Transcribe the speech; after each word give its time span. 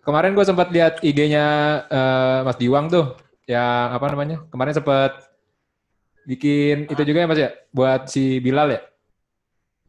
kemarin 0.00 0.32
gue 0.32 0.44
sempat 0.44 0.68
lihat 0.72 1.00
IG-nya 1.04 1.46
uh, 1.88 2.38
Mas 2.46 2.56
Diwang 2.56 2.88
tuh, 2.88 3.16
yang 3.44 3.94
apa 3.94 4.06
namanya? 4.12 4.44
Kemarin 4.48 4.74
sempat 4.76 5.30
bikin 6.24 6.86
itu 6.88 7.02
juga 7.02 7.18
ya 7.24 7.28
Mas 7.28 7.40
ya, 7.40 7.50
buat 7.72 8.06
si 8.08 8.38
Bilal 8.38 8.76
ya, 8.76 8.80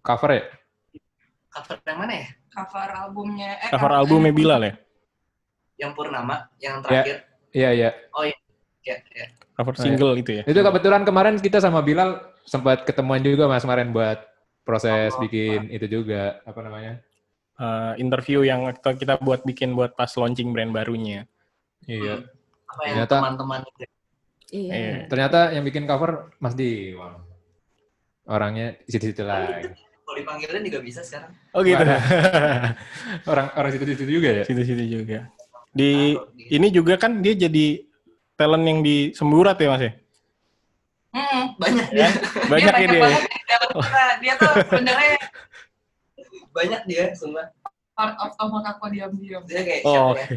cover 0.01 0.31
ya? 0.31 0.43
Cover 1.51 1.75
yang 1.83 1.99
mana 1.99 2.13
ya? 2.15 2.27
Cover 2.51 2.89
albumnya. 2.91 3.51
Eh, 3.63 3.69
Cover 3.71 3.91
albumnya 3.91 4.31
Bilal 4.35 4.61
ya? 4.63 4.73
Yang 5.79 5.91
Purnama, 5.95 6.35
yang 6.59 6.83
terakhir. 6.83 7.27
Iya 7.51 7.69
iya. 7.75 7.89
Oh 8.15 8.23
iya, 8.23 8.37
ya, 8.87 8.95
ya. 9.11 9.27
Cover 9.55 9.75
Oh, 9.75 9.77
iya. 9.77 9.83
single 9.83 10.13
itu 10.15 10.31
ya? 10.39 10.43
Itu 10.47 10.59
kebetulan 10.63 11.03
kemarin 11.03 11.35
kita 11.39 11.59
sama 11.59 11.83
Bilal 11.83 12.23
sempat 12.47 12.87
ketemuan 12.87 13.19
juga 13.21 13.45
Mas 13.51 13.63
kemarin 13.63 13.91
buat 13.91 14.23
proses 14.63 15.11
Oh, 15.15 15.21
bikin 15.21 15.67
itu 15.69 15.85
juga 15.89 16.39
apa 16.47 16.59
namanya? 16.63 17.03
Eh, 17.61 17.93
interview 18.01 18.41
yang 18.41 18.73
kita 18.73 18.97
kita 18.97 19.13
buat 19.21 19.45
bikin 19.45 19.77
buat 19.77 19.93
pas 19.93 20.09
launching 20.17 20.49
brand 20.49 20.73
barunya. 20.73 21.29
Iya. 21.85 22.25
Apa 22.65 22.81
yang 22.89 23.05
Ternyata- 23.05 23.17
teman-teman 23.21 23.59
itu? 23.61 23.83
Iya. 24.49 24.71
Iya. 24.73 24.95
Ternyata 25.05 25.39
yang 25.53 25.61
bikin 25.61 25.85
cover 25.85 26.33
Mas 26.41 26.57
Diwang. 26.57 27.21
Orangnya 28.25 28.81
di 28.81 28.89
situ-situ 28.89 29.21
lagi. 29.21 29.69
Kalau 29.77 30.17
dipanggilin 30.17 30.65
juga 30.65 30.79
bisa 30.81 31.05
sekarang. 31.05 31.29
Oh 31.53 31.61
gitu. 31.61 31.77
orang 33.31 33.47
orang 33.53 33.69
situ-situ 33.71 34.03
juga 34.09 34.29
ya? 34.41 34.43
Situ-situ 34.43 34.83
juga. 34.89 35.29
Di 35.69 36.17
di- 36.33 36.49
ini 36.49 36.67
juga 36.73 36.97
kan 36.97 37.21
dia 37.21 37.37
jadi 37.37 37.85
talent 38.33 38.65
yang 38.65 38.79
di 38.81 39.13
Semburat 39.13 39.53
ya 39.55 39.69
Mas 39.69 39.83
ya? 39.85 39.93
Mm-mm. 41.11 41.43
banyak 41.59 41.85
Ya, 41.91 42.07
dia, 42.07 42.47
banyak 42.47 42.73
ya 42.73 42.87
dia. 42.87 43.01
banget 43.03 43.21
di 43.21 43.37
kita. 43.37 43.55
Dia 44.23 44.33
tuh 44.39 44.51
sebenarnya 44.65 45.13
banyak 46.51 46.81
dia 46.83 47.15
semua. 47.15 47.47
part 47.91 48.15
of 48.23 48.31
Tomo 48.39 48.63
Kako 48.63 48.87
diam-diam. 48.91 49.43
Dia 49.47 49.61
kayak 49.67 49.83
Oh, 49.83 50.15
siapa 50.15 50.19
ya? 50.19 50.27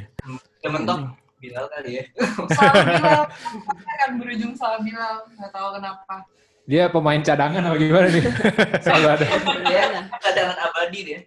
Dia 0.62 0.68
mentok 0.70 0.98
Bilal 1.38 1.66
kali 1.70 1.90
ya. 1.98 2.04
Salah 2.50 2.82
Bilal. 2.82 3.22
kan 4.02 4.10
berujung 4.18 4.52
salah 4.58 4.80
Bilal. 4.82 5.22
Nggak 5.38 5.52
tahu 5.54 5.68
kenapa. 5.78 6.14
Dia 6.66 6.84
pemain 6.90 7.20
cadangan 7.22 7.62
apa 7.66 7.76
gimana 7.78 8.08
nih? 8.10 8.24
Selalu 8.84 9.06
ada. 9.06 9.26
dia 9.70 9.84
cadangan 10.18 10.58
abadi 10.66 11.00
dia. 11.02 11.20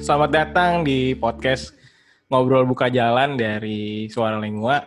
Selamat 0.00 0.30
datang 0.30 0.86
di 0.86 1.18
podcast 1.18 1.85
Ngobrol 2.26 2.66
Buka 2.66 2.90
Jalan 2.90 3.38
dari 3.38 4.10
Suara 4.10 4.38
Lengua. 4.42 4.82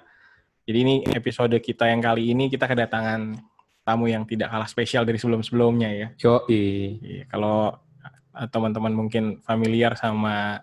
Jadi 0.68 0.78
ini 0.86 0.96
episode 1.16 1.56
kita 1.64 1.90
yang 1.90 2.04
kali 2.04 2.36
ini 2.36 2.52
kita 2.52 2.70
kedatangan 2.70 3.40
tamu 3.82 4.06
yang 4.06 4.28
tidak 4.28 4.54
kalah 4.54 4.70
spesial 4.70 5.08
dari 5.08 5.18
sebelum-sebelumnya 5.18 5.90
ya. 5.90 6.08
Yoi. 6.20 6.62
Iya, 7.02 7.24
kalau 7.32 7.74
teman-teman 8.54 8.94
mungkin 8.94 9.42
familiar 9.42 9.98
sama 9.98 10.62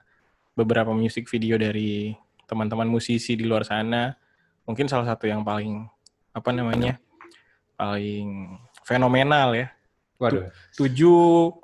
beberapa 0.55 0.95
musik 0.95 1.27
video 1.27 1.59
dari 1.59 2.15
teman-teman 2.47 2.87
musisi 2.87 3.35
di 3.35 3.43
luar 3.43 3.67
sana, 3.67 4.15
mungkin 4.63 4.87
salah 4.87 5.11
satu 5.11 5.27
yang 5.27 5.43
paling 5.43 5.85
apa 6.33 6.51
namanya? 6.55 7.01
paling 7.77 8.57
fenomenal 8.83 9.53
ya. 9.53 9.69
Waduh, 10.17 10.49
7,1 10.73 11.61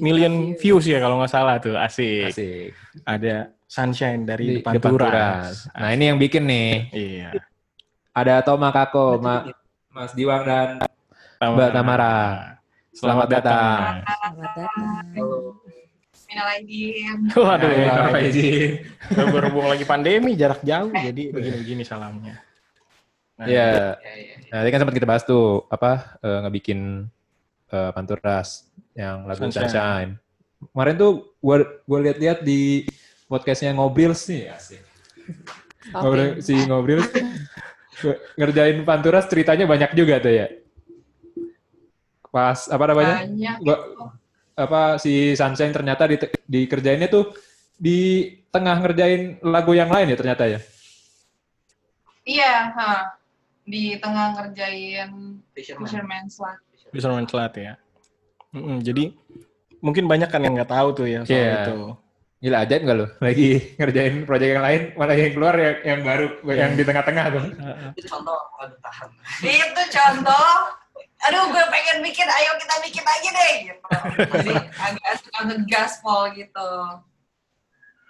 million 0.00 0.56
views 0.56 0.88
ya 0.88 0.96
kalau 0.96 1.20
nggak 1.20 1.28
salah 1.28 1.60
tuh. 1.60 1.76
Asik. 1.76 2.32
asik. 2.32 2.72
Ada 3.04 3.52
Sunshine 3.64 4.22
dari 4.22 4.44
Di 4.46 4.54
depan, 4.60 4.72
depan 4.76 4.90
Turas. 4.92 5.10
Turas. 5.10 5.54
Nah 5.72 5.88
ini 5.90 6.04
yang 6.08 6.18
bikin 6.18 6.42
nih. 6.44 6.70
Iya. 6.92 7.30
Ada 8.14 8.44
Toma 8.44 8.70
Kako, 8.70 9.18
Ma- 9.18 9.48
Mas 9.90 10.12
Diwang 10.12 10.44
dan 10.44 10.68
Mbak 11.40 11.70
Tamara. 11.70 12.16
Selamat 12.94 13.26
datang. 13.28 14.04
Selamat 14.06 14.38
datang. 14.38 14.78
Minal 16.24 16.48
Aidin. 16.50 17.18
Waduh, 17.30 17.68
Ya, 17.68 17.78
ya, 17.78 17.92
apa 18.06 18.18
izin? 18.18 18.70
berhubung 19.28 19.66
lagi 19.66 19.84
pandemi, 19.84 20.34
jarak 20.34 20.62
jauh, 20.62 20.90
jadi 20.90 21.30
begini-begini 21.30 21.82
salamnya. 21.82 22.38
Nah, 23.34 23.46
Iya. 23.46 23.98
Ya, 23.98 24.12
ya. 24.14 24.34
Nah, 24.48 24.58
tadi 24.62 24.70
kan 24.70 24.80
sempat 24.80 24.94
kita 24.94 25.06
bahas 25.06 25.22
tuh 25.22 25.66
apa 25.68 26.18
eh, 26.20 26.38
ngebikin 26.42 26.80
eh, 27.68 27.90
Panturas 27.90 28.66
yang 28.94 29.26
lagu 29.26 29.42
Sunshine. 29.42 29.66
Sunshine. 29.66 30.10
Kemarin 30.64 30.94
tuh 30.96 31.10
gua 31.38 31.56
gua 31.84 31.98
lihat-lihat 32.00 32.40
di 32.40 32.86
podcastnya 33.26 33.72
Ngobrils 33.72 34.20
nih, 34.28 34.52
asik. 34.52 34.82
Ngobrol, 35.90 36.40
si 36.40 36.54
Ngobrils 36.64 37.08
ngerjain 38.34 38.82
Panturas 38.82 39.28
ceritanya 39.28 39.64
banyak 39.64 39.92
juga 39.92 40.18
tuh 40.18 40.32
ya. 40.32 40.46
Pas 42.28 42.66
apa 42.66 42.84
namanya? 42.90 43.24
Banyak. 43.24 43.56
Gua- 43.62 43.84
apa 44.54 45.02
si 45.02 45.34
Sunshine 45.34 45.74
ternyata 45.74 46.06
di, 46.06 46.14
dikerjainnya 46.46 47.10
tuh 47.10 47.34
di 47.74 48.30
tengah 48.48 48.78
ngerjain 48.78 49.42
lagu 49.42 49.74
yang 49.74 49.90
lain 49.90 50.14
ya 50.14 50.16
ternyata 50.16 50.44
ya. 50.46 50.60
Iya, 52.24 52.54
ha. 52.72 52.92
di 53.64 53.96
tengah 53.96 54.36
ngerjain 54.36 55.40
Fisherman. 55.56 55.88
Fisherman's 55.88 56.36
Luck. 56.36 56.58
bisa 56.92 57.08
mencelat 57.10 57.50
ya. 57.58 57.74
Mm-mm, 58.54 58.78
jadi 58.78 59.10
mungkin 59.82 60.06
banyak 60.06 60.30
kan 60.30 60.38
yang 60.38 60.54
nggak 60.54 60.70
tahu 60.70 60.88
tuh 60.94 61.06
ya 61.10 61.26
soal 61.26 61.34
Iya. 61.34 61.54
itu. 61.66 61.78
Gila 62.44 62.60
ajaib 62.60 62.80
nggak 62.84 62.98
lo? 63.00 63.06
Lagi 63.24 63.48
ngerjain 63.80 64.14
proyek 64.22 64.48
yang 64.52 64.62
lain, 64.62 64.82
malah 64.94 65.16
yang 65.16 65.32
keluar 65.32 65.54
yang, 65.56 65.76
yang 65.80 66.00
baru, 66.04 66.26
yang 66.52 66.70
di 66.76 66.84
tengah-tengah 66.84 67.24
tuh. 67.32 67.44
Itu 67.96 68.06
contoh 68.12 68.36
aduh 68.60 68.78
tahan. 68.78 69.08
Itu 69.40 69.82
contoh. 69.88 70.48
Aduh, 71.24 71.48
gue 71.48 71.64
pengen 71.72 72.04
bikin, 72.04 72.28
ayo 72.28 72.52
kita 72.60 72.74
bikin 72.84 73.00
aja 73.02 73.30
deh. 73.32 73.52
Gitu. 73.64 73.86
Jadi 74.28 74.52
agak 74.76 75.14
suka 75.24 75.40
ngegaspol 75.48 76.20
gitu. 76.36 76.68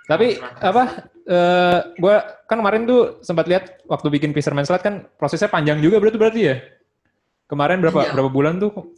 Tapi 0.05 0.27
apa? 0.43 0.83
eh 1.25 1.81
gua 1.97 2.21
kan 2.45 2.61
kemarin 2.61 2.85
tuh 2.85 3.17
sempat 3.25 3.49
lihat 3.49 3.81
waktu 3.89 4.13
bikin 4.13 4.37
Fisherman's 4.37 4.69
Slut 4.69 4.85
kan 4.85 5.09
prosesnya 5.17 5.49
panjang 5.49 5.81
juga 5.81 5.97
berarti 5.97 6.19
berarti 6.21 6.41
ya. 6.45 6.57
Kemarin 7.49 7.81
berapa 7.81 8.01
Iya. 8.03 8.13
berapa 8.13 8.29
bulan 8.29 8.61
tuh? 8.61 8.93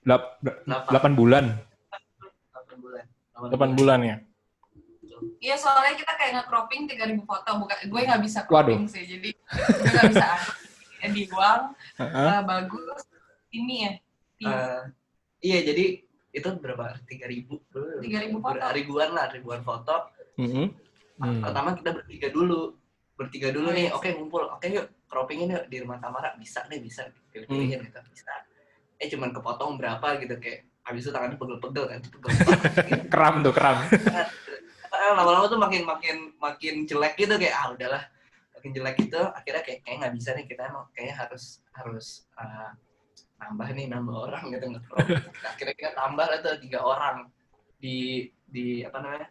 Delap- 0.00 0.40
Delapan. 0.40 1.12
8 1.12 1.20
bulan. 1.20 1.44
8 2.56 2.80
bulan. 2.80 3.04
8 3.36 3.76
bulan 3.76 4.00
ya. 4.00 4.16
Iya, 5.38 5.54
soalnya 5.54 5.94
kita 5.94 6.12
kayak 6.14 6.32
nge-cropping 6.36 6.82
3000 6.86 7.22
foto. 7.22 7.50
Bukan, 7.58 7.76
gue 7.86 8.00
nggak 8.02 8.22
bisa 8.22 8.40
Waduh. 8.42 8.48
cropping 8.48 8.82
sih. 8.86 9.02
Jadi 9.02 9.30
gue 9.32 9.88
nggak 9.88 10.06
bisa 10.10 10.28
ya, 10.98 11.06
dibuang. 11.08 11.62
Heeh. 11.96 12.28
eh, 12.30 12.42
bagus. 12.42 13.00
Ini 13.48 13.74
ya. 13.78 13.92
Iya. 14.38 14.54
Eh, 14.54 14.80
iya 15.40 15.58
jadi 15.64 15.84
itu 16.28 16.48
berapa? 16.56 16.94
3000 17.04 17.58
belum. 17.68 18.00
3.000 18.00 18.38
foto. 18.38 18.64
Ribuan 18.70 19.10
lah, 19.10 19.26
ribuan 19.28 19.60
foto. 19.62 19.94
Mm-mm. 20.36 20.66
Hmm. 21.18 21.42
Pertama 21.42 21.74
kita 21.74 21.90
bertiga 21.92 22.28
dulu. 22.28 22.78
Bertiga 23.18 23.50
dulu 23.50 23.70
Oh, 23.70 23.74
nih, 23.74 23.90
iya. 23.90 23.96
oke 23.96 24.06
ngumpul. 24.14 24.46
Oke 24.48 24.70
yuk, 24.70 24.86
croppingin 25.06 25.50
yuk 25.50 25.66
di 25.66 25.82
rumah 25.82 25.98
Tamara. 25.98 26.38
Bisa 26.38 26.62
nih, 26.66 26.78
bisa. 26.78 27.02
Pilih-pilihin 27.28 27.82
gitu. 27.82 27.98
Bisa. 28.06 28.30
Eh 28.96 29.10
cuman 29.10 29.34
kepotong 29.34 29.74
berapa 29.74 30.18
gitu 30.18 30.38
kayak 30.38 30.62
habis 30.86 31.02
itu 31.02 31.10
tangannya 31.10 31.34
pegel-pegel 31.34 31.84
kan. 31.84 32.00
Pegel 32.00 32.30
banget. 32.38 33.02
Keram 33.12 33.34
tuh, 33.42 33.50
keram. 33.50 33.76
Lama-lama 35.14 35.46
tuh 35.46 35.60
makin 35.60 35.82
makin 35.84 36.16
makin 36.36 36.74
jelek 36.84 37.14
gitu 37.16 37.34
kayak 37.36 37.54
ah 37.54 37.66
udahlah 37.72 38.02
makin 38.54 38.70
jelek 38.74 38.96
gitu 38.98 39.20
akhirnya 39.22 39.62
kayak 39.62 39.80
kayak 39.82 39.96
nggak 40.02 40.14
bisa 40.14 40.30
nih 40.34 40.44
kita 40.44 40.62
emang 40.66 40.84
kayaknya 40.92 41.14
harus 41.16 41.44
harus 41.72 42.06
eh, 42.34 42.70
nambah 43.38 43.68
nih 43.70 43.86
nambah 43.86 44.14
orang 44.26 44.44
gitu 44.50 44.64
nggak 44.66 44.84
akhirnya 45.46 45.74
kita 45.74 45.90
tambah 45.94 46.26
lah 46.26 46.38
tuh 46.42 46.58
tiga 46.58 46.80
orang 46.82 47.16
di 47.78 48.26
di 48.44 48.82
apa 48.82 48.98
namanya 48.98 49.28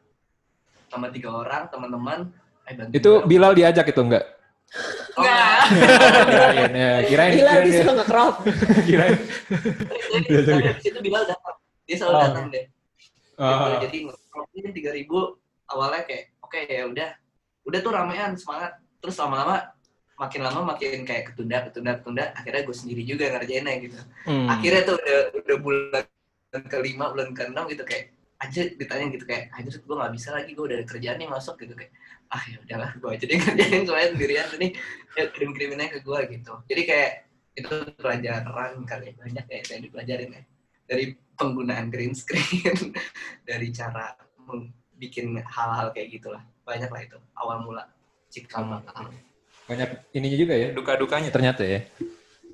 tambah 0.87 1.09
tiga 1.11 1.29
orang 1.35 1.67
teman-teman 1.67 2.19
eh, 2.65 2.73
bantu 2.73 2.91
Itu 2.95 3.11
bareng. 3.19 3.27
Bilal 3.27 3.53
diajak 3.53 3.85
itu 3.87 4.01
enggak? 4.01 4.25
Oh, 5.15 5.23
Enggak. 5.23 5.63
kirain, 6.27 6.71
ya, 6.71 6.91
kirain, 7.07 7.31
kirain, 7.39 7.63
bisa 7.63 7.87
nge-crop. 7.89 8.35
kirain. 8.87 9.15
Jadi, 10.11 10.27
itu 10.83 10.99
Bilal 10.99 11.23
datang 11.23 11.55
dia 11.83 11.95
selalu 11.95 12.15
Oh. 12.15 12.23
datang 12.23 12.45
deh 12.51 12.65
Oh. 13.37 13.77
jadi 13.79 13.97
ini 14.55 14.69
tiga 14.73 14.91
ribu 14.91 15.37
awalnya 15.71 16.03
kayak 16.07 16.35
oke 16.43 16.59
ya 16.67 16.83
udah. 16.87 17.09
Udah 17.67 17.79
tuh 17.83 17.91
ramean 17.91 18.33
semangat. 18.39 18.79
Terus 19.03 19.15
lama-lama 19.19 19.75
makin 20.17 20.41
lama 20.41 20.73
makin 20.73 21.05
kayak 21.05 21.33
ketunda 21.33 21.67
ketunda 21.69 21.91
ketunda. 21.99 22.23
Akhirnya 22.33 22.61
gue 22.65 22.75
sendiri 22.75 23.01
juga 23.05 23.29
ngerjainnya 23.35 23.73
gitu. 23.83 23.99
Hmm. 24.25 24.47
akhirnya 24.49 24.81
tuh 24.87 24.95
udah 24.97 25.19
udah 25.43 25.57
bulan 25.61 26.05
kelima 26.71 27.05
bulan 27.13 27.35
keenam 27.35 27.67
gitu 27.67 27.83
kayak 27.83 28.15
aja 28.37 28.61
ditanya 28.69 29.09
gitu 29.09 29.25
kayak 29.25 29.49
aja 29.49 29.69
gue 29.81 29.95
nggak 29.97 30.13
bisa 30.13 30.29
lagi 30.29 30.53
gue 30.53 30.61
udah 30.61 30.77
ada 30.77 30.85
kerjaan 30.85 31.17
nih 31.17 31.25
masuk 31.25 31.57
gitu 31.57 31.73
kayak 31.73 31.89
ah 32.29 32.43
ya 32.45 32.57
udahlah 32.61 32.91
gue 32.93 33.09
aja 33.09 33.23
deh 33.25 33.37
kerjain 33.45 33.81
soalnya 33.89 34.07
sendirian 34.13 34.47
nih 34.61 34.71
ya 35.17 35.23
kirim 35.33 35.51
kiriminnya 35.57 35.87
ke 35.89 35.99
gue 36.05 36.19
gitu. 36.37 36.53
Jadi 36.69 36.81
kayak 36.85 37.11
itu 37.57 37.73
pelajaran 37.97 38.85
kali 38.85 39.05
ya, 39.09 39.13
banyak 39.17 39.45
ya 39.49 39.59
yang 39.73 39.81
dipelajarin 39.89 40.29
ya. 40.29 40.43
Dari 40.85 41.05
penggunaan 41.33 41.89
green 41.89 42.13
screen 42.13 42.93
dari 43.49 43.73
cara 43.73 44.13
meng- 44.45 44.76
bikin 44.97 45.39
hal-hal 45.45 45.93
kayak 45.93 46.09
gitulah 46.17 46.41
banyak 46.65 46.89
lah 46.89 47.01
itu 47.01 47.17
awal 47.37 47.63
mula 47.63 47.87
cikal 48.27 48.67
bakal 48.67 49.07
Banyak 49.67 49.89
ininya 50.15 50.37
juga 50.39 50.53
ya, 50.55 50.67
duka-dukanya 50.71 51.27
ternyata 51.27 51.59
ya. 51.59 51.83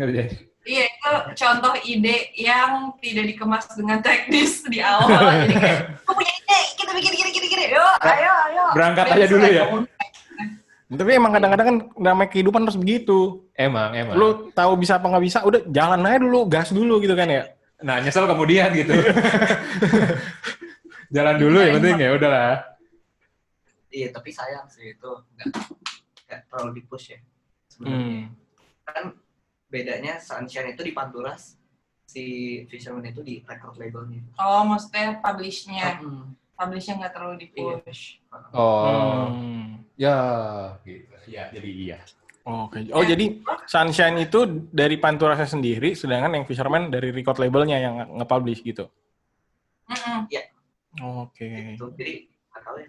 Ngerjain. 0.02 0.34
Iya, 0.64 0.86
itu 0.90 1.12
contoh 1.38 1.74
ide 1.86 2.34
yang 2.40 2.96
tidak 2.98 3.30
dikemas 3.30 3.70
dengan 3.78 4.02
teknis 4.02 4.66
di 4.66 4.82
awal. 4.82 5.12
Jadi 5.46 5.56
kayak, 5.60 5.80
aku 6.02 6.12
punya 6.18 6.34
ide, 6.34 6.60
kita 6.74 6.92
bikin 6.96 7.12
gini, 7.14 7.30
gini, 7.36 7.48
gini. 7.52 7.66
Yuk, 7.70 7.94
ayo, 8.02 8.34
ayo. 8.50 8.64
Berangkat 8.74 9.06
aja 9.14 9.26
dulu 9.30 9.46
ya? 9.46 9.64
Tapi 10.94 11.12
emang 11.14 11.32
kadang-kadang 11.38 11.68
kan 11.68 11.78
namanya 12.00 12.30
kehidupan 12.34 12.62
harus 12.66 12.80
begitu. 12.80 13.46
Emang, 13.54 13.94
emang. 13.94 14.16
Lu 14.18 14.50
tahu 14.56 14.74
bisa 14.80 14.98
apa 14.98 15.06
nggak 15.06 15.26
bisa, 15.26 15.38
udah 15.46 15.62
jalan 15.70 16.02
aja 16.02 16.18
dulu, 16.18 16.40
gas 16.50 16.74
dulu 16.74 16.98
gitu 17.04 17.14
kan 17.14 17.30
ya. 17.30 17.44
Nah, 17.84 18.00
nyesel 18.00 18.26
kemudian 18.26 18.72
gitu. 18.72 18.96
Jalan 21.14 21.36
dulu 21.38 21.58
ya 21.62 21.70
penting 21.78 21.96
ya 22.02 22.10
udahlah. 22.18 22.54
Iya, 23.94 24.10
tapi 24.10 24.34
sayang 24.34 24.66
sih 24.66 24.98
itu 24.98 25.12
nggak 25.38 25.48
nggak 26.26 26.40
terlalu 26.50 26.70
di 26.74 26.82
push 26.90 27.14
ya. 27.14 27.20
Sebenarnya 27.70 28.02
Hmm. 28.02 28.22
kan 28.84 29.04
bedanya 29.70 30.18
Sunshine 30.18 30.74
itu 30.74 30.82
di 30.82 30.94
Panturas, 30.94 31.54
si 32.04 32.24
Fisherman 32.66 33.06
itu 33.06 33.22
di 33.22 33.46
record 33.46 33.78
labelnya. 33.78 34.26
Oh, 34.42 34.66
maksudnya 34.66 35.22
publish-nya. 35.22 36.02
Hmm, 36.02 36.34
Publish-nya 36.54 37.02
nggak 37.02 37.14
terlalu 37.14 37.36
di 37.42 37.48
Iya. 37.54 37.76
push. 37.82 38.04
Oh, 38.54 39.30
Hmm. 39.30 39.86
ya 39.94 40.18
gitu. 40.86 41.14
Ya, 41.30 41.50
jadi 41.54 41.70
iya. 41.70 42.00
Oke. 42.44 42.90
Oh, 42.92 43.02
jadi 43.02 43.40
Sunshine 43.66 44.26
itu 44.26 44.46
dari 44.70 44.98
Panturasnya 44.98 45.48
sendiri, 45.48 45.94
sedangkan 45.96 46.34
yang 46.34 46.46
Fisherman 46.46 46.90
dari 46.90 47.10
record 47.14 47.38
labelnya 47.40 47.78
yang 47.80 47.96
nge-publish 48.20 48.62
gitu. 48.66 48.90
Mm-mm. 49.88 50.28
Oke. 51.02 51.74
Gitu. 51.74 51.88
Jadi 51.98 52.14
nggak 52.30 52.62
tahu 52.62 52.78
ya 52.78 52.88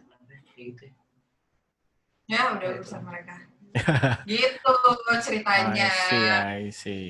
gitu. 0.54 0.82
ya. 0.84 0.92
Ya, 2.24 2.40
udah 2.56 2.68
urusan 2.80 3.02
mereka. 3.04 3.36
gitu 4.30 4.72
ceritanya. 5.20 5.88
I 5.88 6.08
see, 6.08 6.26
I 6.28 6.62
see. 6.72 7.08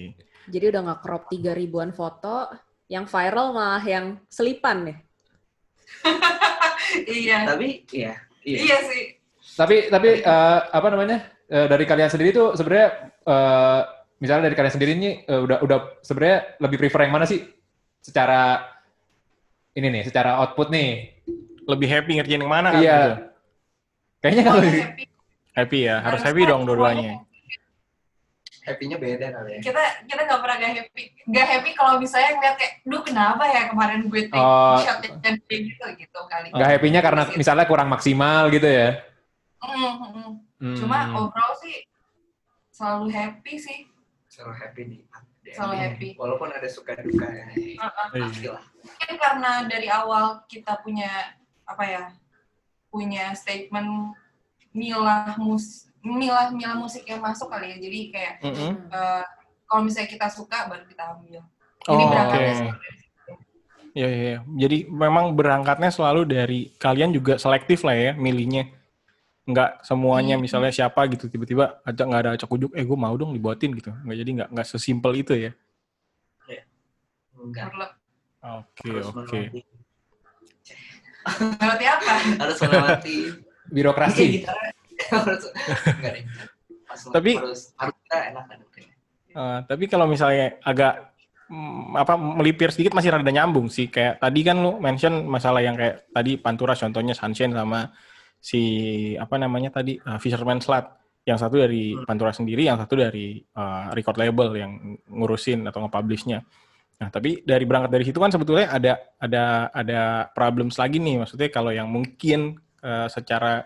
Jadi 0.50 0.64
udah 0.74 0.80
nggak 0.90 1.00
crop 1.00 1.24
3 1.30 1.54
ribuan 1.54 1.90
foto, 1.94 2.50
yang 2.90 3.08
viral 3.08 3.54
malah 3.54 3.84
yang 3.84 4.18
selipan 4.28 4.90
ya. 4.90 4.96
iya. 7.08 7.38
Tapi 7.48 7.86
iya, 7.94 8.12
iya. 8.44 8.58
Iya 8.60 8.78
sih. 8.90 9.02
Tapi 9.54 9.76
tapi 9.88 10.20
eh, 10.20 10.60
apa 10.68 10.88
namanya? 10.90 11.18
Eh, 11.44 11.66
dari 11.68 11.84
kalian 11.84 12.10
sendiri 12.10 12.32
tuh 12.32 12.56
sebenarnya 12.56 12.88
eh, 13.22 13.80
misalnya 14.18 14.50
dari 14.50 14.56
kalian 14.56 14.74
sendiri 14.74 14.92
ini 14.96 15.10
eh, 15.24 15.40
udah 15.40 15.58
udah 15.62 15.78
sebenarnya 16.02 16.58
lebih 16.60 16.76
prefer 16.80 17.06
yang 17.06 17.14
mana 17.14 17.26
sih? 17.28 17.44
Secara 18.02 18.73
ini 19.74 19.86
nih, 19.90 20.02
secara 20.06 20.38
output 20.40 20.70
nih. 20.70 21.18
Lebih 21.64 21.88
happy 21.88 22.12
ngerjain 22.20 22.42
yang 22.42 22.52
mana 22.52 22.68
kan? 22.70 22.80
Iya. 22.80 22.98
gitu? 22.98 23.12
Kayaknya 24.20 24.42
kalau 24.42 24.60
happy. 24.62 25.04
Happy 25.54 25.78
ya, 25.86 25.96
harus 26.02 26.18
Harus 26.18 26.22
happy 26.26 26.42
dong 26.46 26.62
dua-duanya. 26.66 27.22
Happy-nya 28.64 28.96
beda 28.96 29.28
kali 29.28 29.50
ya. 29.54 29.60
kita 29.60 29.82
kita 30.08 30.20
nggak 30.24 30.40
pernah 30.40 30.56
gak 30.56 30.72
happy 30.72 31.02
gak 31.28 31.46
happy 31.52 31.70
kalau 31.76 32.00
misalnya 32.00 32.32
ngeliat 32.32 32.56
kayak 32.56 32.72
duh 32.88 33.02
kenapa 33.04 33.44
ya 33.44 33.68
kemarin 33.68 34.08
gue 34.08 34.22
take 34.24 34.40
Oh. 34.40 34.80
shot 34.80 35.04
dan 35.20 35.36
kayak 35.44 35.68
gitu 35.68 35.84
gitu 36.00 36.20
kali 36.32 36.48
nggak 36.48 36.70
happy-nya 36.72 37.00
karena 37.04 37.22
misalnya 37.36 37.68
kurang 37.68 37.92
maksimal 37.92 38.48
gitu 38.48 38.64
ya. 38.64 39.04
Mm, 39.60 39.68
mm, 39.68 39.92
mm. 40.00 40.30
Hmm. 40.64 40.76
cuma 40.80 40.96
overall 41.12 41.52
sih 41.60 41.84
selalu 42.72 43.12
happy 43.12 43.54
sih 43.60 43.78
Selalu 44.32 44.54
happy 44.56 44.82
di, 44.88 44.96
di 45.04 45.33
Selalu 45.52 45.74
ending. 45.76 45.84
happy. 45.84 46.08
Walaupun 46.16 46.48
ada 46.48 46.68
suka 46.70 46.96
duka 46.96 47.26
ya. 47.28 47.44
Lah. 48.48 48.64
mungkin 48.80 49.14
karena 49.20 49.50
dari 49.68 49.88
awal 49.92 50.40
kita 50.48 50.80
punya 50.80 51.36
apa 51.64 51.84
ya 51.84 52.02
punya 52.88 53.32
statement 53.32 54.12
milah 54.72 55.36
mus 55.36 55.88
milah 56.00 56.52
milah 56.52 56.76
musik 56.76 57.04
yang 57.04 57.20
masuk 57.20 57.48
kali 57.48 57.72
ya 57.72 57.76
jadi 57.80 58.00
kayak 58.12 58.34
Mm-mm. 58.44 58.72
eh, 58.92 59.24
kalau 59.64 59.80
misalnya 59.82 60.10
kita 60.12 60.26
suka 60.28 60.68
baru 60.68 60.84
kita 60.84 61.02
ambil 61.16 61.40
Oh, 61.84 61.92
jadi 61.92 62.04
oke. 62.04 62.12
berangkatnya 62.16 62.54
situ. 62.56 62.72
Iya, 63.94 64.08
iya, 64.08 64.24
iya. 64.24 64.38
Jadi 64.56 64.78
memang 64.88 65.36
berangkatnya 65.36 65.92
selalu 65.92 66.24
dari 66.24 66.60
kalian 66.80 67.12
juga 67.12 67.36
selektif 67.36 67.84
lah 67.84 67.92
ya 67.92 68.12
milihnya. 68.16 68.72
Nggak 69.44 69.84
semuanya 69.84 70.36
Iya. 70.36 70.42
misalnya 70.42 70.72
siapa 70.72 71.04
gitu 71.06 71.28
tiba-tiba 71.28 71.78
ajak 71.84 72.04
nggak 72.08 72.22
ada 72.24 72.30
acak 72.32 72.48
ujuk, 72.48 72.72
eh 72.72 72.80
gue 72.80 72.96
mau 72.96 73.12
dong 73.12 73.32
dibuatin 73.32 73.76
gitu. 73.76 73.92
Nggak 73.92 74.16
jadi 74.16 74.30
nggak 74.40 74.48
nggak 74.52 74.66
sesimpel 74.66 75.12
itu 75.14 75.32
ya. 75.36 75.52
Enggak. 77.34 77.68
Menurut- 77.68 77.96
Oke 78.40 78.88
oke. 79.00 79.40
melewati. 79.40 79.60
Berarti 81.56 81.84
apa 81.88 82.12
Harus 82.40 82.56
melewati. 82.60 83.16
birokrasi. 83.74 84.24
Iya, 84.44 84.52
harus. 85.12 85.44
Enggak. 85.88 86.12
Pas 86.84 87.00
Tapi- 87.10 87.36
harus 87.36 87.60
harus 87.74 87.94
kita 88.00 88.18
enak 88.32 88.44
kan. 88.48 88.58
Eh, 89.34 89.58
tapi 89.66 89.84
kalau 89.90 90.06
misalnya 90.06 90.62
agak 90.62 91.10
mm, 91.50 91.98
apa 91.98 92.14
melipir 92.14 92.70
sedikit 92.70 92.94
masih 92.94 93.10
rada 93.10 93.26
nyambung 93.26 93.66
sih. 93.66 93.90
Kayak 93.90 94.22
tadi 94.22 94.40
kan 94.40 94.56
lu 94.56 94.78
mention 94.78 95.26
masalah 95.26 95.58
yang 95.58 95.74
kayak 95.74 96.06
tadi 96.08 96.38
Pantura 96.38 96.72
contohnya 96.72 97.12
Sunshine 97.12 97.50
sama 97.50 97.90
si 98.44 98.60
apa 99.16 99.40
namanya 99.40 99.72
tadi 99.80 99.96
uh, 99.96 100.20
Fisherman 100.20 100.60
Slut. 100.60 100.84
Yang 101.24 101.40
satu 101.40 101.56
dari 101.56 101.96
Hmm. 101.96 102.04
Pantura 102.04 102.36
sendiri, 102.36 102.68
yang 102.68 102.76
satu 102.76 103.00
dari 103.00 103.40
uh, 103.40 103.88
record 103.96 104.20
label 104.20 104.60
yang 104.60 105.00
ngurusin 105.08 105.64
atau 105.64 105.80
nge-publishnya. 105.88 106.44
Nah, 107.00 107.08
tapi 107.08 107.40
dari 107.40 107.64
berangkat 107.64 107.88
dari 107.96 108.04
situ 108.04 108.20
kan 108.20 108.28
sebetulnya 108.28 108.68
ada 108.68 109.00
ada 109.16 109.72
ada 109.72 110.00
problems 110.36 110.76
lagi 110.76 111.00
nih. 111.00 111.24
Maksudnya 111.24 111.48
kalau 111.48 111.72
yang 111.72 111.88
mungkin 111.88 112.60
uh, 112.84 113.08
secara 113.08 113.64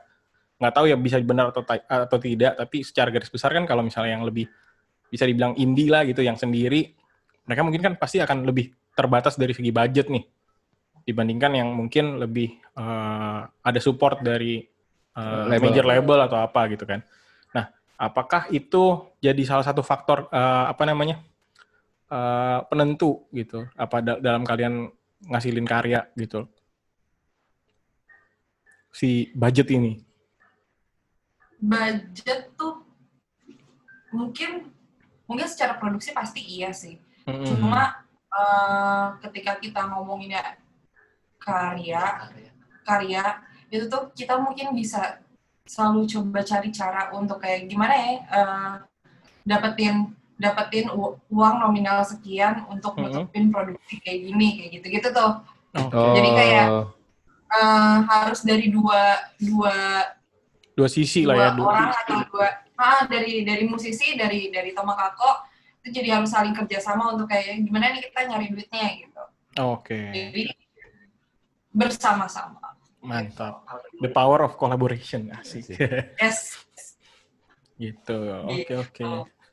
nggak 0.62 0.70
tahu 0.70 0.86
ya 0.86 0.94
bisa 0.94 1.18
benar 1.18 1.50
atau 1.50 1.66
ta- 1.66 1.82
atau 1.82 2.18
tidak, 2.22 2.54
tapi 2.54 2.86
secara 2.86 3.10
garis 3.10 3.26
besar 3.26 3.50
kan 3.50 3.66
kalau 3.66 3.82
misalnya 3.82 4.14
yang 4.14 4.22
lebih 4.22 4.46
bisa 5.08 5.24
dibilang 5.24 5.56
indie 5.58 5.88
lah 5.88 6.04
gitu 6.04 6.20
yang 6.20 6.36
sendiri 6.36 6.94
mereka 7.48 7.64
mungkin 7.64 7.80
kan 7.80 7.94
pasti 7.96 8.20
akan 8.20 8.44
lebih 8.44 8.76
terbatas 8.92 9.40
dari 9.40 9.56
segi 9.56 9.72
budget 9.72 10.12
nih 10.12 10.20
dibandingkan 11.08 11.56
yang 11.56 11.72
mungkin 11.72 12.20
lebih 12.20 12.60
eh, 12.76 13.40
ada 13.48 13.80
support 13.80 14.20
dari 14.20 14.60
eh, 15.16 15.44
Label. 15.48 15.72
major 15.72 15.86
label 15.88 16.18
atau 16.28 16.36
apa 16.36 16.68
gitu 16.68 16.84
kan. 16.84 17.00
Nah 17.56 17.72
apakah 17.96 18.52
itu 18.52 19.08
jadi 19.24 19.40
salah 19.48 19.64
satu 19.64 19.80
faktor 19.80 20.28
eh, 20.28 20.64
apa 20.68 20.84
namanya 20.84 21.24
eh, 22.12 22.60
penentu 22.68 23.24
gitu? 23.32 23.64
Apa 23.72 24.04
da- 24.04 24.20
dalam 24.20 24.44
kalian 24.44 24.92
ngasilin 25.24 25.64
karya 25.64 26.04
gitu? 26.12 26.44
Si 28.92 29.32
budget 29.32 29.72
ini. 29.72 30.04
Budget 31.58 32.52
tuh 32.52 32.84
mungkin 34.12 34.68
mungkin 35.24 35.46
secara 35.48 35.80
produksi 35.80 36.12
pasti 36.12 36.40
iya 36.44 36.72
sih. 36.76 37.00
Mm-mm. 37.28 37.44
cuma 37.44 38.04
eh, 38.32 39.06
ketika 39.28 39.60
kita 39.60 39.84
ngomongin 39.92 40.36
ya 40.36 40.56
karya 41.48 42.04
karya. 42.84 43.24
itu 43.68 43.84
tuh 43.88 44.12
kita 44.12 44.36
mungkin 44.40 44.72
bisa 44.72 45.20
selalu 45.64 46.08
coba 46.08 46.40
cari 46.40 46.68
cara 46.72 47.12
untuk 47.12 47.36
kayak 47.40 47.68
gimana 47.68 47.92
ya 47.92 48.08
eh, 48.24 48.74
dapetin 49.44 50.12
dapetin 50.40 50.88
uang 51.28 51.54
nominal 51.60 52.00
sekian 52.04 52.64
untuk 52.68 52.96
nutupin 52.96 53.52
produksi 53.52 54.00
kayak 54.00 54.20
gini 54.28 54.48
kayak 54.56 54.70
gitu 54.80 54.86
gitu 55.00 55.08
tuh. 55.12 55.32
Oh. 55.76 56.14
Jadi 56.16 56.30
kayak- 56.32 56.70
Eh, 57.48 57.98
harus 58.04 58.44
dari 58.44 58.68
dua 58.68 59.16
dua 59.40 60.04
dua 60.76 60.88
sisi 60.88 61.24
dua 61.24 61.32
lah 61.32 61.36
ya 61.40 61.50
dua, 61.56 61.64
orang 61.72 61.90
atau 61.96 62.18
dua 62.28 62.48
ah 62.76 63.08
dari 63.08 63.40
dari 63.40 63.64
musisi 63.64 64.20
dari 64.20 64.52
dari 64.52 64.76
Toma 64.76 64.92
Kako 64.92 65.48
itu 65.80 65.96
jadi 65.96 66.20
harus 66.20 66.28
saling 66.28 66.52
kerjasama 66.52 67.16
untuk 67.16 67.24
kayak 67.24 67.64
gimana 67.64 67.88
nih 67.96 68.04
kita 68.04 68.28
nyari 68.28 68.52
duitnya? 68.52 68.84
gitu. 69.00 69.22
Oke. 69.64 69.96
Jadi 70.12 70.44
bersama-sama. 71.72 72.78
Mantap. 73.04 73.62
The 74.02 74.10
power 74.10 74.42
of 74.42 74.58
collaboration 74.58 75.30
asik. 75.32 75.70
Yes. 76.18 76.58
Gitu. 77.78 78.18
Oke 78.42 78.66
Gitu. 78.66 78.74
oke. 78.74 79.04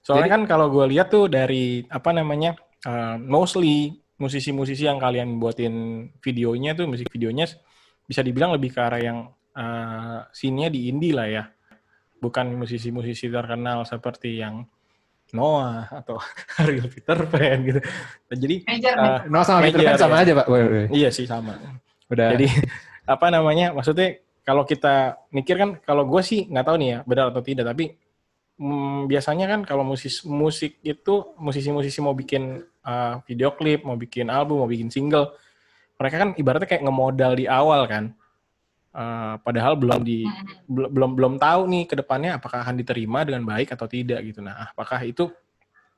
Soalnya 0.02 0.30
kan 0.38 0.42
kalau 0.50 0.70
gue 0.74 0.86
lihat 0.98 1.14
tuh 1.14 1.30
dari 1.30 1.86
apa 1.90 2.14
namanya 2.14 2.58
uh, 2.86 3.18
mostly 3.22 4.02
musisi-musisi 4.18 4.86
yang 4.86 4.98
kalian 4.98 5.38
buatin 5.38 6.08
videonya 6.24 6.74
tuh 6.78 6.88
musik 6.90 7.10
videonya 7.12 7.50
bisa 8.06 8.22
dibilang 8.22 8.54
lebih 8.56 8.74
ke 8.74 8.80
arah 8.82 9.02
yang 9.02 9.20
uh, 9.58 10.26
scene-nya 10.34 10.70
di 10.74 10.90
indie 10.90 11.14
lah 11.14 11.28
ya. 11.30 11.44
Bukan 12.18 12.50
musisi-musisi 12.58 13.30
terkenal 13.30 13.86
seperti 13.86 14.42
yang 14.42 14.66
Noah 15.34 15.90
atau 15.90 16.18
Ariel 16.62 16.90
Peter 16.90 17.18
Pan 17.30 17.58
gitu. 17.62 17.82
Jadi 18.34 18.56
major 18.66 18.94
uh, 18.98 19.20
No 19.30 19.42
sama 19.46 19.70
Peter 19.70 19.82
Pan 19.86 19.98
sama 19.98 20.16
ya. 20.18 20.22
aja, 20.26 20.32
Pak. 20.42 20.48
Iya 20.90 21.10
sih 21.14 21.26
sama 21.30 21.54
Udah. 22.10 22.34
Jadi 22.36 22.48
apa 23.14 23.28
namanya? 23.30 23.72
Maksudnya 23.74 24.22
kalau 24.46 24.62
kita 24.62 25.18
mikir 25.34 25.58
kan, 25.58 25.70
kalau 25.82 26.06
gue 26.06 26.22
sih 26.22 26.46
nggak 26.46 26.66
tahu 26.66 26.78
nih 26.78 26.90
ya 26.90 27.00
benar 27.06 27.34
atau 27.34 27.42
tidak, 27.42 27.66
tapi 27.66 27.98
mm, 28.62 29.10
biasanya 29.10 29.46
kan 29.50 29.62
kalau 29.66 29.82
musis 29.82 30.22
musik 30.22 30.78
itu 30.86 31.34
musisi-musisi 31.42 32.00
mau 32.00 32.14
bikin 32.14 32.62
uh, 32.86 33.20
video 33.26 33.54
klip, 33.58 33.82
mau 33.82 33.98
bikin 33.98 34.30
album, 34.30 34.62
mau 34.62 34.70
bikin 34.70 34.94
single, 34.94 35.34
mereka 35.98 36.16
kan 36.22 36.30
ibaratnya 36.38 36.70
kayak 36.70 36.86
ngemodal 36.86 37.34
di 37.34 37.50
awal 37.50 37.90
kan. 37.90 38.14
Uh, 38.96 39.36
padahal 39.44 39.76
belum 39.76 40.08
di 40.08 40.24
Mhm. 40.24 40.72
bel- 40.72 40.92
belum 40.94 41.12
belum 41.20 41.34
tahu 41.36 41.68
nih 41.68 41.84
ke 41.84 41.96
depannya 42.00 42.40
apakah 42.40 42.64
akan 42.64 42.80
diterima 42.80 43.28
dengan 43.28 43.44
baik 43.44 43.76
atau 43.76 43.92
tidak 43.92 44.24
gitu. 44.24 44.40
Nah, 44.40 44.72
apakah 44.72 45.04
itu 45.04 45.28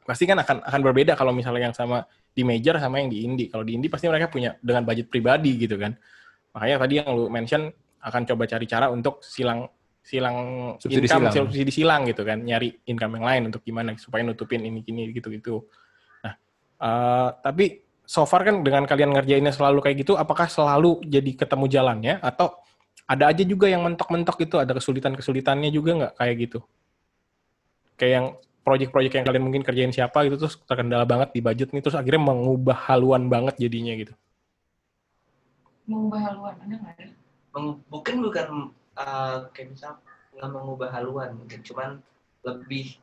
pasti 0.07 0.23
kan 0.23 0.39
akan 0.39 0.63
akan 0.63 0.81
berbeda 0.87 1.19
kalau 1.19 1.35
misalnya 1.35 1.67
yang 1.67 1.75
sama 1.75 2.07
di 2.31 2.47
major 2.47 2.79
sama 2.79 3.03
yang 3.03 3.11
di 3.11 3.27
indie. 3.27 3.51
Kalau 3.51 3.67
di 3.67 3.75
indie 3.75 3.91
pasti 3.91 4.07
mereka 4.07 4.31
punya 4.31 4.55
dengan 4.63 4.87
budget 4.87 5.11
pribadi 5.11 5.59
gitu 5.59 5.75
kan. 5.75 5.91
Makanya 6.55 6.75
tadi 6.79 6.93
yang 7.03 7.11
lu 7.11 7.27
mention 7.27 7.67
akan 7.99 8.21
coba 8.23 8.47
cari 8.47 8.63
cara 8.63 8.87
untuk 8.87 9.19
silang 9.19 9.67
silang 9.99 10.37
Subsidi 10.79 11.03
income, 11.03 11.27
silang. 11.27 11.35
subsidi 11.51 11.71
silang 11.75 12.01
gitu 12.07 12.23
kan, 12.23 12.39
nyari 12.39 12.71
income 12.87 13.19
yang 13.19 13.25
lain 13.27 13.41
untuk 13.51 13.59
gimana 13.67 13.91
supaya 13.99 14.23
nutupin 14.23 14.63
ini 14.63 14.79
gini 14.79 15.11
gitu 15.11 15.27
gitu. 15.35 15.67
Nah, 16.23 16.33
eh, 16.79 17.29
tapi 17.43 17.83
so 18.07 18.23
far 18.23 18.47
kan 18.47 18.63
dengan 18.63 18.87
kalian 18.87 19.11
ngerjainnya 19.11 19.51
selalu 19.51 19.83
kayak 19.83 20.07
gitu, 20.07 20.15
apakah 20.15 20.47
selalu 20.47 21.03
jadi 21.03 21.35
ketemu 21.35 21.65
jalannya 21.67 22.23
atau 22.23 22.55
ada 23.03 23.35
aja 23.35 23.43
juga 23.43 23.67
yang 23.67 23.83
mentok-mentok 23.83 24.39
gitu, 24.47 24.55
ada 24.63 24.71
kesulitan-kesulitannya 24.71 25.67
juga 25.75 25.91
nggak 25.99 26.13
kayak 26.15 26.35
gitu? 26.47 26.59
Kayak 27.99 28.13
yang 28.15 28.27
project-project 28.67 29.15
yang 29.15 29.23
kalian 29.23 29.45
mungkin 29.47 29.63
kerjain 29.63 29.95
siapa 29.95 30.27
gitu 30.27 30.35
terus 30.35 30.59
terkendala 30.67 31.07
banget 31.07 31.31
di 31.31 31.39
budget 31.39 31.71
nih 31.71 31.79
terus 31.79 31.95
akhirnya 31.95 32.19
mengubah 32.19 32.75
haluan 32.91 33.31
banget 33.31 33.55
jadinya 33.55 33.95
gitu. 33.95 34.11
Mengubah 35.87 36.19
haluan, 36.27 36.55
ada 36.59 36.75
nggak 36.75 36.95
ya? 36.99 37.07
Meng- 37.55 37.79
mungkin 37.87 38.15
bukan 38.19 38.47
uh, 38.99 39.47
kayak 39.55 39.71
misal 39.71 39.95
nggak 40.35 40.51
mengubah 40.51 40.91
haluan 40.91 41.39
mungkin 41.39 41.63
cuman 41.63 42.03
lebih 42.43 42.99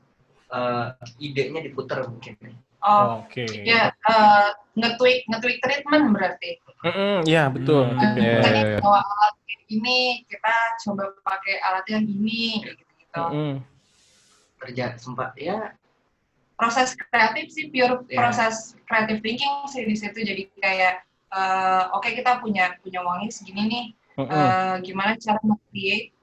uh, 0.53 0.93
idenya 1.17 1.65
diputer 1.65 2.05
mungkin 2.05 2.37
Oh, 2.85 3.25
Oke. 3.25 3.49
ya 3.65 3.89
eh, 3.97 4.49
nge-tweak 4.77 5.25
nge-tweak 5.25 5.57
treatment 5.65 6.13
berarti. 6.13 6.61
Iya 7.25 7.49
betul. 7.49 7.97
Hmm, 7.97 8.13
iya, 8.21 8.45
Kita 8.45 8.49
iya, 8.53 8.53
nih 8.53 8.65
iya. 8.77 8.79
bawa 8.85 9.01
alat 9.01 9.35
kayak 9.49 9.61
gini, 9.73 10.01
kita 10.29 10.55
coba 10.85 11.05
pakai 11.25 11.65
alat 11.65 11.87
yang 11.89 12.05
ini, 12.05 12.61
gitu-gitu. 12.61 13.25
Mm-mm. 13.25 13.53
Kerja 14.65 14.97
sempat 14.97 15.37
ya 15.37 15.77
Proses 16.55 16.95
kreatif 16.95 17.51
sih 17.51 17.67
pure 17.67 18.07
Iya. 18.07 18.15
proses 18.23 18.79
creative 18.87 19.19
thinking 19.21 19.67
sih 19.67 19.83
di 19.83 19.97
situ. 19.99 20.15
Jadi 20.17 20.43
kayak 20.55 21.03
eh, 21.35 21.83
oke 21.91 22.07
kita 22.07 22.39
punya 22.39 22.79
punya 22.79 23.03
uangnya 23.03 23.27
segini 23.29 23.63
nih, 23.67 23.87
Mm-mm. 24.23 24.31
eh, 24.31 24.75
gimana 24.87 25.19
cara 25.19 25.43
nge-create 25.43 26.15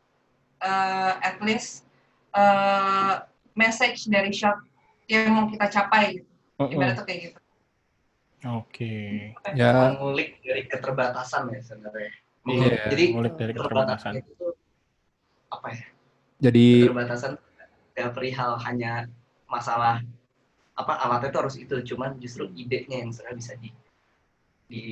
eh, 0.64 1.14
at 1.20 1.36
least 1.44 1.84
eh, 2.32 3.14
message 3.54 4.08
dari 4.08 4.32
shot 4.32 4.56
yang 5.12 5.36
mau 5.36 5.52
kita 5.52 5.68
capai 5.68 6.24
gitu. 6.24 6.32
Mm-mm. 6.64 6.80
Ibaratnya 6.80 7.04
kayak 7.04 7.20
gitu. 7.28 7.40
Oke. 8.56 8.94
Ya, 9.52 9.70
mengulik 9.76 10.40
dari 10.42 10.64
keterbatasan 10.66 11.52
ya 11.52 11.60
sebenarnya 11.60 12.10
Iya, 12.42 12.90
jadi 12.90 13.04
Mulai 13.14 13.32
dari 13.36 13.54
keterbatasan. 13.54 14.14
keterbatasan 14.18 14.32
itu 14.32 14.48
apa 15.52 15.68
ya 15.76 15.86
jadi 16.40 16.66
keterbatasan 16.88 17.32
perihal 17.92 18.56
hanya 18.64 19.08
masalah 19.46 20.00
apa 20.72 20.94
alatnya 20.98 21.30
itu 21.30 21.40
harus 21.44 21.56
itu 21.60 21.76
cuman 21.94 22.16
justru 22.18 22.48
idenya 22.56 23.04
yang 23.04 23.12
sebenarnya 23.12 23.38
bisa 23.38 23.54
di 23.60 23.70
di 24.66 24.84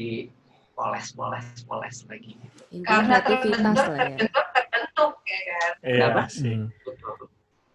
poles 0.76 1.12
poles 1.12 1.46
poles 1.64 1.98
lagi 2.06 2.36
gitu. 2.36 2.60
Intinya 2.76 2.88
Karena 2.88 3.18
terbentur, 3.20 3.88
ya. 3.88 3.96
terbentur, 3.96 4.44
terbentuk 4.52 5.14
ya 5.24 5.40
kan. 5.48 5.72
Iya 5.80 5.96
Kenapa? 5.96 6.22
sih. 6.28 6.54
Hmm. 6.56 6.68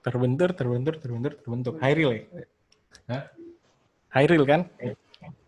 Terbentur, 0.05 0.49
terbentur, 0.53 0.95
terbentur, 1.01 1.33
terbentuk. 1.41 1.75
Hairil 1.81 2.11
ya? 2.13 2.23
Hah? 3.09 3.23
Hairil 4.13 4.45
kan? 4.45 4.61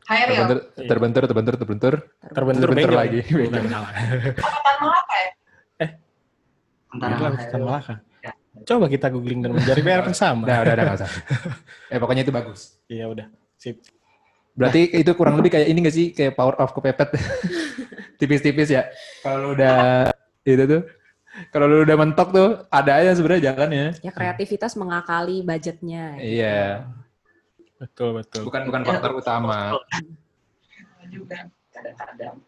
Hairil, 0.08 0.32
terbentur, 0.32 0.58
Iya. 0.80 0.88
terbentur, 0.88 1.22
terbentur, 1.28 1.54
terbentur. 1.60 1.94
Terbentur, 2.24 2.64
Terbentur 2.64 2.68
bengkel. 2.72 2.96
lagi. 2.96 3.20
Bukan, 3.28 3.62
salah. 3.68 3.90
Melaka 4.80 5.16
ya? 5.16 5.30
Antara 6.88 7.12
Hairil- 7.12 7.36
Hutan 7.36 7.60
Malaka. 7.60 7.94
Ya. 8.66 8.74
Coba 8.74 8.90
kita 8.90 9.06
googling 9.14 9.46
dan 9.46 9.54
mencari 9.54 9.78
PR 9.78 10.02
yang 10.02 10.18
sama. 10.18 10.42
Udah, 10.42 10.58
udah, 10.66 10.74
udah, 10.74 10.84
nggak 10.90 10.98
usah. 10.98 11.10
Eh, 11.94 11.98
pokoknya 12.02 12.26
itu 12.26 12.34
bagus. 12.34 12.82
Iya 12.90 13.06
udah. 13.06 13.26
Sip. 13.54 13.78
Berarti 14.58 14.90
itu 14.90 15.10
kurang 15.14 15.38
lebih 15.38 15.54
kayak 15.54 15.70
ini 15.70 15.78
nggak 15.86 15.94
sih? 15.94 16.06
Kayak 16.10 16.34
power 16.34 16.58
of 16.58 16.74
kepepet. 16.74 17.14
Tipis-tipis 18.18 18.74
ya. 18.74 18.90
Kalau 19.22 19.54
udah, 19.54 20.10
itu 20.50 20.64
tuh. 20.66 20.82
Kalau 21.54 21.68
lu 21.70 21.84
udah 21.86 21.96
mentok 22.00 22.28
tuh, 22.32 22.48
ada 22.72 22.96
aja 22.96 23.14
sebenarnya 23.14 23.52
jalannya. 23.52 23.86
Ya 24.02 24.10
kreativitas 24.10 24.74
mengakali 24.74 25.44
budgetnya. 25.44 26.18
Iya. 26.18 26.88
Betul, 27.76 28.18
betul. 28.18 28.48
Bukan 28.48 28.66
bukan 28.66 28.82
faktor 28.82 29.12
utama. 29.14 29.76
Juga. 31.06 31.46
kadang-kadang 31.70 32.40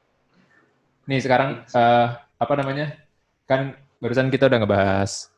Nih 1.05 1.21
sekarang 1.21 1.69
eh, 1.69 2.07
apa 2.17 2.53
namanya? 2.57 2.97
Kan 3.45 3.77
barusan 4.01 4.33
kita 4.33 4.49
udah 4.49 4.59
ngebahas 4.65 5.29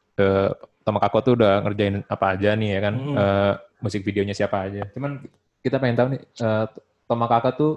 eh 0.80 0.84
Tomakako 0.84 1.18
tuh 1.20 1.32
udah 1.36 1.60
ngerjain 1.62 2.00
apa 2.08 2.26
aja 2.32 2.56
nih 2.56 2.68
ya 2.72 2.80
kan? 2.80 2.94
Hmm. 2.96 3.16
Eh, 3.16 3.52
musik 3.80 4.00
videonya 4.00 4.32
siapa 4.32 4.64
aja. 4.64 4.88
Cuman 4.96 5.20
kita 5.60 5.76
pengen 5.76 5.96
tahu 5.96 6.08
nih 6.16 6.20
eh 6.24 6.66
Tomakako 7.06 7.50
tuh 7.52 7.72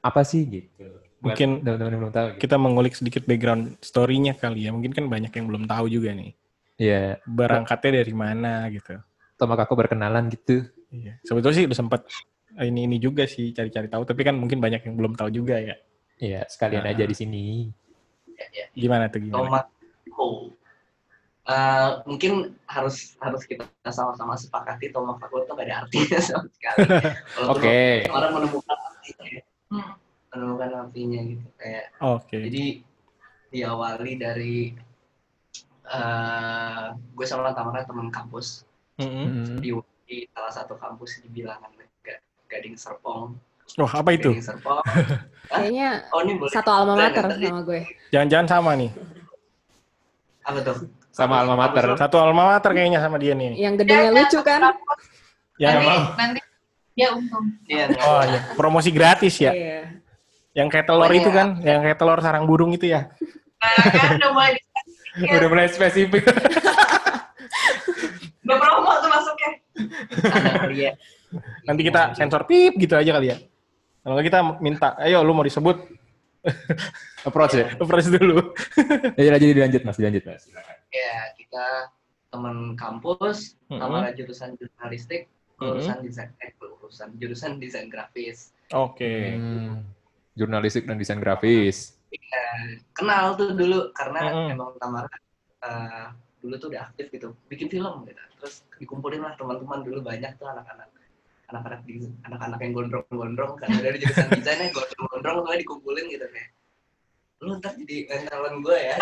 apa 0.00 0.24
sih 0.24 0.48
gitu. 0.48 0.88
Mungkin 1.18 1.66
teman-teman 1.66 1.98
belum 1.98 2.14
tahu. 2.14 2.26
Gitu. 2.34 2.40
Kita 2.46 2.56
mengulik 2.56 2.94
sedikit 2.94 3.26
background 3.26 3.76
story-nya 3.82 4.38
kali 4.38 4.64
ya. 4.64 4.70
Mungkin 4.70 4.94
kan 4.94 5.04
banyak 5.10 5.34
yang 5.34 5.46
belum 5.50 5.66
tahu 5.66 5.90
juga 5.90 6.14
nih. 6.14 6.30
Iya, 6.78 7.18
Berangkatnya 7.26 8.06
dari 8.06 8.14
mana 8.14 8.70
gitu. 8.70 8.94
Tomakako 9.34 9.74
berkenalan 9.74 10.30
gitu. 10.30 10.62
Iya. 10.94 11.18
Sebetulnya 11.26 11.56
sih 11.58 11.66
udah 11.66 11.78
sempat 11.78 12.06
ini 12.58 12.86
ini 12.86 12.96
juga 13.02 13.26
sih 13.26 13.50
cari-cari 13.50 13.90
tahu, 13.90 14.02
tapi 14.06 14.22
kan 14.22 14.34
mungkin 14.38 14.58
banyak 14.62 14.86
yang 14.86 14.94
belum 14.94 15.14
tahu 15.18 15.30
juga 15.30 15.58
ya. 15.58 15.74
Iya, 16.18 16.46
sekalian 16.46 16.86
Ah. 16.86 16.90
aja 16.94 17.04
di 17.06 17.14
sini. 17.14 17.66
ya, 18.38 18.46
ya. 18.54 18.66
Gimana 18.70 19.10
tuh 19.10 19.18
gimana? 19.18 19.66
Tomahawk. 19.66 20.57
Eh, 21.48 21.90
mungkin 22.04 22.52
harus 22.68 23.16
harus 23.24 23.48
kita 23.48 23.64
sama-sama 23.88 24.36
sepakati 24.36 24.92
Tomahawk 24.92 25.32
itu 25.32 25.48
gak 25.48 25.64
ada 25.64 25.74
artinya 25.80 26.18
sama 26.28 26.44
sekali. 26.52 26.84
Oke. 27.56 28.04
Orang 28.12 28.30
menemukan 28.36 28.76
artinya, 28.76 29.40
Hmm. 29.68 29.92
menemukan 30.28 30.70
artinya 30.88 31.20
gitu 31.24 31.44
kayak 31.56 31.92
Oke. 32.00 32.36
jadi 32.40 32.64
diawali 33.48 34.12
dari 34.16 34.72
eh 35.88 36.84
gue 36.92 37.26
sama 37.28 37.52
Tamara 37.56 37.84
teman 37.84 38.12
kampus 38.12 38.64
Mm-mm. 39.00 39.56
Mm. 39.56 39.56
di, 39.60 39.70
di 40.04 40.16
salah 40.32 40.52
satu 40.52 40.76
kampus 40.76 41.24
di 41.24 41.28
bilangan 41.32 41.70
Ga- 42.04 42.20
Gading 42.50 42.76
Serpong. 42.76 43.36
Wah, 43.76 43.92
apa 43.94 44.10
itu? 44.12 44.36
Gading 44.36 44.44
Serpong. 44.44 44.80
Kayaknya 45.48 46.04
Oh 46.12 46.20
ini 46.20 46.32
boleh. 46.36 46.52
satu 46.52 46.70
alma 46.72 46.92
mater 46.92 47.24
sama 47.24 47.60
gue. 47.64 47.80
Jangan-jangan 48.12 48.48
sama 48.48 48.70
nih. 48.76 48.90
Apa 50.44 50.58
tuh? 50.60 50.76
Sama 51.18 51.42
alma 51.42 51.58
mater. 51.58 51.98
Satu 51.98 52.22
alma 52.22 52.54
mater 52.54 52.70
kayaknya 52.70 53.02
sama 53.02 53.18
dia 53.18 53.34
nih. 53.34 53.58
Yang 53.58 53.82
gedungnya 53.82 54.10
lucu 54.14 54.38
kan? 54.46 54.60
Yang 55.58 55.74
nanti, 55.74 55.90
apa? 55.90 56.14
nanti 56.14 56.40
dia 56.94 57.08
untung. 57.10 57.44
Iya. 57.66 57.84
Oh 58.06 58.22
iya, 58.22 58.40
promosi 58.54 58.94
gratis 58.94 59.34
ya. 59.42 59.50
Iya. 59.50 59.98
Yang 60.54 60.68
kayak 60.70 60.86
telur 60.86 61.10
Pokoknya- 61.10 61.22
itu 61.26 61.30
kan, 61.34 61.48
yang 61.66 61.80
kayak 61.82 61.98
telur 61.98 62.22
sarang 62.22 62.46
burung 62.46 62.70
itu 62.70 62.86
ya. 62.86 63.10
Nah, 63.58 63.90
kan 63.90 64.14
udah 64.22 64.30
mulai 64.30 64.50
di 64.54 64.62
Udah 65.26 65.48
mulai 65.50 65.66
spesifik. 65.66 66.22
udah 68.46 68.56
promo 68.62 68.90
tuh 69.02 69.10
masuknya. 69.10 69.50
Pria. 70.70 70.92
Nanti 71.66 71.82
kita 71.82 72.14
sensor 72.14 72.46
pip 72.46 72.78
gitu 72.78 72.94
aja 72.94 73.10
kali 73.10 73.34
ya. 73.34 73.42
Kalau 74.06 74.22
kita 74.22 74.38
minta, 74.62 74.94
ayo 75.02 75.26
lu 75.26 75.34
mau 75.34 75.42
disebut, 75.42 75.82
Approach 77.26 77.58
ya. 77.58 77.74
press 77.76 78.08
dulu. 78.08 78.54
Ya, 79.18 79.36
jadi 79.36 79.52
dilanjut 79.52 79.82
mas, 79.82 79.98
dilanjut 79.98 80.22
mas. 80.22 80.46
Ya, 80.88 81.36
kita 81.36 81.92
teman 82.28 82.76
kampus, 82.76 83.56
Mm-mm. 83.68 83.80
Tamara 83.80 84.12
jurusan 84.16 84.56
jurnalistik, 84.56 85.28
Mm-mm. 85.60 85.76
urusan 85.76 85.98
desain 86.04 86.32
eh 86.40 86.52
urusan 86.60 87.08
jurusan 87.20 87.60
desain 87.60 87.88
grafis. 87.92 88.52
Oke. 88.72 89.36
Hmm, 89.36 89.84
jurnalistik 90.36 90.88
dan 90.88 90.96
desain 91.00 91.20
grafis. 91.20 91.96
Ya, 92.08 92.48
kenal 92.96 93.36
tuh 93.36 93.52
dulu 93.52 93.92
karena 93.92 94.20
Mm-mm. 94.32 94.54
emang 94.56 94.70
Tamara 94.80 95.16
eh, 95.64 96.06
dulu 96.40 96.54
tuh 96.56 96.68
udah 96.72 96.88
aktif 96.88 97.12
gitu, 97.12 97.36
bikin 97.52 97.68
film 97.68 98.04
gitu. 98.08 98.22
Terus 98.40 98.64
dikumpulin 98.80 99.24
lah 99.24 99.36
teman-teman 99.36 99.84
dulu 99.84 100.00
banyak 100.04 100.36
tuh 100.40 100.48
anak-anak 100.48 100.88
anak-anak 101.48 101.80
di 101.88 102.04
anak-anak 102.28 102.60
yang 102.60 102.72
gondrong-gondrong 102.76 103.56
karena 103.56 103.78
dari 103.80 103.96
jurusan 104.04 104.28
desainnya 104.36 104.68
gondrong-gondrong 104.68 105.36
soalnya 105.48 105.60
dikumpulin 105.64 106.04
gitu 106.12 106.26
kayak 106.28 106.52
lu 107.38 107.54
ntar 107.62 107.70
jadi 107.78 107.96
mentoran 108.10 108.54
gue 108.66 108.78
ya. 108.78 108.94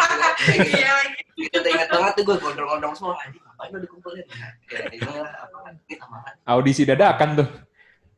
Iya 0.61 0.93
kita 1.37 1.69
ingat 1.73 1.88
banget 1.88 2.12
tuh 2.21 2.25
gue 2.28 2.37
gondrong-gondrong 2.37 2.95
semua. 2.97 3.16
Anjing 3.25 3.40
ngapain 3.40 3.71
lu 3.73 3.78
dikumpulin? 3.81 4.25
Nah, 4.28 4.50
ya 4.69 4.81
inilah 4.93 5.33
apa 5.40 5.57
ini 5.73 5.95
tambahan. 5.97 6.35
Audisi 6.45 6.83
dadakan 6.85 7.31
tuh. 7.45 7.49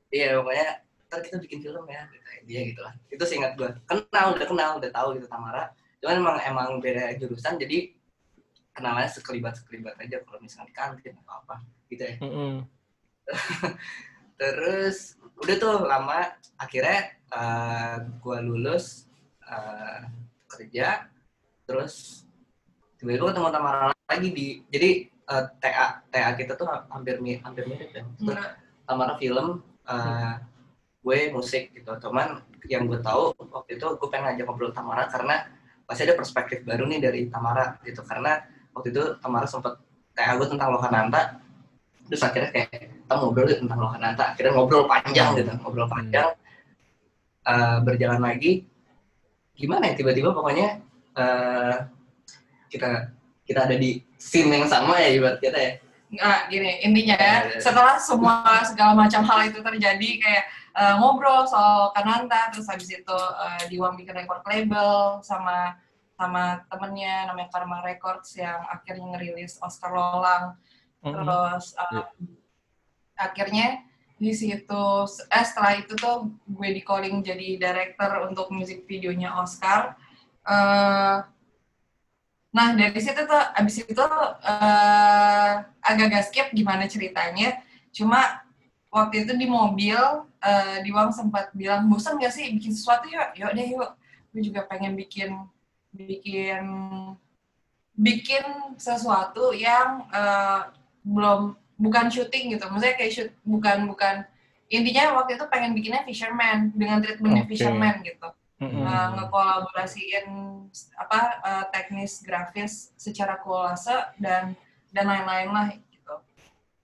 iya 0.08 0.40
pokoknya 0.40 0.68
ntar 1.12 1.20
kita 1.20 1.36
bikin 1.44 1.60
film 1.60 1.84
ya 1.84 2.02
gitu 2.10 2.28
dia 2.48 2.60
gitu 2.66 2.80
lah. 2.82 2.94
Itu 3.06 3.22
seingat 3.26 3.54
gue 3.54 3.70
kenal 3.86 4.34
udah 4.34 4.46
kenal 4.46 4.70
udah 4.82 4.90
tahu 4.90 5.08
gitu 5.18 5.26
Tamara. 5.30 5.70
Cuman 6.02 6.16
emang 6.18 6.36
emang 6.42 6.68
beda 6.82 7.14
jurusan 7.18 7.58
jadi 7.58 7.94
kenalannya 8.74 9.10
sekelibat 9.10 9.54
sekelibat 9.62 9.94
aja. 10.02 10.18
Kalau 10.22 10.38
misalnya 10.42 10.70
di 10.70 10.74
kantin 10.74 11.14
atau 11.22 11.34
apa 11.46 11.56
gitu 11.90 12.02
ya. 12.02 12.14
Mm-mm. 12.22 12.54
terus 14.40 15.14
udah 15.38 15.56
tuh 15.58 15.76
lama. 15.86 16.34
Akhirnya 16.58 17.14
eh, 17.30 17.96
gua 18.18 18.42
lulus 18.42 19.07
eh, 19.48 20.00
kerja 20.48 21.08
terus 21.64 22.24
tiba-tiba 23.00 23.32
ketemu 23.32 23.48
Tamara 23.52 23.92
lagi 24.08 24.28
di 24.32 24.46
jadi 24.68 24.90
eh, 25.08 25.44
TA 25.60 25.86
TA 26.08 26.30
kita 26.36 26.52
tuh 26.54 26.68
hampir 26.92 27.20
mi- 27.24 27.40
hampir 27.40 27.64
mirip 27.64 27.90
ya 27.92 28.04
Maksudnya, 28.04 28.68
Tamara 28.88 29.20
film, 29.20 29.60
uh, 29.84 30.34
gue 31.04 31.18
musik 31.28 31.76
gitu. 31.76 31.92
Cuman 32.00 32.40
yang 32.64 32.88
gue 32.88 32.96
tahu 33.04 33.36
waktu 33.52 33.76
itu 33.76 33.86
gue 34.00 34.08
pengen 34.08 34.32
ngajak 34.32 34.44
ngobrol 34.48 34.72
Tamara 34.72 35.04
karena 35.12 35.44
pasti 35.84 36.08
ada 36.08 36.16
perspektif 36.16 36.64
baru 36.64 36.88
nih 36.88 37.00
dari 37.04 37.20
Tamara 37.28 37.76
gitu. 37.84 38.00
Karena 38.00 38.40
waktu 38.72 38.88
itu 38.96 39.02
Tamara 39.20 39.44
sempat 39.44 39.76
kayak 40.16 40.40
gue 40.40 40.48
tentang 40.56 40.72
Lokananta, 40.72 41.36
terus 42.08 42.24
akhirnya 42.24 42.50
kayak 42.50 42.68
kita 42.72 43.14
ngobrol 43.14 43.44
gitu 43.44 43.60
tentang 43.68 43.80
Lokananta. 43.84 44.24
Akhirnya 44.32 44.52
ngobrol 44.56 44.84
panjang 44.88 45.28
gitu, 45.36 45.52
ngobrol 45.60 45.88
panjang. 45.88 46.28
Uh, 47.48 47.80
berjalan 47.80 48.20
lagi, 48.20 48.68
gimana 49.58 49.90
ya 49.90 49.94
tiba-tiba 49.98 50.30
pokoknya 50.30 50.78
uh, 51.18 51.90
kita 52.70 53.10
kita 53.42 53.66
ada 53.66 53.74
di 53.74 54.06
scene 54.14 54.54
yang 54.54 54.70
sama 54.70 55.02
ya 55.02 55.10
ibarat 55.10 55.42
kita 55.42 55.58
ya 55.58 55.72
Nggak, 56.08 56.40
gini, 56.48 56.72
intinya 56.88 57.20
ya, 57.20 57.60
setelah 57.60 58.00
semua 58.00 58.64
segala 58.64 58.96
macam 58.96 59.20
hal 59.28 59.52
itu 59.52 59.60
terjadi, 59.60 60.10
kayak 60.16 60.44
uh, 60.72 60.96
ngobrol 61.04 61.44
soal 61.44 61.92
Kananta, 61.92 62.48
terus 62.48 62.64
habis 62.64 62.88
itu 62.88 63.12
uh, 63.12 63.60
Diwang 63.68 63.92
bikin 64.00 64.16
record 64.16 64.40
label 64.48 65.20
sama 65.20 65.76
sama 66.16 66.64
temennya 66.72 67.28
namanya 67.28 67.52
Karma 67.52 67.84
Records 67.84 68.32
yang 68.40 68.56
akhirnya 68.72 69.04
ngerilis 69.04 69.60
Oscar 69.60 69.92
Lolang, 69.92 70.56
Mm-mm. 71.04 71.12
terus 71.12 71.76
uh, 71.76 71.84
Iya. 71.92 72.02
akhirnya 73.20 73.66
di 74.18 74.32
situ, 74.34 74.84
eh 75.30 75.44
setelah 75.46 75.72
itu 75.80 75.94
tuh 75.94 76.16
gue 76.46 76.68
di 76.76 76.82
calling 76.82 77.22
jadi 77.22 77.48
director 77.58 78.10
untuk 78.28 78.50
music 78.54 78.84
videonya 78.90 79.30
Oscar. 79.38 79.94
Eh, 80.46 81.18
Nah, 82.48 82.72
dari 82.74 82.96
situ 83.00 83.20
tuh, 83.28 83.42
abis 83.58 83.84
itu 83.84 84.02
eh, 84.42 85.52
agak-agak 85.84 86.22
skip 86.28 86.46
gimana 86.56 86.88
ceritanya. 86.88 87.60
Cuma 87.92 88.20
waktu 88.88 89.28
itu 89.28 89.32
di 89.36 89.46
mobil, 89.46 89.98
eh, 90.40 90.76
Diwang 90.84 91.12
sempat 91.12 91.52
bilang, 91.52 91.86
bosan 91.92 92.16
gak 92.20 92.32
sih 92.32 92.48
bikin 92.56 92.72
sesuatu 92.72 93.04
yuk? 93.08 93.28
Yuk 93.36 93.50
deh 93.56 93.66
yuk. 93.76 93.90
Gue 94.32 94.42
juga 94.44 94.64
pengen 94.64 94.96
bikin 94.96 95.30
bikin 95.92 96.64
bikin 97.98 98.44
sesuatu 98.80 99.52
yang 99.52 100.08
eh, 100.12 100.60
belum 101.04 101.52
bukan 101.78 102.10
syuting 102.10 102.58
gitu. 102.58 102.66
Maksudnya 102.66 102.96
kayak 102.98 103.12
shoot, 103.14 103.30
bukan 103.46 103.86
bukan 103.86 104.26
intinya 104.68 105.16
waktu 105.16 105.40
itu 105.40 105.44
pengen 105.48 105.72
bikinnya 105.72 106.04
fisherman 106.04 106.74
dengan 106.76 107.00
treatmentnya 107.00 107.48
Oke. 107.48 107.56
fisherman 107.56 108.04
gitu 108.04 108.28
Mm-mm. 108.60 108.84
uh, 108.84 109.08
ngekolaborasiin 109.16 110.26
apa 110.98 111.20
uh, 111.40 111.64
teknis 111.72 112.20
grafis 112.20 112.92
secara 113.00 113.40
kolase 113.40 113.94
dan 114.20 114.52
dan 114.92 115.08
lain-lain 115.08 115.48
lah 115.48 115.66
gitu. 115.72 116.14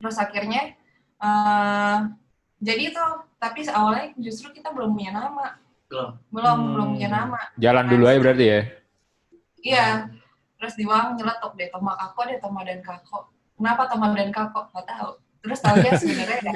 Terus 0.00 0.16
akhirnya 0.16 0.72
uh, 1.20 2.08
jadi 2.62 2.94
itu 2.94 3.04
tapi 3.36 3.68
awalnya 3.68 4.16
justru 4.16 4.48
kita 4.56 4.72
belum 4.72 4.96
punya 4.96 5.12
nama, 5.12 5.60
belum 5.92 6.16
belum 6.32 6.56
Hmm. 6.56 6.70
belum 6.72 6.88
punya 6.96 7.10
nama. 7.12 7.40
Jalan 7.60 7.84
dulu 7.92 8.04
aja 8.08 8.18
berarti 8.22 8.44
ya. 8.48 8.60
Iya. 9.60 9.86
Terus 10.56 10.80
Diwang 10.80 11.20
nyeletuk 11.20 11.52
deh 11.60 11.68
Toma 11.68 11.92
Kako 12.00 12.20
deh 12.24 12.38
Toma 12.40 12.64
dan 12.64 12.80
Kako. 12.80 13.33
Kenapa 13.54 13.82
Toma 13.86 14.10
dan 14.12 14.30
Kako? 14.34 14.60
Gak 14.74 14.86
tahu. 14.86 15.10
Terus 15.44 15.58
tahu 15.60 15.76
ya 15.84 15.92
sebenarnya 15.94 16.38
ada, 16.40 16.52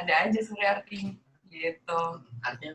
ada 0.00 0.12
aja 0.26 0.38
sebenarnya 0.40 0.72
artinya 0.80 1.12
gitu. 1.48 2.02
artinya 2.42 2.74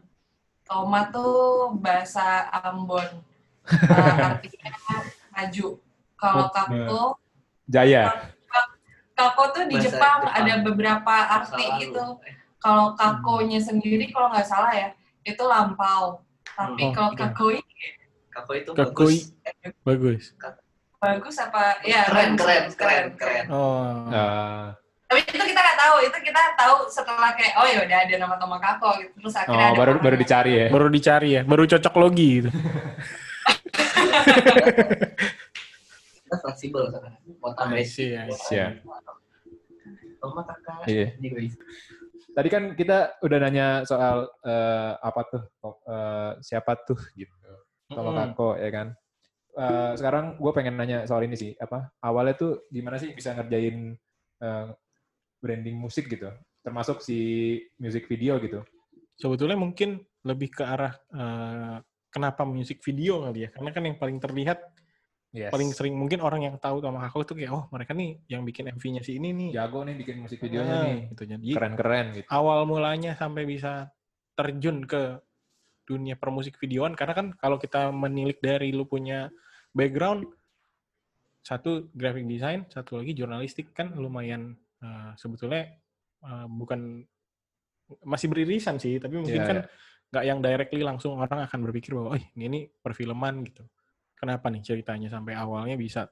Toma 0.63 1.09
tuh 1.09 1.73
bahasa 1.81 2.47
Ambon. 2.63 3.25
Uh, 3.65 4.15
artinya 4.37 4.69
maju. 5.33 5.67
Kalau 6.19 6.45
kako, 6.51 7.03
Jaya. 7.71 8.27
kako 9.15 9.43
tuh 9.55 9.63
di 9.71 9.75
Jepang, 9.79 10.23
Jepang. 10.27 10.35
ada 10.35 10.53
beberapa 10.63 11.15
arti 11.39 11.63
masa 11.63 11.79
gitu. 11.79 12.05
Kalau 12.59 12.91
kakonya 12.99 13.59
sendiri 13.63 14.11
kalau 14.11 14.31
nggak 14.35 14.47
salah 14.47 14.71
ya, 14.75 14.89
itu 15.23 15.39
lampau. 15.43 16.19
Tapi 16.59 16.81
Oh, 16.87 16.91
kalau 16.91 17.11
iya. 17.15 17.19
kakoi 17.23 17.59
Kako 18.29 18.51
itu 18.51 18.71
Kakoi. 18.75 19.15
bagus 19.15 19.17
Bagus. 19.87 20.23
Bagus 20.99 21.35
apa? 21.39 21.79
Ya, 21.87 22.03
keren 22.11 22.35
keren 22.35 22.63
keren 22.75 23.05
keren 23.15 23.45
Oh. 23.47 24.11
Eh, 24.11 24.67
Tapi 25.09 25.25
itu 25.25 25.41
kita 25.41 25.57
nggak 25.57 25.79
tahu, 25.79 25.95
itu 26.05 26.17
kita 26.21 26.41
tahu 26.53 26.75
setelah 26.85 27.33
kayak 27.33 27.57
oh 27.57 27.65
ya 27.65 27.81
udah 27.81 27.97
ada 28.05 28.15
nama 28.19 28.35
Toma 28.37 28.61
Kako 28.61 28.89
gitu. 29.01 29.13
Terus 29.25 29.35
akhirnya 29.41 29.65
oh, 29.65 29.73
ada 29.73 29.79
baru 29.79 29.93
baru 29.97 30.15
dicari 30.21 30.51
ya. 30.53 30.67
Baru 30.69 30.85
dicari 30.91 31.29
ya, 31.33 31.41
baru 31.41 31.63
cocok 31.65 31.93
logi 31.97 32.29
gitu. 32.43 32.49
kita 36.29 36.35
fleksibel 36.45 36.93
kan 36.93 37.09
mau 37.41 37.57
tambah 37.57 37.81
see. 37.81 38.13
Siap. 38.29 38.85
oh 40.21 40.29
mah 40.35 40.45
kakak 40.45 40.85
Iya. 40.85 41.17
Tadi 42.29 42.47
kan 42.53 42.63
kita 42.77 43.17
udah 43.25 43.37
nanya 43.41 43.67
soal 43.89 44.29
eh, 44.45 44.93
apa 44.93 45.21
tuh 45.25 45.41
eh, 45.89 46.31
siapa 46.45 46.77
tuh 46.85 47.01
gitu. 47.17 47.33
Kalau 47.89 48.13
Mm-mm. 48.13 48.37
Kako 48.37 48.61
ya 48.61 48.69
kan. 48.69 48.93
Eh, 49.59 49.93
sekarang 49.99 50.39
gue 50.39 50.51
pengen 50.55 50.79
nanya 50.79 51.03
soal 51.03 51.27
ini 51.27 51.35
sih 51.35 51.51
apa 51.59 51.91
awalnya 51.99 52.35
tuh 52.39 52.51
gimana 52.71 52.95
sih 52.95 53.11
bisa 53.11 53.35
ngerjain 53.35 53.91
eh, 54.39 54.67
branding 55.43 55.75
musik 55.75 56.07
gitu 56.07 56.31
termasuk 56.63 57.03
si 57.03 57.59
music 57.75 58.07
video 58.07 58.39
gitu 58.39 58.63
Sebetulnya 59.19 59.59
mungkin 59.59 59.99
lebih 60.23 60.55
ke 60.55 60.63
arah 60.63 60.95
eh, 60.95 61.77
kenapa 62.07 62.47
musik 62.47 62.79
video 62.79 63.27
kali 63.27 63.45
ya. 63.45 63.49
Karena 63.51 63.69
kan 63.75 63.83
yang 63.83 63.97
paling 63.99 64.17
terlihat, 64.17 64.59
yes. 65.35 65.51
paling 65.51 65.69
sering 65.75 65.99
mungkin 65.99 66.23
orang 66.23 66.47
yang 66.47 66.55
tahu 66.55 66.79
sama 66.79 67.03
aku 67.03 67.27
tuh 67.27 67.35
kayak, 67.35 67.51
oh 67.51 67.67
mereka 67.69 67.91
nih 67.91 68.15
yang 68.31 68.47
bikin 68.47 68.71
MV-nya 68.71 69.03
si 69.03 69.19
ini 69.19 69.29
nih. 69.35 69.49
jago 69.59 69.83
nih 69.83 69.95
bikin 69.99 70.23
musik 70.23 70.39
videonya 70.39 70.71
Nah, 70.73 70.83
nih 70.87 70.99
Gitu. 71.11 71.23
Jadi 71.35 71.47
keren-keren 71.51 72.05
gitu 72.15 72.27
awal 72.31 72.63
mulanya 72.63 73.11
sampai 73.19 73.43
bisa 73.43 73.91
terjun 74.39 74.87
ke 74.87 75.19
dunia 75.83 76.15
permusik 76.15 76.55
videoan 76.61 76.93
karena 76.93 77.13
kan 77.17 77.27
kalau 77.35 77.57
kita 77.59 77.89
menilik 77.89 78.37
dari 78.39 78.69
lu 78.71 78.85
punya 78.85 79.27
background 79.73 80.25
satu 81.39 81.89
graphic 81.95 82.25
design 82.29 82.67
satu 82.69 83.01
lagi 83.01 83.15
jurnalistik. 83.15 83.71
Kan 83.73 83.95
lumayan 83.95 84.53
eh, 84.83 85.11
sebetulnya 85.17 85.73
eh, 86.23 86.47
bukan 86.47 87.03
masih 88.05 88.29
beririsan 88.29 88.77
sih 88.77 89.01
tapi 89.01 89.17
mungkin 89.17 89.41
Iya, 89.41 89.49
kan 89.49 89.57
iya. 89.65 89.69
nggak 90.13 90.25
yang 90.25 90.39
directly 90.45 90.81
langsung 90.85 91.17
orang 91.17 91.49
akan 91.49 91.59
berpikir 91.65 91.97
bahwa 91.97 92.13
oh 92.13 92.17
ini, 92.17 92.45
ini 92.45 92.59
perfilman 92.69 93.41
gitu. 93.49 93.65
Kenapa 94.13 94.51
nih 94.51 94.61
ceritanya 94.61 95.09
sampai 95.09 95.33
awalnya 95.33 95.79
bisa 95.79 96.05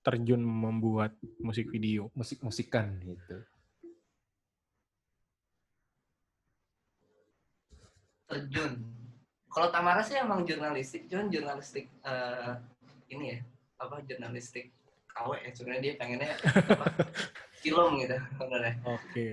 terjun 0.00 0.40
membuat 0.40 1.18
musik 1.42 1.68
video? 1.68 2.08
Musik-musikan 2.14 2.96
gitu. 3.02 3.36
Terjun 8.26 9.05
kalau 9.56 9.72
Tamara 9.72 10.04
sih 10.04 10.20
emang 10.20 10.44
jurnalistik 10.44 11.08
cuman 11.08 11.32
jurnalistik 11.32 11.88
eh, 12.04 12.52
ini 13.08 13.24
ya 13.32 13.38
apa 13.80 14.04
jurnalistik 14.04 14.68
KW 15.08 15.32
ya 15.40 15.50
sebenarnya 15.56 15.80
dia 15.80 15.92
pengennya 15.96 16.32
apa, 16.44 16.86
film 17.64 17.96
gitu 18.04 18.16
sebenarnya. 18.36 18.74
Oke. 18.84 19.26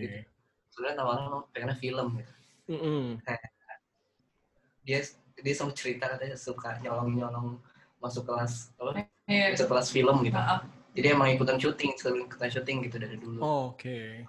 Sebenarnya 0.71 0.95
Tamara 0.95 1.43
pengennya 1.51 1.75
film 1.75 2.07
gitu. 2.23 2.31
Mm-mm. 2.71 3.19
dia 4.87 4.99
dia 5.43 5.53
selalu 5.59 5.75
cerita 5.75 6.07
katanya 6.07 6.39
suka 6.39 6.79
nyolong 6.79 7.19
nyolong 7.19 7.47
masuk 7.99 8.23
kelas 8.23 8.71
apa 8.79 9.03
Iya. 9.27 9.55
masuk 9.55 9.67
kelas 9.71 9.87
film 9.91 10.23
gitu. 10.23 10.35
Heeh. 10.39 10.59
jadi 10.93 11.07
emang 11.17 11.31
ikutan 11.35 11.57
syuting 11.59 11.91
selalu 11.99 12.31
ikutan 12.31 12.47
syuting 12.47 12.77
gitu 12.87 12.95
dari 12.95 13.19
dulu. 13.19 13.39
Oke. 13.43 14.23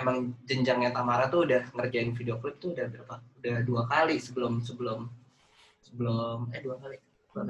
Emang 0.00 0.32
jenjangnya 0.48 0.96
Tamara 0.96 1.28
tuh 1.28 1.44
udah 1.44 1.68
ngerjain 1.76 2.12
video 2.16 2.40
klip 2.40 2.56
tuh 2.56 2.72
udah 2.72 2.88
berapa? 2.88 3.20
Udah 3.40 3.56
dua 3.68 3.82
kali 3.84 4.16
sebelum 4.16 4.60
sebelum 4.64 5.08
sebelum 5.86 6.50
eh 6.50 6.60
dua 6.66 6.76
kali 6.82 6.96
dua 7.30 7.42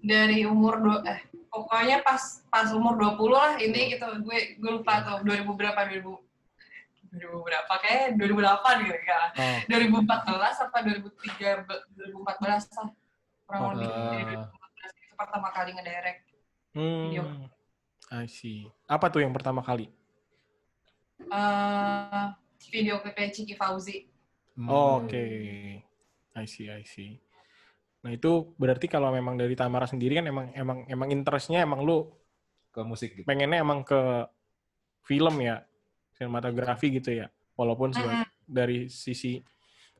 dari 0.00 0.46
umur 0.46 0.78
dua 0.78 0.96
eh 1.04 1.20
pokoknya 1.50 2.00
pas 2.06 2.46
pas 2.46 2.70
umur 2.70 2.94
20 2.94 3.26
lah 3.34 3.52
ini 3.58 3.98
gitu 3.98 4.06
gue 4.22 4.38
gue 4.62 4.70
lupa 4.70 5.02
tuh 5.02 5.26
2000 5.26 5.50
berapa 5.50 5.80
2000 5.90 6.06
2000 7.10 7.26
berapa 7.42 7.72
kayak 7.82 8.14
2008 8.22 8.86
gitu 8.86 9.00
kan 9.02 9.28
Oh, 9.34 9.58
2014 9.66 10.64
apa 10.70 10.78
2003 10.86 11.66
2014 12.06 12.78
lah 12.78 12.88
kurang 13.50 13.62
Oh, 13.66 13.70
lebih 13.74 13.90
dari 13.90 14.34
eh. 14.38 14.46
2014 14.46 15.02
itu 15.02 15.14
pertama 15.18 15.48
kali 15.50 15.70
ngedirect 15.74 16.20
Video. 16.70 17.26
Hmm, 17.26 17.50
I 18.14 18.30
see. 18.30 18.70
Apa 18.86 19.10
tuh 19.10 19.26
yang 19.26 19.34
pertama 19.34 19.58
kali? 19.58 19.90
eh 21.20 22.26
video 22.70 23.02
klipnya 23.02 23.34
Ciki 23.34 23.58
Fauzi. 23.58 24.06
Oh, 24.70 25.02
Oke, 25.02 25.26
I 26.38 26.44
see, 26.46 26.70
I 26.70 26.86
see. 26.86 27.18
Nah 28.00 28.10
itu 28.16 28.56
berarti 28.56 28.88
kalau 28.88 29.12
memang 29.12 29.36
dari 29.36 29.52
Tamara 29.52 29.84
sendiri 29.84 30.16
kan 30.16 30.26
emang 30.28 30.46
emang 30.56 30.78
emang 30.88 31.08
interestnya 31.12 31.60
emang 31.64 31.84
lu 31.84 32.08
ke 32.72 32.80
musik 32.86 33.12
gitu 33.18 33.26
pengennya 33.26 33.60
emang 33.60 33.82
ke 33.84 34.24
film 35.04 35.42
ya, 35.42 35.64
sinematografi 36.14 37.00
gitu 37.00 37.10
ya. 37.10 37.26
Walaupun 37.58 37.90
seba- 37.90 38.22
Mm-mm. 38.24 38.46
dari 38.46 38.86
sisi 38.86 39.42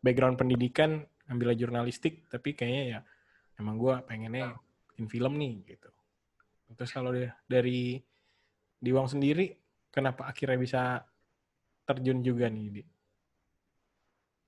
background 0.01 0.39
pendidikan 0.39 1.03
ambil 1.27 1.53
jurnalistik, 1.59 2.31
tapi 2.31 2.55
kayaknya 2.55 2.85
ya 2.87 3.01
emang 3.59 3.77
gua 3.77 4.01
pengennya 4.07 4.55
bikin 4.95 5.11
film 5.11 5.35
nih 5.37 5.77
gitu. 5.77 5.91
Terus 6.79 6.93
kalau 6.95 7.11
dia- 7.11 7.35
dari 7.51 7.99
Diwang 8.81 9.11
sendiri, 9.13 9.53
kenapa 9.93 10.25
akhirnya 10.31 10.57
bisa 10.57 10.83
terjun 11.85 12.23
juga 12.23 12.47
nih 12.49 12.69
di 12.71 12.83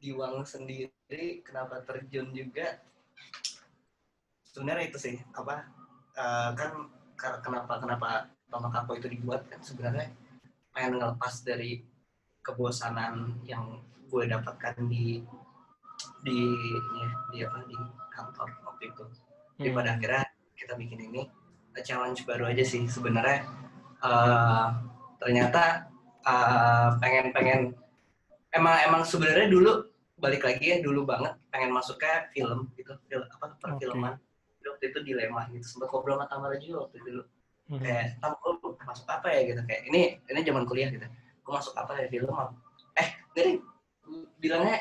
di 0.03 0.11
uang 0.11 0.43
sendiri 0.43 1.47
kenapa 1.47 1.79
terjun 1.87 2.35
juga 2.35 2.75
sebenarnya 4.53 4.85
itu 4.93 4.99
sih 5.01 5.17
apa 5.33 5.65
eh, 6.17 6.51
kan 6.55 6.71
ka- 7.17 7.41
kenapa 7.41 7.81
kenapa 7.81 8.09
Toma 8.53 8.69
Kapo 8.69 8.93
itu 8.97 9.09
dibuat 9.09 9.49
kan 9.49 9.61
sebenarnya 9.65 10.13
pengen 10.77 11.01
ngelepas 11.01 11.41
dari 11.45 11.81
kebosanan 12.45 13.41
yang 13.49 13.81
gue 14.13 14.29
dapatkan 14.29 14.77
di 14.93 15.25
di 16.21 16.39
ya, 16.99 17.09
di 17.33 17.39
apa 17.45 17.59
di 17.65 17.77
kantor 18.13 18.49
waktu 18.67 18.85
itu 18.93 19.05
jadi 19.61 19.69
Hmm. 19.73 19.79
pada 19.79 19.91
akhirnya 19.95 20.25
kita 20.59 20.75
bikin 20.75 21.01
ini 21.13 21.23
a 21.77 21.81
challenge 21.85 22.25
baru 22.27 22.51
aja 22.51 22.65
sih 22.67 22.83
sebenarnya 22.89 23.47
eh, 24.03 24.67
ternyata 25.17 25.87
eh, 26.27 26.89
pengen 26.99 27.31
pengen 27.33 27.61
emang 28.53 28.77
emang 28.85 29.03
sebenarnya 29.07 29.49
dulu 29.49 29.92
balik 30.23 30.47
lagi 30.47 30.65
ya 30.71 30.79
dulu 30.79 31.03
banget 31.03 31.35
pengen 31.51 31.75
masuk 31.75 31.99
ke 31.99 32.31
film 32.31 32.71
gitu 32.79 32.95
film 33.11 33.27
apa 33.27 33.59
perfilman. 33.59 34.15
Jadi 34.63 34.67
waktu 34.71 34.85
itu 34.95 34.99
dilema 35.03 35.51
gitu 35.51 35.67
sempat 35.67 35.91
ngobrol 35.91 36.15
sama 36.23 36.31
Tamara 36.31 36.57
juga 36.63 36.87
waktu 36.87 36.97
itu 37.03 37.09
dulu. 37.11 37.25
Hmm. 37.71 37.79
kayak 37.79 38.19
tam 38.23 38.33
masuk 38.87 39.07
apa 39.11 39.27
ya? 39.35 39.41
Gitu 39.51 39.61
kayak 39.67 39.83
ini 39.91 40.01
ini 40.31 40.41
zaman 40.47 40.63
kuliah 40.63 40.89
gitu. 40.95 41.07
Gue 41.43 41.53
masuk 41.59 41.75
apa 41.75 41.93
ya 41.99 42.07
film 42.07 42.31
apa? 42.31 42.55
eh 43.03 43.09
jadi 43.35 43.51
bilangnya 44.39 44.79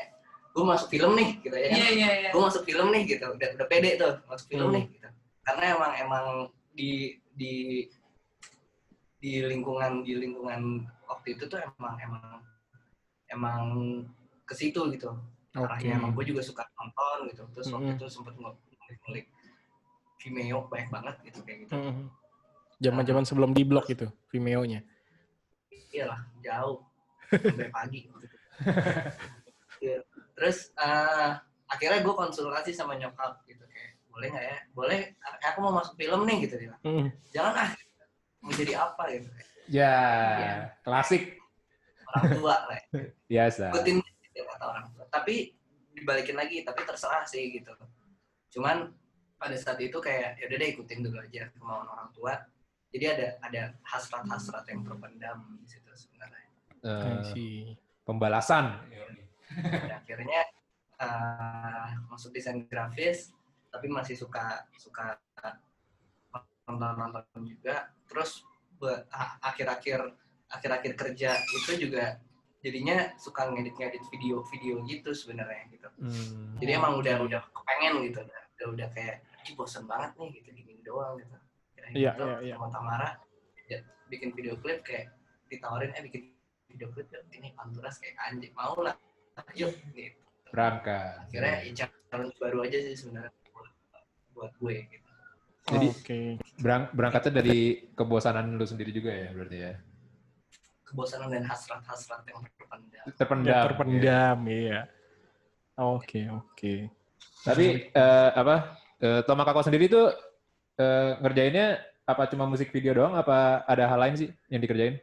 gue 0.52 0.64
masuk 0.68 0.88
film 0.92 1.12
nih 1.18 1.30
gitu 1.42 1.56
ya 1.58 1.66
kan. 1.66 1.78
Iya 1.82 1.88
iya 1.90 2.10
iya. 2.22 2.30
gue 2.30 2.42
masuk 2.42 2.62
film 2.62 2.86
nih 2.94 3.02
gitu. 3.10 3.26
Udah 3.26 3.48
udah 3.58 3.66
pede 3.66 3.90
tuh 3.98 4.14
masuk 4.30 4.46
film 4.46 4.70
Hmm. 4.70 4.76
nih 4.78 4.84
gitu. 4.94 5.08
Karena 5.42 5.64
emang 5.74 5.92
emang 5.98 6.26
di 6.70 7.18
di 7.34 7.54
di 9.18 9.32
lingkungan 9.42 10.06
di 10.06 10.14
lingkungan 10.18 10.86
waktu 11.10 11.34
itu 11.34 11.50
tuh 11.50 11.58
emang 11.58 11.94
emang 11.98 12.42
emang 13.30 13.62
ke 14.46 14.54
situ 14.58 14.92
gitu 14.92 15.14
Arahnya 15.54 15.94
emang 15.94 16.12
gue 16.12 16.24
juga 16.24 16.40
suka 16.40 16.64
nonton 16.72 17.28
gitu 17.28 17.42
terus 17.52 17.68
waktu 17.68 17.90
Hmm. 17.90 17.98
itu 17.98 18.06
sempet 18.08 18.34
ngulik-ngulik 18.34 19.26
Vimeo 20.18 20.64
banyak 20.64 20.88
banget 20.88 21.16
gitu 21.22 21.38
kayak 21.42 21.58
gitu 21.62 21.72
Hmm. 21.72 22.08
Zaman-zaman 22.78 23.22
sebelum 23.22 23.50
di 23.50 23.62
blok 23.62 23.86
itu 23.88 24.08
Vimeo-nya. 24.28 24.80
iyalah 25.90 26.24
jauh 26.38 26.88
sampai 27.28 27.68
pagi 27.68 28.00
gitu. 28.02 28.26
Terus 30.32 30.72
eh, 30.74 31.30
akhirnya 31.66 32.00
gue 32.00 32.14
konsultasi 32.14 32.72
sama 32.72 32.94
nyokap 32.94 33.44
gitu 33.44 33.64
kayak 33.66 33.92
boleh 34.08 34.28
nggak 34.28 34.44
ya 34.46 34.56
boleh 34.70 35.00
aku 35.42 35.58
mau 35.58 35.72
masuk 35.74 35.96
film 35.96 36.24
nih 36.24 36.44
gitu 36.44 36.54
dia 36.58 36.76
Hmm. 36.80 37.08
jangan 37.28 37.52
ah 37.58 37.70
mau 38.40 38.52
jadi 38.52 38.72
apa 38.78 39.04
gitu 39.10 39.28
Ya, 39.64 39.94
Iya. 40.34 40.54
klasik 40.82 41.38
orang 42.04 42.24
tua 42.34 42.54
lah 42.66 42.80
biasa. 43.30 43.70
ikutin 43.70 43.96
kata 44.34 44.64
orang 44.66 44.84
tua 44.90 45.01
tapi 45.12 45.52
dibalikin 45.92 46.40
lagi 46.40 46.64
tapi 46.64 46.88
terserah 46.88 47.28
sih 47.28 47.52
gitu 47.52 47.76
cuman 48.56 48.88
pada 49.36 49.56
saat 49.60 49.76
itu 49.84 50.00
kayak 50.00 50.40
ya 50.40 50.48
udah 50.48 50.56
deh 50.56 50.70
ikutin 50.72 51.04
dulu 51.04 51.20
aja 51.20 51.52
kemauan 51.52 51.84
orang 51.84 52.08
tua 52.16 52.34
jadi 52.88 53.04
ada 53.12 53.26
ada 53.44 53.62
hasrat-hasrat 53.84 54.64
yang 54.72 54.80
terpendam 54.80 55.38
di 55.60 55.66
situ 55.68 55.90
sebenarnya 55.92 56.48
see. 57.28 57.76
pembalasan. 58.08 58.80
dan 59.52 60.00
akhirnya 60.00 60.40
eh, 60.96 61.88
masuk 62.08 62.32
desain 62.32 62.64
grafis 62.64 63.36
tapi 63.68 63.88
masih 63.92 64.16
suka 64.16 64.64
suka 64.80 65.20
nonton 66.68 66.92
nonton 66.96 67.42
juga 67.44 67.92
terus 68.08 68.44
akhir-akhir 69.44 70.00
akhir-akhir 70.48 70.92
kerja 70.96 71.30
itu 71.36 71.88
juga 71.88 72.20
jadinya 72.62 72.96
suka 73.18 73.50
ngedit-ngedit 73.50 74.02
video-video 74.08 74.74
gitu 74.86 75.10
sebenarnya 75.12 75.66
gitu 75.68 75.88
Hmm. 75.98 76.56
jadi 76.56 76.78
emang 76.78 76.96
udah 76.96 77.16
udah 77.20 77.42
kepengen 77.50 78.06
gitu 78.06 78.18
udah 78.22 78.40
udah, 78.56 78.66
udah 78.72 78.88
kayak 78.90 79.16
Ih, 79.42 79.54
bosen 79.54 79.84
banget 79.84 80.14
nih 80.16 80.28
gitu 80.38 80.48
gini 80.54 80.78
doang 80.82 81.18
gitu 81.18 81.34
Akhirnya 81.74 81.90
Iya, 81.92 82.10
gitu, 82.14 82.24
iya, 82.24 82.38
iya. 82.40 82.54
sama 82.54 82.68
Tamara 82.70 83.10
ya, 83.66 83.78
bikin 84.06 84.30
video 84.32 84.54
klip 84.56 84.80
kayak 84.82 85.10
ditawarin 85.46 85.90
eh 85.92 86.02
bikin 86.02 86.22
video 86.66 86.88
klip 86.88 87.10
yuk 87.10 87.22
ini 87.32 87.50
panturas 87.52 87.98
kayak 87.98 88.14
anjing 88.22 88.54
mau 88.54 88.78
lah 88.78 88.94
yuk 89.52 89.74
gitu 89.92 90.18
Berangkat. 90.48 91.26
akhirnya 91.26 91.56
ya 91.64 91.72
challenge 92.06 92.36
baru 92.36 92.58
aja 92.62 92.78
sih 92.78 92.94
sebenarnya 92.94 93.32
buat, 93.50 93.70
buat 94.32 94.52
gue 94.56 94.76
gitu 94.86 95.08
Jadi 95.62 95.86
Oke. 95.88 96.20
berang- 96.58 96.90
berangkatnya 96.90 97.38
dari 97.38 97.58
kebosanan 97.92 98.54
lu 98.54 98.62
sendiri 98.62 98.90
juga 98.90 99.10
ya 99.10 99.30
berarti 99.30 99.58
ya. 99.60 99.72
Kebosanan 100.92 101.32
dan 101.32 101.48
hasrat-hasrat 101.48 102.20
yang 102.28 102.44
terpendam 102.44 103.04
Terpendam. 103.16 103.48
Ya, 103.48 103.60
terpendam, 103.64 104.38
iya. 104.46 104.80
Oke, 105.80 106.28
oke. 106.28 106.92
Tapi 107.42 107.88
eh, 107.88 108.30
apa? 108.36 108.76
Eh, 109.00 109.20
Toma 109.24 109.42
Kako 109.48 109.64
sendiri 109.64 109.88
tuh 109.88 110.12
eh, 110.76 111.16
ngerjainnya 111.18 111.80
apa 112.04 112.28
cuma 112.28 112.44
musik 112.44 112.68
video 112.68 112.92
doang? 112.92 113.16
Apa 113.16 113.64
ada 113.64 113.88
hal 113.88 113.98
lain 113.98 114.14
sih 114.20 114.28
yang 114.52 114.60
dikerjain? 114.60 115.00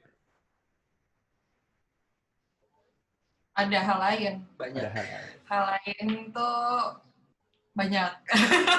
Ada 3.57 3.79
hal 3.81 3.97
lain. 3.99 4.33
banyak 4.55 4.83
Ada 4.85 4.91
hal 4.93 5.05
lain. 5.09 5.27
Hal 5.49 5.63
lain 5.73 6.07
tuh 6.31 6.69
banyak. 7.75 8.11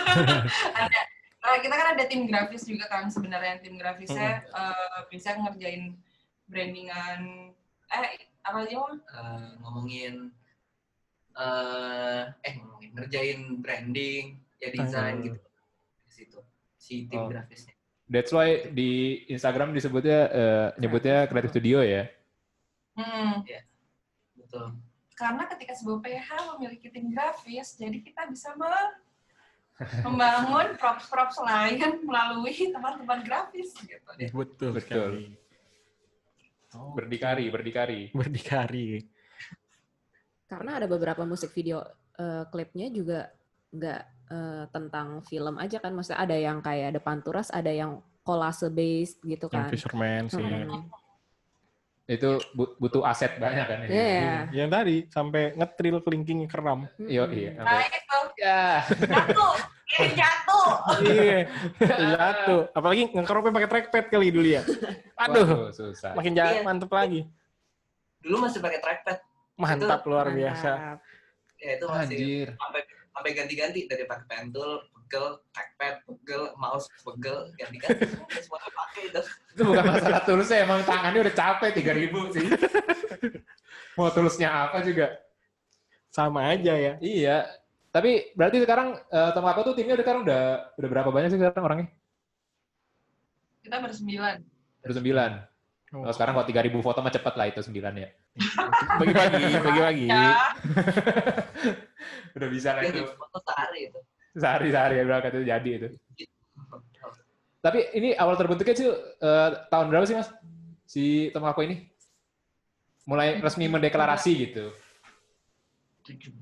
ada. 0.78 1.00
Nah, 1.40 1.56
kita 1.56 1.72
kan 1.72 1.88
ada 1.96 2.04
tim 2.04 2.28
grafis 2.28 2.68
juga 2.68 2.84
kan 2.88 3.08
sebenarnya 3.08 3.64
tim 3.64 3.76
grafisnya 3.80 4.44
eh, 4.44 4.98
bisa 5.08 5.36
ngerjain 5.36 5.96
brandingan 6.50 7.54
eh 7.88 8.10
apa 8.42 8.58
aja 8.66 8.74
Mam? 8.76 8.94
Eh, 8.98 9.48
ngomongin 9.62 10.14
eh 11.32 12.22
eh 12.42 12.52
ngomongin 12.58 12.90
ngerjain 12.92 13.40
branding 13.58 14.24
ya 14.58 14.68
desain 14.68 15.22
gitu 15.22 15.38
di 16.04 16.10
situ 16.12 16.38
si 16.76 17.06
tim 17.06 17.22
Oh. 17.22 17.30
grafisnya 17.30 17.74
That's 18.10 18.34
why 18.34 18.66
di 18.74 19.22
Instagram 19.30 19.70
disebutnya 19.70 20.20
eh, 20.28 20.68
nyebutnya 20.82 21.30
Creative 21.30 21.54
Studio 21.54 21.78
ya. 21.78 22.10
Hmm. 22.98 23.46
betul 24.34 24.74
Karena 25.14 25.46
ketika 25.46 25.78
sebuah 25.78 26.02
PH 26.02 26.28
memiliki 26.58 26.90
tim 26.90 27.14
grafis, 27.14 27.78
jadi 27.78 28.02
kita 28.02 28.26
bisa 28.26 28.50
me- 28.58 28.98
membangun 30.02 30.74
props-props 30.74 31.38
lain 31.38 32.02
melalui 32.02 32.50
teman-teman 32.50 33.22
grafis 33.22 33.70
gitu 33.78 34.10
deh. 34.18 34.26
Betul, 34.34 34.74
Betul. 34.74 35.38
Oh, 36.78 36.94
Berdikari, 36.94 37.50
berdikari. 37.50 38.00
berdikari. 38.14 39.02
Karena 40.46 40.78
ada 40.78 40.86
beberapa 40.86 41.22
musik 41.22 41.50
video 41.50 41.82
eh, 42.14 42.46
klipnya 42.46 42.86
juga 42.90 43.30
nggak 43.70 44.00
eh, 44.30 44.64
tentang 44.70 45.22
film 45.26 45.58
aja 45.58 45.82
kan. 45.82 45.90
Maksudnya 45.90 46.20
ada 46.22 46.36
yang 46.38 46.58
kayak 46.62 46.94
ada 46.94 47.00
panturas, 47.02 47.50
ada 47.50 47.70
yang 47.70 47.98
kolase 48.22 48.70
based 48.70 49.18
gitu 49.22 49.50
Yang 49.50 49.66
kan. 49.66 49.70
fisherman 49.74 50.22
sih. 50.30 50.42
Mm-mm. 50.42 50.86
Itu 52.06 52.42
bu- 52.54 52.74
butuh 52.78 53.06
aset 53.06 53.38
banyak 53.38 53.66
kan 53.66 53.78
ya. 53.86 53.88
Iya. 53.90 54.34
Yang 54.50 54.68
tadi 54.70 54.96
sampai 55.10 55.42
ngetril 55.54 55.96
kelingking 56.02 56.46
keram. 56.50 56.86
Iya, 56.98 57.26
iya. 57.30 57.50
Nah 57.58 57.82
itu, 57.86 58.18
Ya. 58.40 58.82
Jatuh, 59.90 60.06
ini 60.06 60.14
jatuh. 60.14 60.68
iya. 61.04 61.38
Jatuh. 62.14 62.60
Apalagi 62.70 63.10
ngekeropnya 63.10 63.52
pakai 63.52 63.68
trackpad 63.68 64.04
kali 64.08 64.28
dulu 64.28 64.48
ya. 64.48 64.62
Aduh, 65.18 65.44
Waduh, 65.44 65.70
susah. 65.70 66.14
makin 66.14 66.32
jalan 66.32 66.54
Iya. 66.54 66.62
mantep 66.62 66.90
lagi. 66.90 67.26
dulu 68.20 68.36
masih 68.42 68.60
pakai 68.60 68.78
trackpad 68.78 69.16
Mantap 69.56 70.00
luar 70.04 70.26
Mantap. 70.26 70.38
biasa. 70.38 70.70
ya 71.56 71.70
itu 71.74 71.84
masih 71.86 72.16
Anjir. 72.16 72.48
sampai 72.54 72.80
sampai 73.10 73.30
ganti-ganti 73.34 73.80
dari 73.84 74.04
pakai 74.04 74.26
pentul 74.26 74.70
pegel 74.90 75.26
trackpad 75.50 75.94
pegel 76.04 76.42
mouse 76.54 76.88
pegel 76.98 77.36
ganti-ganti 77.54 78.04
semua 78.44 78.60
pakai 78.62 79.02
itu 79.06 79.20
Itu 79.50 79.62
bukan 79.66 79.84
masalah 79.86 80.20
tulusnya, 80.22 80.58
emang 80.62 80.80
tangannya 80.82 81.20
udah 81.20 81.34
capek 81.34 81.70
3000 81.74 82.32
sih. 82.32 82.46
Mau 83.96 84.08
tulusnya 84.08 84.48
apa 84.48 84.80
juga. 84.80 85.12
Sama 86.08 86.48
aja 86.48 86.72
ya. 86.72 86.92
Iya. 86.98 87.44
Tapi 87.90 88.30
berarti 88.38 88.62
sekarang 88.62 88.94
eh, 88.94 89.30
Tom 89.34 89.42
Kako 89.42 89.60
tuh 89.66 89.74
timnya 89.74 89.98
udah 89.98 90.04
sekarang 90.06 90.22
udah 90.22 90.42
udah 90.78 90.88
berapa 90.88 91.10
banyak 91.10 91.28
sih 91.34 91.38
sekarang 91.42 91.64
orangnya? 91.66 91.88
Kita 93.66 93.76
bersembilan. 93.82 94.36
Udah 94.86 94.96
sembilan. 94.96 95.30
Oh. 95.90 96.06
Oh, 96.06 96.14
sekarang 96.14 96.38
kalau 96.38 96.46
3000 96.46 96.86
foto 96.86 97.02
mah 97.02 97.10
cepet 97.10 97.34
lah 97.34 97.46
itu 97.50 97.60
sembilan 97.66 97.92
ya. 97.98 98.08
Bagi-bagi, 99.02 99.42
bagi-bagi. 99.66 100.06
Ya, 100.06 100.54
Udah 102.38 102.48
bisa 102.48 102.78
lah 102.78 102.86
itu. 102.86 103.02
foto 103.10 103.38
sehari 103.42 103.90
itu 103.90 104.00
Sehari-sehari 104.38 105.02
ya 105.02 105.04
berangkat 105.10 105.30
itu 105.34 105.44
jadi 105.50 105.70
itu. 105.82 105.88
Tapi 107.60 107.90
ini 107.98 108.14
awal 108.14 108.38
terbentuknya 108.38 108.74
sih 108.78 108.86
eh, 109.18 109.48
tahun 109.66 109.90
berapa 109.90 110.06
sih 110.06 110.14
mas? 110.14 110.30
Si 110.86 111.04
Tom 111.34 111.42
Kako 111.42 111.66
ini? 111.66 111.90
Mulai 113.10 113.42
resmi 113.42 113.66
mendeklarasi 113.66 114.30
gitu. 114.46 114.70
17 116.06 116.38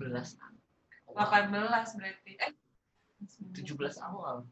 18 1.19 1.99
berarti. 1.99 2.33
Eh, 2.39 2.53
17 3.51 3.75
awal 3.99 4.47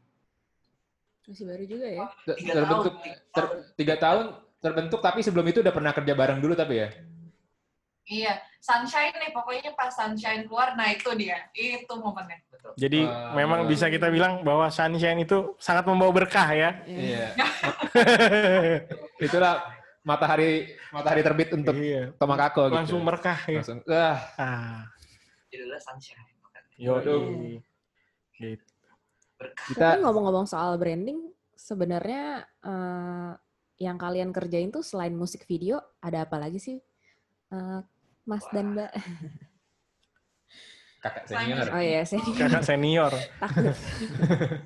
Masih 1.26 1.42
baru 1.46 1.64
juga 1.66 1.87
ya. 1.87 2.07
Ter- 2.22 2.38
Tiga 2.38 2.52
terbentuk 2.55 2.94
ter- 3.35 3.55
tiga 3.74 3.94
tahun 3.98 4.24
terbentuk 4.59 5.00
tapi 5.02 5.22
sebelum 5.22 5.46
itu 5.46 5.59
udah 5.62 5.74
pernah 5.74 5.90
kerja 5.94 6.14
bareng 6.14 6.38
dulu 6.38 6.55
tapi 6.55 6.83
ya. 6.83 6.88
Iya, 8.07 8.38
sunshine 8.62 9.11
nih 9.18 9.35
pokoknya 9.35 9.74
pas 9.74 9.90
sunshine 9.90 10.46
keluar, 10.46 10.79
nah 10.79 10.87
itu 10.87 11.11
dia, 11.18 11.50
itu 11.50 11.90
momennya. 11.90 12.38
betul 12.46 12.70
Jadi 12.79 13.02
Wah. 13.02 13.35
memang 13.35 13.66
bisa 13.66 13.90
kita 13.90 14.07
bilang 14.14 14.46
bahwa 14.46 14.70
sunshine 14.70 15.26
itu 15.26 15.59
sangat 15.59 15.90
membawa 15.90 16.14
berkah 16.14 16.46
ya. 16.55 16.70
Iya. 16.87 17.35
Itulah 19.26 19.59
matahari 20.07 20.70
matahari 20.94 21.26
terbit 21.26 21.50
untuk 21.59 21.74
iya. 21.83 22.14
Tomakako 22.14 22.70
gitu. 22.70 22.76
Langsung 22.79 23.00
berkah 23.02 23.38
ya. 23.50 23.59
Langsung. 23.59 23.83
Ah, 23.90 24.18
Ah, 24.38 24.79
judulnya 25.50 25.83
sunshine. 25.83 26.22
Yo. 26.76 27.00
Gitu. 28.36 28.64
kita 29.72 30.00
ngomong-ngomong 30.00 30.44
soal 30.44 30.76
branding, 30.76 31.20
sebenarnya 31.52 32.44
eh, 32.62 33.32
yang 33.76 33.96
kalian 33.96 34.32
kerjain 34.32 34.68
tuh 34.68 34.80
selain 34.80 35.12
musik 35.12 35.44
video, 35.44 35.80
ada 36.00 36.24
apa 36.24 36.36
lagi 36.36 36.60
sih, 36.60 36.78
Eh, 37.46 37.80
Mas 38.26 38.42
dan 38.50 38.74
Mbak? 38.74 38.90
kakak 40.98 41.24
senior. 41.30 41.66
Oh 41.70 41.78
iya, 41.78 42.02
saya 42.02 42.18
Kakak 42.26 42.64
senior. 42.66 43.12
takut. 43.38 43.70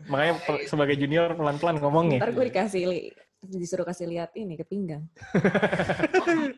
Makanya 0.09 0.33
sebagai 0.65 0.97
junior 0.97 1.37
pelan-pelan 1.37 1.77
ngomongnya. 1.77 2.25
Ntar 2.25 2.33
gue 2.33 2.45
dikasih 2.49 2.83
li- 2.89 3.13
disuruh 3.41 3.85
kasih 3.85 4.09
lihat 4.09 4.33
ini 4.33 4.57
ke 4.57 4.65
pinggang. 4.65 5.05
Waduh, 6.25 6.49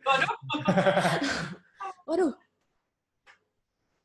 Waduh, 2.06 2.32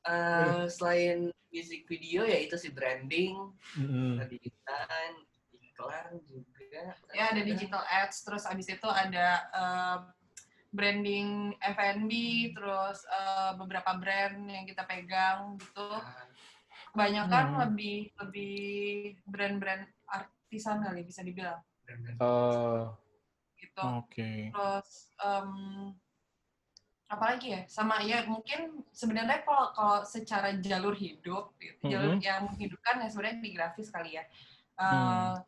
Eh, 0.08 0.64
selain 0.72 1.28
music 1.52 1.84
video 1.84 2.24
ya 2.24 2.40
itu 2.40 2.56
sih 2.56 2.72
branding 2.72 3.36
ada 4.16 4.24
desain 4.32 5.14
iklan 5.52 6.16
juga 6.28 6.96
ya 7.12 7.32
ada 7.36 7.42
digital 7.44 7.84
ads, 7.84 8.24
terus 8.24 8.44
abis 8.48 8.68
itu 8.72 8.88
ada 8.88 9.28
eh, 9.52 9.98
branding 10.72 11.56
F&B, 11.60 12.12
terus 12.56 13.04
eh, 13.04 13.52
beberapa 13.60 13.96
brand 14.00 14.48
yang 14.48 14.64
kita 14.64 14.88
pegang 14.88 15.60
gitu. 15.60 15.90
Kebanyakan 16.96 17.46
Hmm. 17.52 17.60
lebih 17.68 18.00
lebih 18.22 18.58
brand-brand 19.28 19.86
artisan 20.08 20.82
kali 20.82 21.04
bisa 21.04 21.22
dibilang. 21.22 21.60
Oh, 22.20 22.96
gitu. 23.60 23.84
Oke. 24.02 24.52
Terus 24.56 24.90
em, 25.20 25.52
apalagi 27.08 27.48
ya 27.56 27.62
sama 27.72 28.04
ya 28.04 28.28
mungkin 28.28 28.84
sebenarnya 28.92 29.48
kalau 29.48 29.72
kalau 29.72 29.98
secara 30.04 30.52
jalur 30.60 30.92
hidup 30.92 31.56
gitu, 31.56 31.88
jalur 31.88 32.20
yang 32.20 32.52
menghidupkan 32.52 33.00
ya 33.00 33.08
sebenarnya 33.08 33.40
di 33.40 33.52
grafis 33.56 33.88
kali 33.88 34.20
ya. 34.20 34.24
Eh, 34.78 34.84
Hmm. 34.84 35.40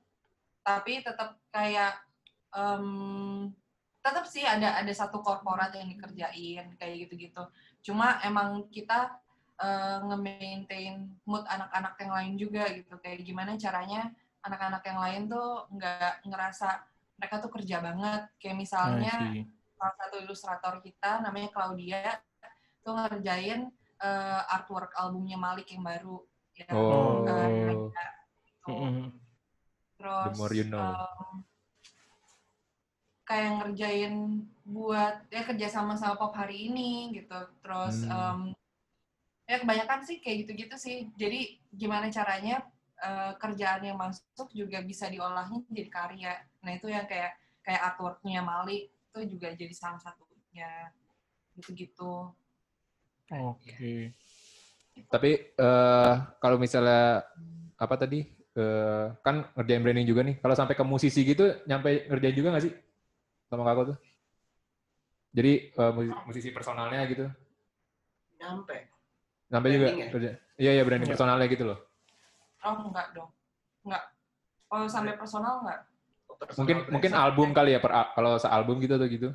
tapi 0.64 1.04
tetap 1.04 1.36
kayak 1.52 2.00
em, 2.56 3.52
tetap 4.00 4.26
sih 4.26 4.48
ada 4.48 4.80
ada 4.80 4.94
satu 4.96 5.20
korporat 5.20 5.76
yang 5.76 5.92
dikerjain 5.92 6.80
kayak 6.80 6.96
gitu-gitu. 7.06 7.44
Cuma 7.84 8.24
emang 8.24 8.72
kita 8.72 9.20
eh, 9.60 10.00
nge-maintain 10.08 11.12
mood 11.28 11.44
anak-anak 11.44 12.00
yang 12.00 12.12
lain 12.16 12.34
juga 12.40 12.64
gitu. 12.72 12.96
Kayak 13.04 13.28
gimana 13.28 13.60
caranya 13.60 14.16
anak-anak 14.48 14.84
yang 14.88 15.00
lain 15.04 15.22
tuh 15.28 15.68
nggak 15.76 16.24
ngerasa 16.24 16.88
mereka 17.20 17.36
tuh 17.44 17.52
kerja 17.52 17.84
banget. 17.84 18.22
Kayak 18.40 18.58
misalnya. 18.64 19.16
Salah 19.80 19.96
satu 19.96 20.16
ilustrator 20.20 20.84
kita 20.84 21.24
namanya 21.24 21.50
Claudia 21.56 22.20
tuh 22.84 23.00
ngerjain 23.00 23.72
eh, 24.00 24.42
artwork 24.52 24.92
albumnya 25.00 25.40
Malik 25.40 25.72
yang 25.72 25.88
baru 25.88 26.20
ya. 26.52 26.68
Oh. 26.76 27.24
Eh, 27.24 27.48
gitu. 27.72 27.88
Mm-mm. 28.68 29.08
terus 29.96 30.36
The 30.36 30.40
more 30.40 30.54
you 30.54 30.68
know. 30.68 30.84
em, 30.84 31.48
kayak 33.24 33.52
ngerjain 33.62 34.14
buat 34.66 35.16
ya 35.30 35.42
kerja 35.46 35.68
sama 35.70 35.94
sama 35.96 36.18
pop 36.18 36.34
hari 36.34 36.68
ini 36.68 37.14
gitu 37.14 37.38
terus 37.62 38.04
Hmm. 38.04 38.12
em, 38.12 38.40
ya 39.46 39.58
kebanyakan 39.62 40.02
sih 40.06 40.18
kayak 40.20 40.46
gitu-gitu 40.46 40.76
sih 40.78 40.98
jadi 41.16 41.58
gimana 41.72 42.10
caranya 42.10 42.66
eh, 43.00 43.32
kerjaan 43.38 43.86
yang 43.86 43.96
masuk 43.96 44.50
juga 44.52 44.84
bisa 44.84 45.08
diolahnya 45.08 45.64
jadi 45.72 45.90
karya 45.90 46.34
nah 46.60 46.72
itu 46.74 46.92
yang 46.92 47.08
kayak 47.08 47.32
kayak 47.64 47.82
artworknya 47.94 48.42
Malik 48.44 48.92
itu 49.10 49.38
juga 49.38 49.50
jadi 49.58 49.74
salah 49.74 49.98
satunya 49.98 50.94
gitu-gitu 51.58 52.30
Oke. 53.30 54.14
tapi 55.10 55.32
eh 55.54 56.16
kalau 56.38 56.58
misalnya 56.58 57.26
apa 57.78 57.96
tadi 57.98 58.26
eh, 58.58 59.06
kan 59.22 59.46
ngerjain 59.54 59.82
branding 59.86 60.06
juga 60.10 60.22
nih. 60.26 60.42
Kalau 60.42 60.52
sampai 60.58 60.74
ke 60.74 60.82
musisi 60.82 61.22
gitu, 61.22 61.46
nyampe 61.66 62.10
ngerjain 62.10 62.34
juga 62.36 62.50
nggak 62.54 62.66
sih 62.66 62.74
sama 63.48 63.64
kakak 63.66 63.94
tuh? 63.94 63.98
Jadi 65.32 65.54
eh, 65.72 65.92
musi- 65.94 66.18
musisi 66.26 66.50
personalnya 66.50 67.06
gitu, 67.06 67.26
nyampe 68.42 68.90
nyampe 69.50 69.68
juga 69.70 69.88
ya? 69.94 70.08
kerja. 70.10 70.32
Iya 70.58 70.72
iya 70.78 70.84
branding 70.86 71.10
Iya. 71.10 71.14
personalnya 71.18 71.48
gitu 71.50 71.66
loh. 71.70 71.80
oh 72.60 72.76
enggak 72.92 73.08
dong 73.16 73.30
enggak 73.88 74.04
kalau 74.68 74.86
sampai 74.90 75.16
personal 75.18 75.64
enggak 75.64 75.80
Oh, 75.80 75.89
Mungkin 76.40 76.78
mungkin 76.88 77.12
album 77.12 77.52
kali 77.52 77.76
ya 77.76 77.84
per 77.84 78.16
kalau 78.16 78.40
sealbum 78.40 78.80
gitu 78.80 78.96
atau 78.96 79.08
gitu. 79.12 79.30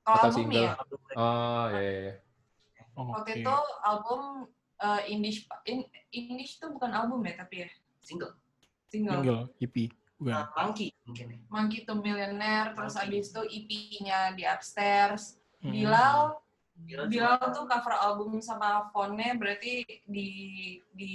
kalau 0.00 0.16
Atau 0.16 0.28
album 0.32 0.48
single. 0.48 0.64
ya 0.64 0.72
Album 0.80 0.98
brand. 1.04 1.16
Oh 1.20 1.66
iya 1.76 1.80
iya. 1.80 2.00
iya. 2.00 2.14
Waktu 2.96 3.32
Oke. 3.32 3.40
itu 3.44 3.56
album 3.84 4.20
uh, 4.80 5.00
Indish 5.08 5.40
in, 5.68 5.84
Indish 6.12 6.56
tuh 6.56 6.72
bukan 6.72 6.90
album 6.92 7.20
ya 7.28 7.44
tapi 7.44 7.64
ya 7.64 7.68
single 8.00 8.32
single. 8.88 9.20
Single, 9.20 9.42
EP. 9.60 9.76
Bukan. 10.20 10.32
Nah, 10.36 10.52
monkey 10.52 10.88
mungkin 11.08 11.26
ya 11.32 11.38
Monkey 11.48 11.78
to 11.88 11.94
Millionaire 11.96 12.76
terus 12.76 12.96
Monkey. 12.96 13.08
abis 13.08 13.26
itu 13.32 13.42
EP-nya 13.60 14.18
di 14.36 14.44
Upstairs. 14.44 15.40
Mm. 15.60 15.72
Bilal 15.72 16.20
Bilal 16.80 17.06
Bilal 17.12 17.36
tuh 17.52 17.64
cover 17.68 17.92
album 17.92 18.40
sama 18.40 18.88
fontnya 18.92 19.36
berarti 19.36 19.84
di 20.04 20.28
di 20.96 21.14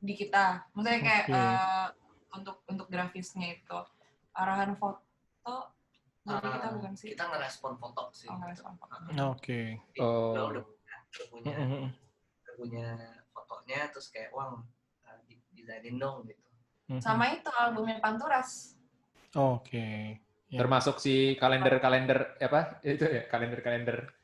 di 0.00 0.12
kita. 0.12 0.68
Maksudnya 0.76 1.00
kayak 1.00 1.24
Oke. 1.28 1.36
uh, 1.36 1.86
untuk 2.36 2.56
untuk 2.66 2.86
grafisnya 2.86 3.54
itu 3.54 3.78
arahan 4.32 4.76
foto 4.76 5.72
dari 6.22 6.42
Ah, 6.42 6.52
kita 6.52 6.68
bukan 6.74 6.92
sih? 6.92 7.08
kita 7.14 7.24
ngerespon 7.26 7.74
foto 7.76 8.02
sih 8.10 8.26
Oh, 8.26 8.36
ngerespon 8.36 8.74
foto. 8.76 8.94
Oke. 9.30 9.78
Jadi, 9.78 9.98
Oh. 9.98 10.34
Bilal 10.34 10.46
udah 10.50 10.64
punya 10.66 10.94
udah 11.06 11.26
punya 11.30 11.54
udah 12.42 12.54
punya 12.54 12.86
fotonya 13.30 13.80
terus 13.88 14.06
kayak 14.08 14.30
uang 14.30 14.60
uh, 15.02 15.18
di- 15.24 15.40
desainin 15.52 15.96
dong 15.96 16.26
gitu. 16.26 16.42
Sama 16.98 17.30
itu 17.30 17.46
albumnya 17.48 17.98
Panturas. 17.98 18.74
Oke. 19.34 20.18
Ya. 20.46 20.56
Termasuk 20.56 20.98
si 20.98 21.34
kalender-kalender 21.36 22.38
apa? 22.38 22.78
Itu 22.80 23.02
ya, 23.04 23.26
kalender-kalender. 23.26 24.14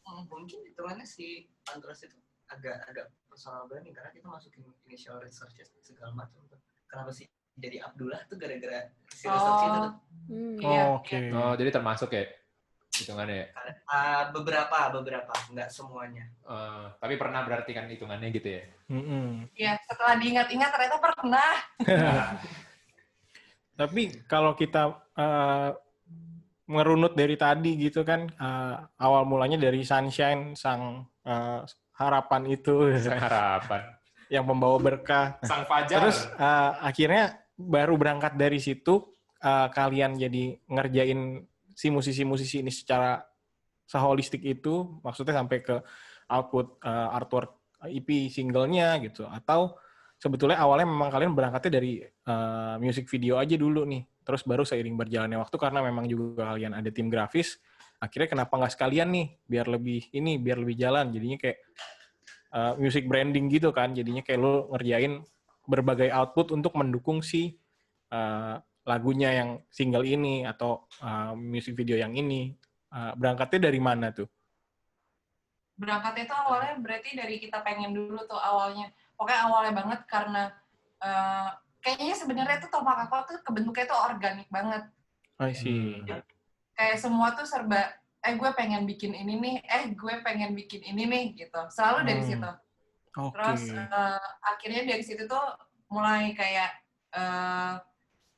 Hmm. 0.00 0.26
mungkin 0.26 0.64
hitungannya 0.64 1.06
si 1.06 1.46
Antras 1.70 2.02
itu 2.02 2.16
agak 2.46 2.82
agak 2.84 3.06
personal 3.24 3.64
branding 3.64 3.94
karena 3.94 4.10
kita 4.10 4.26
masukin 4.26 4.66
initial 4.84 5.16
research 5.16 5.54
segala 5.80 6.10
macam 6.16 6.40
tuh. 6.46 6.58
Kenapa 6.84 7.08
sih 7.10 7.30
jadi 7.60 7.84
Abdullah 7.84 8.20
tuh 8.26 8.36
gara-gara 8.40 8.88
si 9.12 9.28
research 9.28 9.62
itu 9.62 9.78
tuh. 9.78 9.94
Hmm. 10.30 10.56
Iya, 10.58 10.82
Oke. 10.96 11.18
Oh, 11.36 11.54
jadi 11.54 11.70
termasuk 11.70 12.10
ya 12.16 12.24
hitungannya 13.00 13.36
ya. 13.36 13.46
Ah, 13.86 14.28
beberapa 14.34 14.92
beberapa 14.92 15.32
nggak 15.54 15.70
semuanya. 15.72 16.26
Eh, 16.44 16.86
tapi 16.98 17.14
pernah 17.16 17.40
berarti 17.46 17.70
kan 17.72 17.86
hitungannya 17.88 18.28
gitu 18.34 18.48
ya. 18.60 18.62
Mm-mm. 18.90 19.48
Ya, 19.56 19.78
setelah 19.86 20.18
diingat-ingat 20.20 20.70
ternyata 20.74 20.96
pernah. 20.98 21.50
Tapi 23.80 24.02
kalau 24.28 24.52
kita 24.52 24.92
eh, 25.16 25.70
merunut 26.68 27.16
dari 27.16 27.34
tadi 27.40 27.80
gitu 27.80 28.04
kan, 28.04 28.28
eh, 28.28 28.76
awal 29.00 29.24
mulanya 29.24 29.56
dari 29.56 29.80
Sunshine, 29.80 30.52
sang 30.58 31.08
eh, 31.24 31.64
harapan 31.96 32.42
itu 32.50 32.92
Sang 33.00 33.16
harapan. 33.16 33.80
yang 34.34 34.44
membawa 34.44 34.76
berkah. 34.78 35.40
Sang 35.42 35.64
fajar. 35.64 36.04
Terus 36.04 36.28
eh, 36.28 36.70
akhirnya 36.84 37.39
baru 37.68 38.00
berangkat 38.00 38.36
dari 38.40 38.56
situ, 38.56 39.16
eh, 39.42 39.68
kalian 39.72 40.16
jadi 40.16 40.56
ngerjain 40.68 41.44
si 41.74 41.88
musisi-musisi 41.88 42.60
ini 42.60 42.72
secara 42.72 43.20
seholistik 43.88 44.44
itu, 44.44 45.00
maksudnya 45.02 45.40
sampai 45.40 45.58
ke 45.64 45.76
output 46.30 46.78
eh, 46.84 47.16
artwork 47.16 47.50
EP 47.88 48.28
singlenya 48.28 49.00
gitu, 49.00 49.24
atau 49.24 49.74
sebetulnya 50.20 50.60
awalnya 50.60 50.84
memang 50.84 51.08
kalian 51.08 51.32
berangkatnya 51.32 51.80
dari 51.80 52.04
eh, 52.04 52.74
music 52.78 53.08
video 53.08 53.40
aja 53.40 53.56
dulu 53.56 53.88
nih, 53.88 54.04
terus 54.22 54.44
baru 54.44 54.62
seiring 54.62 54.94
berjalannya 54.94 55.40
waktu 55.40 55.56
karena 55.56 55.80
memang 55.80 56.04
juga 56.06 56.52
kalian 56.52 56.76
ada 56.76 56.92
tim 56.92 57.08
grafis, 57.08 57.56
akhirnya 57.98 58.28
kenapa 58.28 58.52
nggak 58.60 58.72
sekalian 58.76 59.08
nih, 59.10 59.26
biar 59.48 59.66
lebih 59.68 60.12
ini, 60.12 60.36
biar 60.36 60.60
lebih 60.60 60.76
jalan, 60.76 61.10
jadinya 61.10 61.38
kayak 61.40 61.58
eh, 62.52 62.72
music 62.76 63.08
branding 63.08 63.48
gitu 63.48 63.72
kan, 63.72 63.96
jadinya 63.96 64.20
kayak 64.20 64.38
lo 64.38 64.68
ngerjain 64.76 65.24
berbagai 65.66 66.08
output 66.10 66.52
untuk 66.54 66.72
mendukung 66.76 67.20
si 67.20 67.56
eh, 68.10 68.56
lagunya 68.88 69.30
yang 69.30 69.50
single 69.70 70.04
ini 70.04 70.44
atau 70.44 70.86
eh, 71.02 71.32
music 71.36 71.76
video 71.76 71.96
yang 72.00 72.16
ini. 72.16 72.54
Eh, 72.90 73.12
berangkatnya 73.14 73.70
dari 73.70 73.80
mana 73.80 74.10
tuh? 74.10 74.26
Berangkatnya 75.80 76.28
itu 76.28 76.36
awalnya 76.36 76.74
berarti 76.76 77.10
dari 77.16 77.36
kita 77.40 77.64
pengen 77.64 77.96
dulu 77.96 78.20
tuh 78.28 78.36
awalnya. 78.36 78.92
Pokoknya 79.16 79.40
awalnya 79.48 79.72
banget 79.76 80.00
karena 80.10 80.42
eh, 81.00 81.48
kayaknya 81.80 82.14
sebenarnya 82.16 82.56
tuh 82.60 82.70
Tomakako 82.72 83.16
tuh 83.30 83.38
kebentuknya 83.44 83.84
tuh 83.88 84.00
organik 84.12 84.48
banget. 84.52 84.84
I 85.40 85.56
see. 85.56 86.04
Hmm. 86.04 86.20
Kayak 86.76 86.96
semua 87.00 87.32
tuh 87.32 87.48
serba 87.48 87.96
eh 88.20 88.36
gue 88.36 88.50
pengen 88.52 88.84
bikin 88.84 89.16
ini 89.16 89.32
nih, 89.40 89.56
eh 89.64 89.84
gue 89.96 90.14
pengen 90.20 90.52
bikin 90.52 90.84
ini 90.84 91.08
nih 91.08 91.24
gitu. 91.40 91.60
Selalu 91.72 92.04
dari 92.04 92.20
Hmm. 92.20 92.28
situ. 92.28 92.50
Oke. 93.18 93.34
Terus 93.34 93.62
eh, 93.74 94.30
akhirnya 94.42 94.82
dari 94.86 95.02
situ 95.02 95.26
tuh 95.26 95.46
mulai 95.90 96.30
kayak 96.34 96.70
eh, 97.10 97.74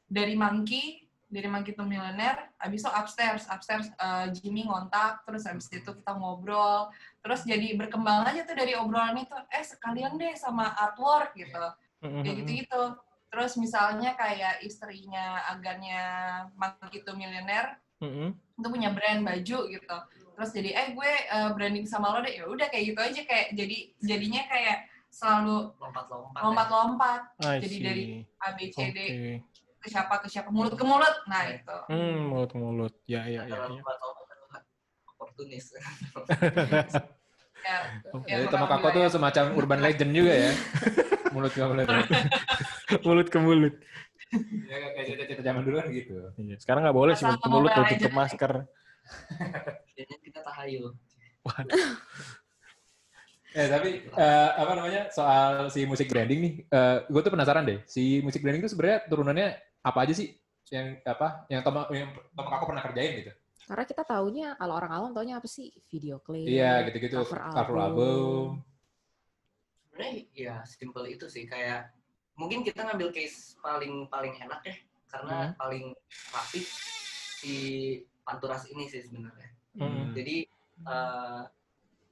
dari 0.09 0.35
monkey, 0.37 1.05
dari 1.33 1.49
monkey 1.49 1.73
to 1.73 1.85
millionaire, 1.85 2.53
abis 2.61 2.85
itu 2.85 2.91
upstairs, 2.93 3.45
upstairs 3.49 3.89
eh, 3.93 4.27
Jimmy 4.37 4.65
ngontak, 4.65 5.25
terus 5.29 5.45
abis 5.45 5.69
itu 5.73 5.89
kita 5.93 6.13
ngobrol, 6.17 6.89
terus 7.21 7.45
jadi 7.45 7.77
berkembang 7.77 8.25
aja 8.29 8.45
tuh 8.49 8.57
dari 8.57 8.73
obrolan 8.77 9.21
itu, 9.21 9.37
eh 9.53 9.65
sekalian 9.65 10.17
deh 10.17 10.33
sama 10.37 10.73
artwork 10.77 11.37
gitu, 11.37 11.65
Mhm. 12.05 12.21
kayak 12.25 12.37
gitu-gitu. 12.45 12.83
Terus 13.33 13.57
misalnya 13.57 14.13
kayak 14.13 14.61
istrinya 14.61 15.41
agannya 15.49 16.05
monkey 16.53 17.01
to 17.01 17.17
millionaire, 17.17 17.81
Mhm. 18.01 18.37
itu 18.61 18.69
punya 18.69 18.93
brand 18.93 19.25
baju 19.25 19.59
gitu 19.73 19.97
terus 20.33 20.51
jadi 20.51 20.71
eh 20.73 20.87
gue 20.93 21.11
eh, 21.29 21.51
branding 21.53 21.85
sama 21.85 22.13
lo 22.13 22.19
deh 22.21 22.35
ya 22.35 22.45
udah 22.49 22.67
kayak 22.67 22.85
gitu 22.93 23.01
aja 23.01 23.21
kayak 23.25 23.47
jadi 23.53 23.77
jadinya 24.01 24.43
kayak 24.49 24.77
selalu 25.13 25.77
lompat-lompat. 25.77 26.41
lompat-lompat 26.41 27.21
I 27.45 27.61
jadi 27.61 27.77
see. 27.77 27.85
dari 27.85 28.05
A 28.41 28.49
B 28.57 28.59
C 28.73 28.77
D 28.89 28.99
Oke. 28.99 29.09
ke 29.83 29.89
siapa 29.91 30.15
ke 30.23 30.29
siapa 30.31 30.49
mulut 30.49 30.73
ke 30.73 30.85
mulut 30.87 31.17
nah 31.29 31.45
itu 31.45 31.77
Hmm, 31.91 32.33
mulut 32.33 32.49
ke 32.49 32.57
mulut. 32.57 32.95
Ya, 33.05 33.27
ya, 33.27 33.45
Ya, 33.45 33.59
ya. 33.61 33.69
ya. 33.69 33.83
oportunis. 35.13 35.67
ya, 37.63 37.79
Oke. 38.15 38.27
ya 38.31 38.37
Jadi 38.41 38.47
Tomokako 38.49 38.87
lebih 38.89 38.95
tuh 38.97 39.03
ya. 39.05 39.11
semacam 39.13 39.45
urban 39.55 39.81
legend 39.85 40.13
juga 40.17 40.33
ya. 40.33 40.51
mulut 41.35 41.53
ke 41.53 41.61
mulut. 41.61 41.87
ya. 41.89 42.01
mulut 43.07 43.29
ke 43.29 43.39
mulut. 43.39 43.75
Ya 44.65 44.77
kayak 44.97 45.05
cerita-cerita 45.13 45.43
zaman 45.45 45.63
dulu 45.67 45.77
kan 45.83 45.87
gitu. 45.93 46.15
Iya. 46.41 46.57
Sekarang 46.63 46.81
nggak 46.89 46.97
boleh 46.97 47.13
sih 47.19 47.27
mulut 47.27 47.41
ke 47.43 47.49
mulut 47.53 47.71
tutup 47.93 48.13
aja. 48.13 48.19
masker. 48.23 48.53
Jadinya 49.97 50.19
kita 50.23 50.41
tahayul. 50.43 50.93
Eh 53.53 53.69
tapi 53.69 53.91
eh, 54.09 54.51
apa 54.57 54.73
namanya 54.73 55.13
soal 55.13 55.69
si 55.69 55.85
musik 55.85 56.09
branding 56.09 56.41
nih, 56.41 56.55
gue 57.05 57.21
tuh 57.21 57.33
penasaran 57.33 57.69
deh. 57.69 57.85
Si 57.85 58.25
musik 58.25 58.41
branding 58.41 58.65
itu 58.65 58.73
sebenarnya 58.73 59.05
turunannya 59.13 59.49
apa 59.85 59.99
aja 60.09 60.15
sih? 60.17 60.33
Yang 60.73 61.05
apa? 61.05 61.45
Yang 61.53 61.61
Tomo 61.69 61.85
yang 61.93 62.17
Tomokako 62.33 62.65
pernah 62.73 62.85
kerjain 62.89 63.13
gitu? 63.21 63.33
Karena 63.69 63.85
kita 63.85 64.03
taunya 64.09 64.49
kalau 64.57 64.75
orang 64.81 64.93
awam 64.97 65.11
taunya 65.13 65.37
apa 65.37 65.45
sih? 65.45 65.69
Video 65.93 66.17
klip. 66.25 66.49
Iya 66.49 66.89
gitu-gitu. 66.89 67.21
cover 67.21 67.41
Cover 67.53 67.77
album. 67.77 67.85
album. 67.85 68.47
Sebenarnya 69.93 70.13
ya 70.33 70.55
simple 70.65 71.05
itu 71.13 71.27
sih 71.29 71.45
kayak 71.45 71.93
mungkin 72.41 72.65
kita 72.65 72.89
ngambil 72.89 73.13
case 73.13 73.61
paling 73.61 74.09
paling 74.09 74.33
enak 74.41 74.65
ya 74.65 74.77
karena 75.13 75.53
paling 75.61 75.93
rapi 76.33 76.65
si 77.37 77.55
Panturas 78.23 78.63
ini 78.71 78.87
sih 78.87 79.03
sebenarnya. 79.03 79.51
Hmm. 79.79 80.13
Jadi 80.15 80.47
eh, 80.83 81.43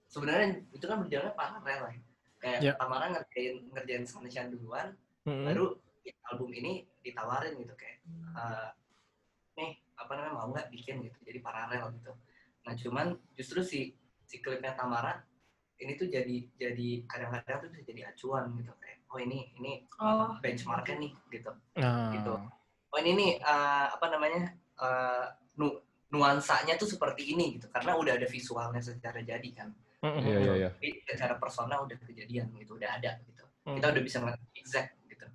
sebenarnya 0.06 0.62
itu 0.70 0.84
kan 0.86 1.02
berjalannya 1.02 1.34
paralel 1.34 1.80
ya. 1.90 1.98
Kayak 2.40 2.58
Ya. 2.64 2.72
Tamara 2.80 3.06
ngerjain 3.12 3.68
ngerjain 3.70 4.04
Sunshine 4.08 4.50
duluan, 4.50 4.96
Mhm. 5.28 5.44
baru 5.44 5.66
di 6.00 6.10
album 6.32 6.50
ini 6.56 6.88
ditawarin 7.04 7.60
gitu 7.60 7.74
kayak 7.76 8.00
eh, 8.32 8.68
nih 9.52 9.70
apa 10.00 10.12
namanya 10.16 10.32
mau 10.32 10.48
nggak 10.48 10.72
bikin 10.72 11.04
gitu 11.04 11.18
jadi 11.28 11.38
paralel 11.44 11.92
gitu 12.00 12.12
nah 12.64 12.72
cuman 12.72 13.06
justru 13.36 13.60
si 13.60 13.80
si 14.24 14.40
klipnya 14.40 14.72
Tamara 14.72 15.20
ini 15.76 15.96
tuh 15.96 16.08
jadi 16.08 16.48
jadi 16.56 17.04
kadang-kadang 17.04 17.56
tuh 17.64 17.68
bisa 17.72 17.84
jadi 17.84 18.00
acuan 18.08 18.52
gitu 18.56 18.72
kayak 18.80 19.04
oh 19.12 19.20
ini 19.20 19.52
ini 19.60 19.84
oh 20.00 20.40
benchmarknya 20.40 20.96
nih 21.04 21.12
gitu 21.28 21.52
Nah, 21.76 22.12
gitu. 22.16 22.32
oh 22.88 22.98
ini 23.00 23.10
nih 23.12 23.30
eh, 23.40 23.86
apa 23.92 24.06
namanya 24.08 24.56
eh, 24.80 25.24
nu- 25.60 25.80
nuansanya 26.10 26.74
tuh 26.74 26.86
seperti 26.86 27.32
ini 27.32 27.56
gitu 27.56 27.70
karena 27.70 27.94
udah 27.94 28.18
ada 28.18 28.26
visualnya 28.26 28.82
secara 28.82 29.22
jadi 29.22 29.50
kan 29.54 29.70
Mhm. 30.00 30.16
Iya 30.24 30.38
iya 30.40 30.52
iya. 30.56 30.68
tapi 30.72 31.04
secara 31.04 31.36
persona 31.36 31.76
udah 31.76 31.92
kejadian 32.00 32.48
gitu 32.56 32.72
udah 32.74 32.96
ada 32.96 33.20
gitu 33.20 33.44
Mhm. 33.68 33.76
kita 33.76 33.86
udah 33.92 34.02
bisa 34.02 34.16
ngeliat 34.18 34.40
exact 34.56 34.96
gitu 35.04 35.26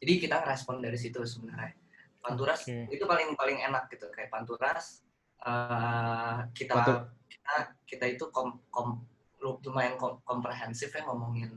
jadi 0.00 0.12
kita 0.18 0.34
ngerespon 0.40 0.80
dari 0.80 0.96
situ 0.96 1.20
sebenarnya 1.20 1.76
Panturas 2.18 2.64
Oke. 2.64 2.88
itu 2.90 3.04
paling 3.04 3.36
paling 3.36 3.60
enak 3.60 3.92
gitu 3.92 4.08
kayak 4.08 4.32
Panturas 4.32 5.04
eh, 5.38 6.38
kita 6.50 6.74
Pantu- 6.74 7.06
kita 7.28 7.52
kita 7.84 8.04
itu 8.08 8.24
kom, 8.32 8.56
kom, 8.66 9.04
lumayan 9.38 9.94
kom- 9.94 10.18
komprehensif 10.24 10.90
ya 10.90 11.04
ngomongin 11.04 11.52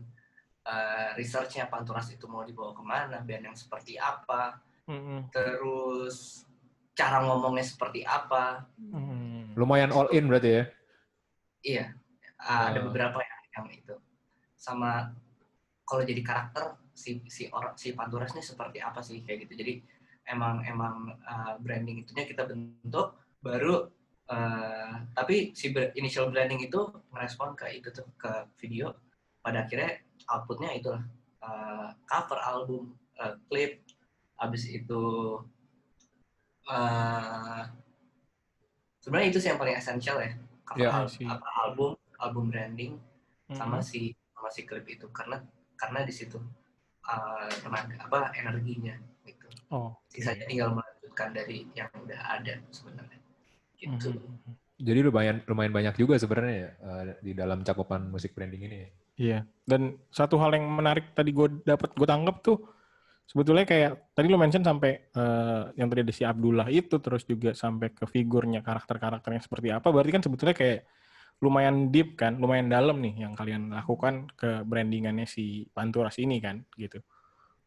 eh, 0.61 1.09
researchnya 1.15 1.65
Panturas 1.65 2.11
itu 2.11 2.27
mau 2.27 2.43
dibawa 2.43 2.75
ke 2.75 2.83
mana 2.83 3.23
band 3.23 3.49
yang 3.49 3.57
seperti 3.57 3.95
apa 3.95 4.59
Mhm. 4.83 5.31
terus 5.31 6.43
cara 6.99 7.23
ngomongnya 7.23 7.63
seperti 7.63 8.03
apa 8.03 8.67
Mhm. 8.75 9.55
Lumayan 9.55 9.95
all 9.95 10.11
in 10.11 10.27
berarti 10.27 10.49
ya. 10.51 10.63
iya 11.63 11.85
ada 12.39 12.79
Oh. 12.79 12.91
beberapa 12.91 13.19
yang, 13.19 13.41
yang 13.55 13.67
itu 13.71 13.95
sama 14.55 15.11
kalau 15.83 16.03
jadi 16.03 16.19
karakter 16.23 16.75
si 16.91 17.23
si 17.31 17.47
orang 17.51 17.75
si 17.75 17.95
Panturas 17.95 18.35
ini 18.35 18.43
seperti 18.43 18.79
apa 18.79 18.99
sih 18.99 19.23
kayak 19.23 19.47
gitu 19.47 19.63
jadi 19.63 19.73
emang 20.27 20.63
emang 20.63 20.95
uh, 21.23 21.55
branding 21.59 22.03
itunya 22.03 22.27
kita 22.27 22.43
bentuk 22.45 23.15
baru 23.39 23.87
uh, 24.27 24.93
tapi 25.15 25.55
si 25.55 25.71
initial 25.95 26.31
branding 26.31 26.59
itu 26.61 26.79
merespon 27.11 27.55
ke 27.55 27.71
itu 27.73 27.89
tuh 27.91 28.07
ke 28.15 28.31
video 28.59 28.95
pada 29.39 29.63
akhirnya 29.63 29.99
outputnya 30.27 30.75
itulah 30.75 31.03
uh, 31.41 31.95
cover 32.05 32.39
album 32.43 32.93
uh, 33.17 33.35
klip 33.47 33.83
habis 34.37 34.63
itu 34.69 35.03
uh, 36.69 37.63
sebenarnya 38.99 39.27
itu 39.29 39.39
sih 39.39 39.49
yang 39.49 39.59
paling 39.59 39.75
esensial 39.75 40.17
ya 40.19 40.31
al- 40.69 40.77
I 40.77 41.09
see. 41.09 41.25
apa, 41.25 41.47
album 41.65 41.91
album 42.17 42.43
branding 42.47 43.01
sama 43.49 43.81
Mhm. 43.81 43.85
si 43.85 44.01
sama 44.29 44.49
si 44.49 44.61
klip 44.63 44.85
itu 44.85 45.09
karena 45.09 45.41
karena 45.75 46.05
di 46.05 46.13
situ 46.13 46.37
uh, 47.03 47.49
tenaga 47.59 47.95
apa 47.99 48.29
energinya 48.33 48.93
gitu 49.23 49.47
Oh. 49.69 49.93
sisanya 50.07 50.45
tinggal 50.45 50.73
melanjutkan 50.73 51.29
dari 51.31 51.65
yang 51.73 51.89
udah 51.95 52.21
ada 52.31 52.61
sebenarnya 52.69 53.17
gitu 53.75 54.13
Mhm. 54.13 54.55
Jadi 54.79 54.99
lumayan 55.03 55.43
lumayan 55.43 55.75
banyak 55.75 55.99
juga 55.99 56.15
sebenarnya 56.15 56.55
ya 56.55 56.69
eh, 56.79 57.03
di 57.19 57.35
dalam 57.35 57.67
cakupan 57.67 58.07
musik 58.07 58.31
branding 58.31 58.63
ini. 58.63 58.87
Iya. 59.19 59.43
Dan 59.59 59.99
satu 60.07 60.39
hal 60.39 60.55
yang 60.55 60.71
menarik 60.71 61.11
tadi 61.11 61.35
gue 61.35 61.67
dapat 61.67 61.91
gue 61.91 62.07
tanggap 62.07 62.39
tuh 62.39 62.63
sebetulnya 63.29 63.69
kayak 63.69 64.17
tadi 64.17 64.25
lo 64.25 64.41
mention 64.41 64.65
sampai 64.65 65.13
eh, 65.13 65.63
yang 65.77 65.85
tadi 65.85 66.01
ada 66.01 66.13
si 66.13 66.25
Abdullah 66.25 66.65
itu 66.73 66.97
terus 66.97 67.29
juga 67.29 67.53
sampai 67.53 67.93
ke 67.93 68.09
figurnya 68.09 68.65
karakter-karakternya 68.65 69.41
seperti 69.45 69.69
apa. 69.69 69.93
Berarti 69.93 70.11
kan 70.17 70.23
sebetulnya 70.25 70.57
kayak 70.57 70.81
lumayan 71.39 71.93
deep 71.93 72.17
kan, 72.17 72.35
lumayan 72.41 72.67
dalam 72.67 72.99
nih 72.99 73.23
yang 73.29 73.37
kalian 73.37 73.71
lakukan 73.71 74.27
ke 74.33 74.65
brandingannya 74.65 75.29
si 75.29 75.69
Panturas 75.69 76.17
ini 76.17 76.41
kan 76.41 76.65
gitu. 76.75 76.99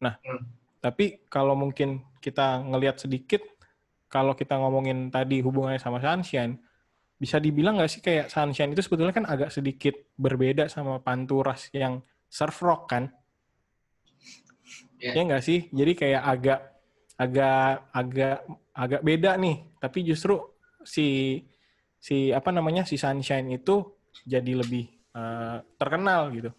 Nah, 0.02 0.18
Hmm. 0.18 0.42
tapi 0.82 1.24
kalau 1.30 1.54
mungkin 1.54 2.02
kita 2.18 2.58
ngelihat 2.66 2.98
sedikit 2.98 3.40
kalau 4.12 4.36
kita 4.36 4.60
ngomongin 4.60 5.08
tadi 5.08 5.40
hubungannya 5.40 5.80
sama 5.80 6.02
Sunshine, 6.04 6.60
bisa 7.16 7.40
dibilang 7.40 7.80
nggak 7.80 7.88
sih 7.88 8.02
kayak 8.04 8.28
Sunshine 8.28 8.76
itu 8.76 8.84
sebetulnya 8.84 9.14
kan 9.16 9.24
agak 9.24 9.48
sedikit 9.54 9.94
berbeda 10.20 10.68
sama 10.68 11.00
Panturas 11.00 11.72
yang 11.72 12.02
surf 12.28 12.60
rock 12.60 12.92
kan? 12.92 13.08
Iya. 15.02 15.18
Ya 15.18 15.22
nggak 15.26 15.42
sih? 15.42 15.66
Jadi 15.68 15.92
kayak 15.92 16.22
agak 16.22 16.60
agak 17.18 17.66
agak 17.90 18.36
agak 18.70 19.00
beda 19.02 19.34
nih. 19.34 19.56
Tapi 19.76 19.98
justru 20.06 20.38
si 20.82 21.38
si 21.98 22.30
apa 22.30 22.50
namanya 22.50 22.86
si 22.86 22.94
Sunshine 22.94 23.50
itu 23.52 23.82
jadi 24.22 24.54
lebih 24.54 24.86
eh, 25.12 25.58
terkenal 25.74 26.30
gitu. 26.30 26.54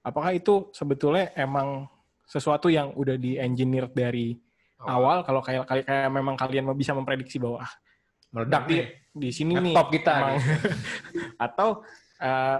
Apakah 0.00 0.30
itu 0.30 0.68
sebetulnya 0.70 1.32
emang 1.34 1.88
sesuatu 2.22 2.68
yang 2.68 2.92
udah 2.92 3.16
di 3.16 3.40
engineer 3.40 3.88
dari 3.88 4.36
Oh. 4.76 4.92
awal 4.92 5.24
kalau 5.24 5.40
kayak 5.40 5.64
kayak 5.64 6.12
memang 6.12 6.36
kalian 6.36 6.68
mau 6.68 6.76
bisa 6.76 6.92
memprediksi 6.92 7.40
bahwa 7.40 7.64
ah 7.64 7.72
Meledak 8.28 8.68
nih. 8.68 8.84
di 9.08 9.32
sini 9.32 9.56
nih 9.56 9.72
Laptop 9.72 9.88
kita 9.88 10.12
emang- 10.12 10.36
atau 11.48 11.68
eh, 12.20 12.58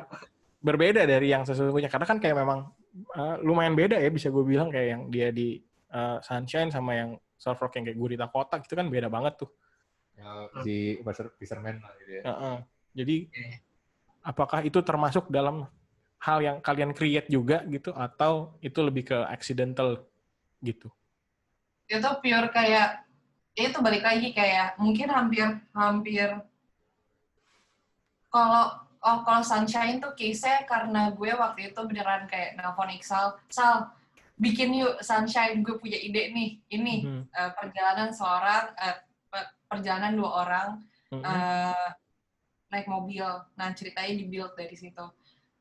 berbeda 0.56 1.04
dari 1.04 1.28
yang 1.28 1.44
sesungguhnya 1.44 1.92
karena 1.92 2.08
kan 2.08 2.16
kayak 2.16 2.32
memang 2.34 2.72
eh, 2.96 3.36
lumayan 3.44 3.76
beda 3.76 4.00
ya 4.00 4.08
bisa 4.08 4.32
gue 4.32 4.44
bilang 4.44 4.72
kayak 4.72 4.88
yang 4.96 5.02
dia 5.12 5.28
di 5.30 5.60
eh, 5.92 6.18
Sunshine 6.24 6.72
sama 6.72 6.92
yang 6.96 7.10
Surf 7.36 7.60
Rock 7.60 7.76
yang 7.76 7.84
kayak 7.84 7.98
Gurita 8.00 8.26
Kotak 8.32 8.64
itu 8.64 8.74
kan 8.74 8.88
beda 8.88 9.12
banget 9.12 9.44
tuh. 9.44 9.50
Ya, 10.16 10.48
si 10.64 10.96
Fisher- 11.04 11.34
Fisherman 11.36 11.76
lah 11.84 11.92
gitu 12.00 12.12
ya. 12.18 12.22
Heeh. 12.24 12.56
Jadi 12.96 13.16
Oke. 13.28 13.46
apakah 14.24 14.60
itu 14.64 14.80
termasuk 14.80 15.28
dalam 15.28 15.68
hal 16.16 16.40
yang 16.40 16.56
kalian 16.64 16.96
create 16.96 17.28
juga 17.28 17.60
gitu 17.68 17.92
atau 17.92 18.56
itu 18.64 18.80
lebih 18.80 19.12
ke 19.12 19.18
accidental 19.28 20.08
gitu? 20.64 20.88
itu 21.86 22.10
pure 22.18 22.50
kayak 22.50 23.06
ya 23.54 23.62
itu 23.70 23.78
balik 23.78 24.02
lagi 24.02 24.34
kayak 24.34 24.74
mungkin 24.76 25.06
hampir 25.06 25.46
hampir 25.70 26.28
kalau 28.28 28.85
oh 29.00 29.18
kalau 29.22 29.42
sunshine 29.42 29.98
tuh 29.98 30.12
case-nya 30.12 30.64
karena 30.64 31.10
gue 31.10 31.32
waktu 31.32 31.70
itu 31.70 31.80
beneran 31.84 32.24
kayak 32.26 32.56
nelfon 32.56 32.92
Iksal 32.92 33.36
Sal 33.48 33.90
bikin 34.36 34.76
yuk 34.76 35.00
sunshine 35.00 35.60
gue 35.60 35.76
punya 35.76 35.96
ide 35.96 36.30
nih 36.30 36.50
ini 36.70 36.94
Mhm. 37.04 37.22
eh, 37.30 37.50
perjalanan 37.52 38.12
seorang 38.12 38.72
eh, 38.76 38.96
pe- 39.26 39.52
perjalanan 39.64 40.12
dua 40.12 40.30
orang 40.42 40.68
Mhm. 41.12 41.24
eh, 41.24 41.88
naik 42.66 42.86
mobil. 42.86 43.24
Nah 43.54 43.68
ceritanya 43.72 44.12
di 44.12 44.24
build 44.26 44.52
dari 44.52 44.74
situ. 44.74 45.06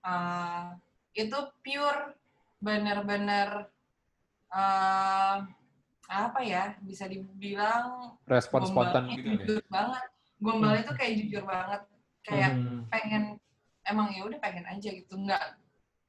Uh, 0.05 0.69
itu 1.13 1.33
pure 1.61 2.13
bener-bener 2.61 3.69
uh, 4.49 5.37
apa 6.05 6.39
ya 6.45 6.77
bisa 6.81 7.09
dibilang 7.09 8.13
respon 8.25 8.69
spontan 8.69 9.09
gitu 9.13 9.57
ya. 9.57 9.65
banget 9.65 10.05
gombalnya 10.37 10.85
tuh 10.85 10.93
kayak 10.93 11.13
jujur 11.25 11.41
banget 11.41 11.81
kayak 12.25 12.51
Hmm. 12.57 12.81
pengen 12.89 13.23
emang 13.85 14.09
ya 14.11 14.25
udah 14.25 14.41
pengen 14.41 14.65
aja 14.65 14.89
gitu 14.89 15.13
nggak 15.13 15.61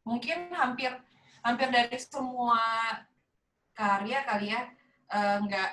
mungkin 0.02 0.48
hampir 0.56 0.96
hampir 1.44 1.68
dari 1.68 1.98
semua 2.00 2.58
karya 3.76 4.24
kali 4.24 4.46
ya 4.56 4.62
eh, 5.12 5.38
nggak 5.44 5.70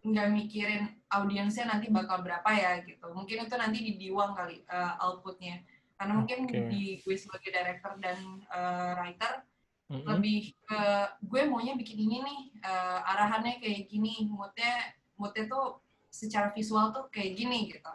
nggak 0.00 0.28
mikirin 0.32 0.84
audiensnya 1.12 1.68
nanti 1.68 1.88
bakal 1.88 2.20
berapa 2.20 2.50
ya 2.52 2.84
gitu 2.84 3.08
mungkin 3.16 3.44
itu 3.48 3.54
nanti 3.56 3.78
di 3.80 3.92
diwang 3.96 4.36
kali 4.36 4.64
eh, 4.64 4.92
outputnya 5.00 5.64
karena 5.96 6.12
mungkin 6.16 6.48
Oke. 6.48 6.60
di 6.72 6.82
gue 7.00 7.16
sebagai 7.16 7.50
director 7.52 7.96
dan 8.00 8.18
eh, 8.48 8.90
writer 8.96 9.44
Mm-mm. 9.90 10.06
lebih 10.06 10.54
ke 10.64 10.80
gue 11.24 11.42
maunya 11.50 11.74
bikin 11.74 11.98
ini 12.04 12.20
nih 12.20 12.40
eh, 12.64 12.98
arahannya 13.16 13.58
kayak 13.58 13.88
gini 13.88 14.28
moodnya 14.28 14.92
moodnya 15.16 15.44
tuh 15.48 15.80
secara 16.10 16.50
visual 16.52 16.90
tuh 16.92 17.06
kayak 17.12 17.38
gini 17.38 17.70
gitu 17.70 17.92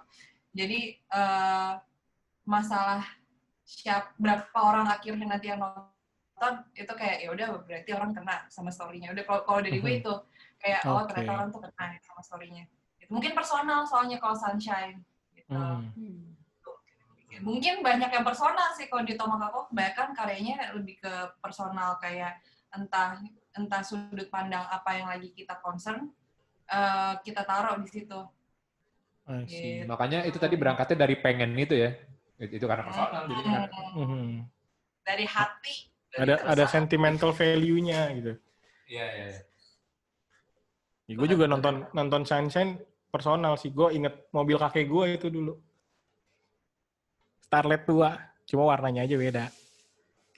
jadi 0.55 0.79
eh, 0.97 1.71
masalah 2.47 3.03
siap 3.65 4.15
berapa 4.15 4.55
orang 4.55 4.87
akhirnya 4.87 5.25
nanti 5.27 5.49
yang 5.51 5.59
nonton 5.59 6.53
itu 6.77 6.93
kayak 6.95 7.17
ya 7.25 7.29
udah 7.33 7.47
berarti 7.65 7.91
orang 7.91 8.13
kena 8.13 8.45
sama 8.47 8.69
storynya 8.71 9.11
udah 9.11 9.23
kalau 9.25 9.41
kalau 9.43 9.59
dari 9.59 9.81
gue 9.81 9.91
Mhm. 9.91 9.99
itu 10.05 10.13
kayak 10.61 10.81
oh 10.87 11.01
Oke. 11.01 11.11
ternyata 11.11 11.31
orang 11.35 11.49
tuh 11.51 11.61
kena 11.65 11.97
sama 11.99 12.21
storynya 12.21 12.63
Gitu. 13.01 13.09
mungkin 13.11 13.33
personal 13.35 13.83
soalnya 13.85 14.17
kalau 14.21 14.37
sunshine 14.37 15.03
gitu 15.35 15.51
Hmm. 15.53 16.31
Mungkin 17.35 17.83
banyak 17.83 18.15
yang 18.15 18.23
personal 18.23 18.71
sih 18.79 18.87
kalau 18.87 19.03
di 19.03 19.19
Tomokaku 19.19 19.67
kebanyakan 19.67 20.15
karyanya 20.15 20.71
lebih 20.71 21.03
ke 21.03 21.13
personal 21.43 21.99
kayak 21.99 22.39
entah 22.71 23.19
entah 23.51 23.83
sudut 23.83 24.31
pandang 24.31 24.63
apa 24.71 24.95
yang 24.95 25.11
lagi 25.11 25.35
kita 25.35 25.59
concern 25.59 26.15
eh, 26.71 27.13
kita 27.27 27.43
taruh 27.43 27.75
di 27.83 27.91
situ. 27.91 28.19
Gitu. 29.25 29.89
Makanya 29.89 30.21
itu 30.29 30.37
tadi 30.37 30.53
berangkatnya 30.53 31.01
dari 31.09 31.17
pengen 31.17 31.57
itu 31.57 31.73
ya. 31.73 31.89
Itu, 32.37 32.61
itu 32.61 32.65
karena 32.69 32.85
personal. 32.85 33.25
Jadi 33.25 33.41
karena, 33.41 33.67
Hmm, 33.73 34.05
Mhm. 34.05 34.25
dari 35.01 35.25
hati 35.25 35.75
dari 36.13 36.21
Ada 36.29 36.35
ada 36.45 36.65
sentimental 36.69 37.31
value-nya 37.33 38.01
gitu. 38.15 38.33
iya, 38.85 39.05
iya, 39.17 39.25
iya. 39.33 39.41
Ya, 41.05 41.13
gue 41.13 41.27
juga 41.29 41.45
nonton 41.45 41.85
nonton 41.93 42.21
Sunshine 42.25 42.77
personal 43.09 43.57
sih. 43.57 43.69
Gue 43.69 43.93
inget 43.93 44.13
mobil 44.29 44.57
kakek 44.57 44.85
gue 44.89 45.05
itu 45.17 45.27
dulu. 45.29 45.53
Starlet 47.41 47.85
tua, 47.85 48.17
cuma 48.45 48.65
warnanya 48.69 49.05
aja 49.05 49.15
beda. 49.17 49.45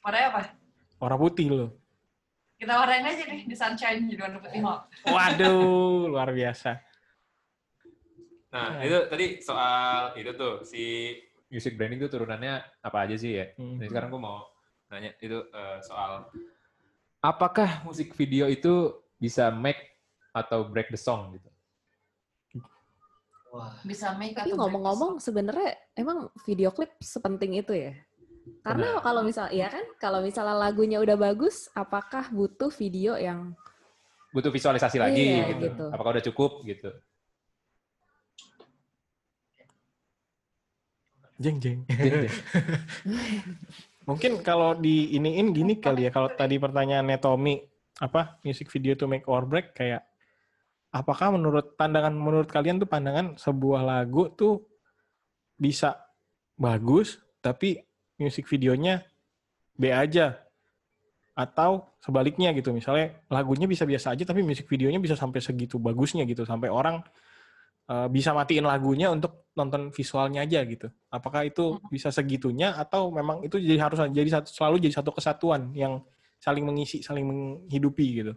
warnanya 0.03 0.27
apa 0.31 0.41
Warna 0.97 1.17
putih 1.19 1.47
loh. 1.51 1.69
kita 2.57 2.73
warnain 2.73 3.05
aja 3.05 3.21
nih 3.29 3.45
di 3.45 3.53
sunshine 3.53 4.09
jadi 4.09 4.21
warna 4.23 4.39
putih 4.41 4.59
mau 4.65 4.81
Waduh, 5.05 6.09
luar 6.09 6.31
biasa. 6.33 6.79
Nah, 8.57 8.81
itu 8.81 8.97
tadi 9.05 9.25
soal 9.45 10.17
itu 10.17 10.31
tuh 10.33 10.53
si 10.65 11.13
music 11.53 11.77
branding 11.77 12.01
itu 12.01 12.09
turunannya 12.09 12.65
apa 12.81 12.97
aja 13.05 13.13
sih 13.13 13.37
ya? 13.37 13.45
Hmm. 13.53 13.77
Jadi 13.77 13.93
sekarang 13.93 14.09
gue 14.09 14.21
mau 14.21 14.41
nanya 14.89 15.13
itu 15.21 15.37
eh, 15.37 15.77
soal 15.85 16.25
apakah 17.21 17.85
musik 17.85 18.17
video 18.17 18.49
itu 18.49 18.97
bisa 19.21 19.53
make 19.53 20.01
atau 20.33 20.65
break 20.65 20.89
the 20.89 20.97
song 20.97 21.37
gitu? 21.37 21.49
Wah, 23.53 23.73
bisa 23.85 24.11
make 24.17 24.35
Tapi 24.35 24.51
atau 24.53 24.59
ngomong-ngomong 24.59 25.23
sebenarnya 25.23 25.77
emang 25.95 26.27
video 26.43 26.73
klip 26.73 26.91
sepenting 26.99 27.61
itu 27.61 27.73
ya? 27.73 27.93
Karena 28.63 28.99
Benar. 28.99 29.03
kalau 29.03 29.21
misal 29.27 29.51
ya 29.51 29.67
kan, 29.67 29.83
kalau 29.99 30.19
misalnya 30.23 30.55
lagunya 30.55 31.03
udah 31.03 31.19
bagus, 31.19 31.67
apakah 31.75 32.31
butuh 32.31 32.71
video 32.71 33.19
yang 33.19 33.55
Butuh 34.35 34.51
visualisasi 34.51 34.99
lagi 34.99 35.23
Iya, 35.23 35.55
gitu. 35.55 35.63
gitu. 35.71 35.85
Apakah 35.89 36.11
udah 36.19 36.25
cukup 36.31 36.51
gitu? 36.67 36.91
Jeng 41.37 41.57
jeng. 41.61 41.79
Mungkin 44.09 44.41
kalau 44.41 44.73
di 44.73 45.13
iniin 45.13 45.53
gini 45.53 45.77
kali 45.77 46.07
ya. 46.07 46.11
Kalau 46.11 46.33
tadi 46.33 46.57
pertanyaannya 46.57 47.17
Tommy, 47.21 47.61
apa 47.97 48.37
music 48.45 48.69
video 48.69 48.93
to 48.93 49.09
make 49.09 49.25
or 49.25 49.45
break 49.45 49.73
kayak 49.73 50.05
apakah 50.93 51.33
menurut 51.33 51.73
pandangan 51.73 52.13
menurut 52.13 52.49
kalian 52.49 52.77
tuh 52.77 52.89
pandangan 52.89 53.35
sebuah 53.37 53.81
lagu 53.81 54.29
tuh 54.33 54.65
bisa 55.57 55.97
bagus 56.57 57.17
tapi 57.41 57.81
music 58.21 58.45
videonya 58.45 59.01
B 59.77 59.89
aja 59.89 60.37
atau 61.37 61.85
sebaliknya 62.01 62.49
gitu 62.57 62.73
misalnya 62.73 63.13
lagunya 63.29 63.69
bisa 63.69 63.85
biasa 63.85 64.17
aja 64.17 64.25
tapi 64.25 64.41
music 64.41 64.65
videonya 64.65 64.97
bisa 64.97 65.13
sampai 65.13 65.37
segitu 65.37 65.77
bagusnya 65.77 66.25
gitu 66.25 66.45
sampai 66.45 66.69
orang 66.69 67.01
eh, 67.87 68.07
bisa 68.11 68.35
matiin 68.35 68.67
lagunya 68.67 69.09
untuk 69.09 69.49
nonton 69.57 69.89
visualnya 69.89 70.45
aja 70.45 70.61
gitu 70.67 70.87
apakah 71.09 71.47
itu 71.47 71.81
bisa 71.89 72.13
segitunya 72.13 72.77
atau 72.77 73.09
memang 73.09 73.41
itu 73.41 73.57
jadi 73.57 73.89
harus 73.89 73.99
jadi 74.13 74.29
satu 74.39 74.49
selalu 74.53 74.75
jadi 74.85 75.01
satu 75.01 75.11
kesatuan 75.15 75.73
yang 75.73 76.05
saling 76.37 76.61
mengisi 76.61 77.01
saling 77.01 77.25
menghidupi 77.25 78.21
gitu 78.21 78.33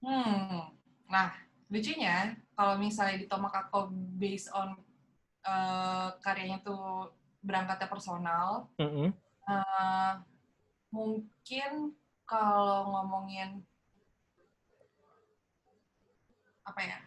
Hmm. 0.00 0.72
Nah, 1.12 1.28
lucunya 1.68 2.32
kalau 2.56 2.80
misalnya 2.80 3.20
di 3.20 3.26
Tomokaku 3.28 3.92
based 4.16 4.48
on 4.56 4.76
eh, 5.44 6.08
karyanya 6.24 6.64
tuh 6.64 7.12
berangkatnya 7.44 7.88
personal, 7.88 8.68
Mm-mm. 8.80 9.12
eh, 9.48 10.12
mungkin 10.92 11.96
kalau 12.24 12.92
ngomongin 12.96 13.64
apa 16.66 16.80
ya? 16.82 16.98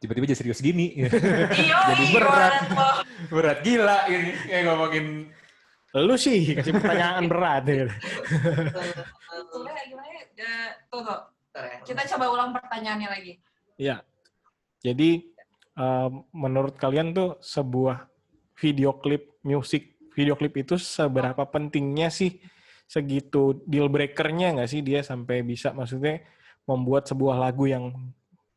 tiba-tiba 0.00 0.32
jadi 0.32 0.38
serius 0.40 0.64
gini. 0.64 0.96
Iya, 0.96 1.12
Jadi 1.92 2.04
berat. 2.16 2.54
Berat 3.28 3.58
gila 3.60 4.08
ini 4.08 4.32
kayak 4.48 4.64
ngomongin 4.64 5.06
lu 5.90 6.14
sih 6.16 6.56
kasih 6.56 6.72
pertanyaan 6.72 7.28
berat 7.28 7.62
ya. 7.68 7.84
Gimana 9.84 10.08
ya? 10.08 10.24
Eh, 10.40 10.70
tuh, 10.88 11.04
tuh. 11.04 11.20
Bentar 11.50 11.64
ya. 11.66 11.78
Kita 11.84 12.02
coba 12.16 12.24
ulang 12.32 12.50
pertanyaannya 12.56 13.08
lagi. 13.12 13.32
Iya. 13.76 14.00
Jadi 14.80 15.28
em, 15.76 16.12
menurut 16.32 16.80
kalian 16.80 17.12
tuh 17.12 17.36
sebuah 17.44 18.08
video 18.56 18.96
klip 18.96 19.36
musik 19.44 20.00
video 20.16 20.38
klip 20.38 20.56
itu 20.56 20.80
seberapa 20.80 21.44
pentingnya 21.44 22.08
sih 22.08 22.40
segitu 22.88 23.62
deal 23.68 23.86
breakernya 23.86 24.56
nggak 24.58 24.70
sih 24.70 24.80
dia 24.82 25.00
sampai 25.04 25.46
bisa 25.46 25.70
maksudnya 25.70 26.22
membuat 26.68 27.08
sebuah 27.08 27.36
lagu 27.40 27.68
yang 27.68 27.92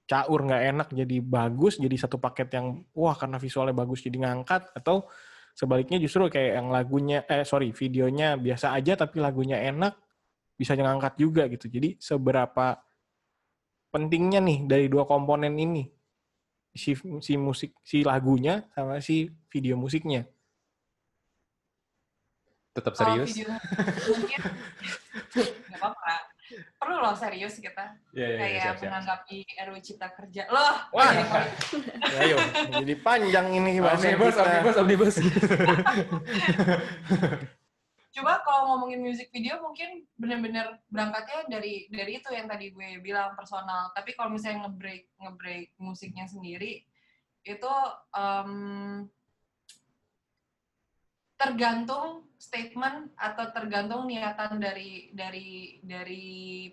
caur 0.04 0.40
nggak 0.44 0.64
enak 0.76 0.88
jadi 0.92 1.18
bagus 1.24 1.80
jadi 1.80 1.96
satu 1.96 2.20
paket 2.20 2.52
yang 2.54 2.84
wah 2.92 3.16
karena 3.16 3.40
visualnya 3.40 3.72
bagus 3.72 4.04
jadi 4.04 4.20
ngangkat 4.20 4.76
atau 4.76 5.08
sebaliknya 5.56 5.98
justru 6.02 6.28
kayak 6.28 6.60
yang 6.60 6.68
lagunya 6.74 7.24
eh 7.30 7.48
sorry 7.48 7.72
videonya 7.72 8.36
biasa 8.36 8.76
aja 8.76 9.00
tapi 9.00 9.24
lagunya 9.24 9.58
enak 9.64 9.96
bisa 10.60 10.76
ngangkat 10.76 11.14
juga 11.18 11.48
gitu 11.48 11.72
jadi 11.72 11.96
seberapa 11.98 12.84
pentingnya 13.94 14.44
nih 14.44 14.60
dari 14.68 14.86
dua 14.92 15.08
komponen 15.08 15.56
ini 15.56 15.88
si 16.74 16.98
si 17.22 17.34
musik 17.38 17.78
si 17.86 18.02
lagunya 18.02 18.66
sama 18.74 18.98
si 19.00 19.30
video 19.48 19.78
musiknya 19.78 20.26
tetap 22.74 22.98
serius. 22.98 23.30
video 23.38 23.54
mungkin 24.10 24.42
nggak 25.70 25.78
apa-apa. 25.78 26.33
Perlu 26.78 26.96
loh 27.00 27.16
serius 27.16 27.58
kita. 27.58 27.96
Iya, 28.14 28.28
iya, 28.28 28.28
iya, 28.28 28.38
kayak 28.40 28.62
siap, 28.62 28.76
siap. 28.78 28.84
menanggapi 28.90 29.38
RU 29.68 29.78
Cipta 29.82 30.08
Kerja. 30.14 30.44
Loh, 30.52 30.76
Wah. 30.94 31.12
ayo 32.22 32.38
jadi 32.82 32.94
panjang 33.02 33.48
ini 33.54 33.82
Omnibus, 33.82 34.36
omnibus, 34.38 34.76
omnibus. 34.78 35.16
Coba 38.14 38.46
kalau 38.46 38.78
ngomongin 38.78 39.02
music 39.02 39.34
video 39.34 39.58
mungkin 39.58 40.06
bener-bener 40.22 40.78
berangkatnya 40.86 41.50
dari 41.50 41.90
dari 41.90 42.22
itu 42.22 42.30
yang 42.30 42.46
tadi 42.46 42.70
gue 42.70 43.02
bilang 43.02 43.34
personal. 43.34 43.90
Tapi 43.98 44.14
kalau 44.14 44.30
misalnya 44.30 44.70
ngebreak 44.70 45.10
ngebreak 45.18 45.74
musiknya 45.82 46.30
sendiri 46.30 46.86
itu 47.44 47.74
em, 48.14 49.10
tergantung 51.44 52.24
statement 52.40 53.12
atau 53.20 53.52
tergantung 53.52 54.08
niatan 54.08 54.60
dari 54.64 55.12
dari 55.12 55.80
dari 55.84 56.26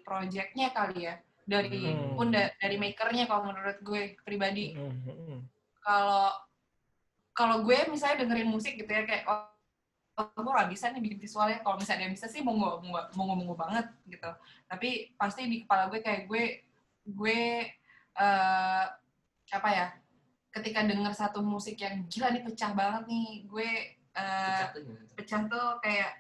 projectnya 0.07 0.71
kali 0.71 1.11
ya. 1.11 1.19
Dari 1.51 1.91
Hmm. 1.91 2.15
pun 2.15 2.31
da- 2.31 2.55
dari 2.63 2.79
makernya 2.79 3.27
kalau 3.27 3.51
menurut 3.51 3.83
gue 3.83 4.15
pribadi. 4.23 4.79
Hmm, 4.79 4.95
hmm, 5.03 5.19
hmm. 5.27 5.41
kalau 5.83 6.31
kalau 7.35 7.57
gue 7.67 7.79
misalnya 7.91 8.23
dengerin 8.27 8.51
musik 8.53 8.77
gitu 8.77 8.91
ya 8.91 9.03
kayak 9.09 9.25
oh, 9.27 9.49
oh, 10.21 10.29
gue 10.29 10.53
gak 10.53 10.71
bisa 10.71 10.93
nih 10.93 11.01
bikin 11.01 11.19
visualnya 11.25 11.59
kalau 11.65 11.81
misalnya 11.81 12.13
bisa 12.13 12.29
sih 12.29 12.45
mau 12.45 12.53
nggak 12.53 13.17
mau 13.17 13.25
ngomong 13.33 13.57
banget 13.57 13.87
gitu 14.05 14.29
tapi 14.69 15.15
pasti 15.17 15.49
di 15.49 15.65
kepala 15.65 15.89
gue 15.89 16.05
kayak 16.05 16.29
gue 16.29 16.45
gue 17.09 17.41
eh 18.21 18.85
apa 19.51 19.69
ya 19.73 19.87
ketika 20.53 20.85
denger 20.85 21.15
satu 21.17 21.41
musik 21.41 21.79
yang 21.81 22.05
gila 22.11 22.29
nih 22.29 22.45
pecah 22.45 22.77
banget 22.77 23.09
nih 23.09 23.29
gue 23.49 23.71
eh, 24.15 24.65
Pecah 25.15 25.43
tuh 25.47 25.79
kayak 25.79 26.17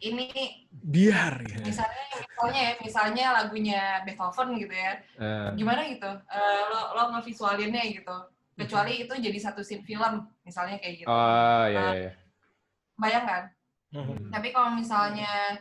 ini 0.00 0.28
Biar 0.72 1.44
ya. 1.44 1.60
misalnya 1.60 2.04
misalnya 2.24 2.60
ya 2.60 2.72
misalnya 2.80 3.24
lagunya 3.36 3.80
Beethoven 4.02 4.56
gitu 4.56 4.72
ya 4.72 4.92
Eh, 5.20 5.48
gimana 5.54 5.84
gitu 5.86 6.08
Eh, 6.08 6.62
lo 6.68 6.80
lo 6.96 7.02
ngevisualinnya 7.12 7.84
gitu 7.86 8.16
kecuali 8.56 9.04
itu 9.04 9.14
jadi 9.14 9.38
satu 9.40 9.60
scene 9.60 9.84
film 9.84 10.28
misalnya 10.42 10.76
kayak 10.76 11.04
gitu 11.04 11.08
oh 11.08 11.64
iya 11.64 11.80
iya. 11.80 11.92
iya. 11.96 12.12
bayangkan 12.94 13.42
Mhm. 13.90 14.28
tapi 14.30 14.52
kalau 14.52 14.70
misalnya 14.72 15.56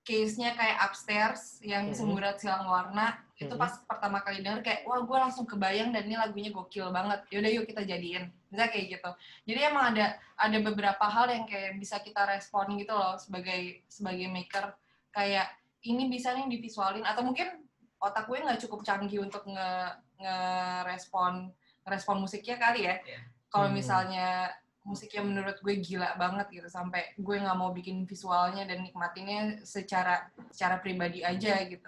case-nya 0.00 0.52
kayak 0.52 0.78
upstairs 0.80 1.58
yang 1.60 1.90
Mhm. 1.90 1.96
semburat 1.96 2.36
silang 2.38 2.64
warna 2.64 3.18
itu 3.34 3.50
Mhm. 3.50 3.58
pas 3.58 3.72
pertama 3.82 4.22
kali 4.22 4.46
denger 4.46 4.62
kayak 4.62 4.80
wah 4.86 5.02
gue 5.02 5.18
langsung 5.18 5.42
kebayang 5.42 5.90
dan 5.90 6.06
ini 6.06 6.14
lagunya 6.14 6.54
gokil 6.54 6.94
banget. 6.94 7.26
Yaudah 7.34 7.50
yuk 7.50 7.66
kita 7.66 7.82
jadiin. 7.82 8.30
Bisa 8.46 8.70
kayak 8.70 8.86
gitu. 8.94 9.10
Jadi 9.50 9.60
emang 9.66 9.90
ada 9.90 10.14
ada 10.38 10.58
beberapa 10.62 11.02
hal 11.02 11.26
yang 11.34 11.42
kayak 11.42 11.74
bisa 11.82 11.98
kita 11.98 12.22
respon 12.30 12.78
gitu 12.78 12.94
loh 12.94 13.18
sebagai 13.18 13.82
sebagai 13.90 14.30
maker. 14.30 14.70
Kayak 15.10 15.50
ini 15.82 16.06
bisa 16.06 16.30
nih 16.30 16.46
divisualin. 16.46 17.02
Atau 17.02 17.26
mungkin 17.26 17.66
otak 17.98 18.30
gue 18.30 18.38
nggak 18.38 18.62
cukup 18.62 18.86
canggih 18.86 19.18
untuk 19.18 19.42
nge 19.50 19.70
ngerespon 20.22 21.50
ngerespon 21.84 22.16
musiknya 22.22 22.56
kali 22.56 22.86
ya. 22.86 22.96
Iya. 23.02 23.20
kalau 23.48 23.70
Hmm. 23.70 23.78
misalnya 23.78 24.50
musiknya 24.82 25.22
menurut 25.22 25.62
gue 25.62 25.78
gila 25.78 26.18
banget 26.18 26.50
gitu 26.50 26.66
sampai 26.66 27.14
gue 27.14 27.36
nggak 27.38 27.54
mau 27.54 27.70
bikin 27.70 28.02
visualnya 28.02 28.66
dan 28.66 28.82
nikmatinnya 28.82 29.62
secara 29.62 30.26
secara 30.50 30.82
pribadi 30.82 31.22
aja 31.22 31.62
gitu 31.62 31.86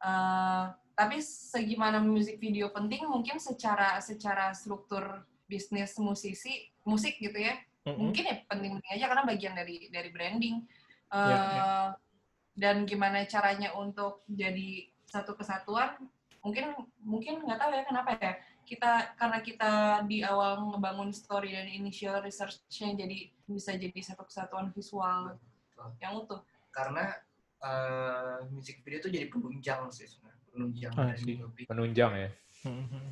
Eh, 0.00 0.64
tapi 0.96 1.16
segimana 1.24 2.00
musik 2.00 2.40
video 2.40 2.72
penting 2.72 3.04
mungkin 3.08 3.36
secara 3.40 4.00
secara 4.00 4.52
struktur 4.56 5.24
bisnis 5.44 5.96
musisi 6.00 6.68
musik 6.84 7.20
gitu 7.20 7.36
ya. 7.36 7.56
Mhm. 7.80 7.96
mungkin 7.96 8.24
ya 8.28 8.36
penting-penting 8.44 8.92
aja 8.92 9.06
karena 9.08 9.24
bagian 9.24 9.54
dari 9.56 9.88
dari 9.88 10.08
branding. 10.12 10.56
Eh, 11.10 11.16
Ya, 11.16 11.40
ya. 11.40 11.68
dan 12.52 12.84
gimana 12.84 13.24
caranya 13.24 13.72
untuk 13.72 14.20
jadi 14.28 14.92
satu 15.08 15.32
kesatuan 15.32 15.96
mungkin 16.44 16.76
mungkin 17.00 17.40
nggak 17.44 17.56
tahu 17.60 17.72
ya 17.72 17.84
kenapa 17.88 18.10
ya. 18.20 18.32
Kita 18.68 19.16
karena 19.16 19.38
kita 19.40 19.72
di 20.06 20.20
awal 20.22 20.60
ngebangun 20.76 21.10
story 21.10 21.56
dan 21.56 21.66
initial 21.72 22.20
research-nya 22.20 22.94
jadi 22.94 23.18
bisa 23.48 23.72
jadi 23.74 24.00
satu 24.04 24.28
kesatuan 24.28 24.70
visual 24.76 25.40
yang 26.04 26.20
utuh. 26.20 26.44
Karena 26.70 27.16
eh, 27.60 28.38
musik 28.48 28.80
video 28.80 28.98
tuh 28.98 29.12
jadi 29.12 29.28
penunjang 29.28 29.88
sih 29.88 30.08
sebenarnya. 30.08 30.42
Penunjang 30.50 30.92
Ah, 30.96 31.12
dari 31.12 31.34
lebih. 31.36 31.64
Penunjang 31.68 32.12
ya. 32.16 32.30
Mhm. 32.64 33.04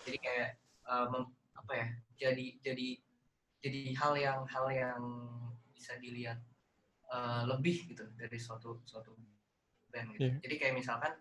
Jadi 0.00 0.18
kayak 0.18 0.48
eh, 0.86 1.06
mem- 1.08 1.32
apa 1.54 1.72
ya? 1.76 1.86
Jadi 2.18 2.46
jadi 2.60 2.88
jadi 3.60 3.80
hal 3.94 4.12
yang 4.16 4.38
hal 4.48 4.66
yang 4.72 5.02
bisa 5.70 5.96
dilihat 6.00 6.40
eh, 7.08 7.42
lebih 7.46 7.92
gitu 7.92 8.04
dari 8.16 8.38
suatu 8.40 8.80
suatu 8.84 9.12
band 9.90 10.16
gitu. 10.16 10.24
Iya. 10.24 10.34
Jadi 10.40 10.54
kayak 10.56 10.74
misalkan 10.76 11.12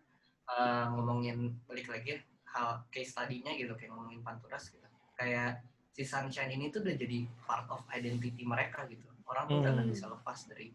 eh, 0.50 0.86
ngomongin 0.96 1.60
balik 1.68 1.92
lagi 1.92 2.16
ya, 2.16 2.20
hal 2.56 2.88
case 2.90 3.14
study-nya 3.14 3.54
gitu 3.54 3.76
kayak 3.76 3.92
ngomongin 3.94 4.24
Panturas 4.24 4.72
gitu. 4.72 4.86
Kayak 5.14 5.62
si 5.92 6.08
Sunshine 6.08 6.56
ini 6.56 6.72
tuh 6.72 6.82
udah 6.82 6.96
jadi 6.96 7.28
part 7.44 7.68
of 7.68 7.84
identity 7.92 8.48
mereka 8.48 8.88
gitu. 8.88 9.04
Orang 9.28 9.46
tuh 9.46 9.60
udah 9.62 9.72
nggak 9.76 9.86
Hmm. 9.86 9.94
bisa 9.94 10.06
lepas 10.10 10.40
dari 10.48 10.72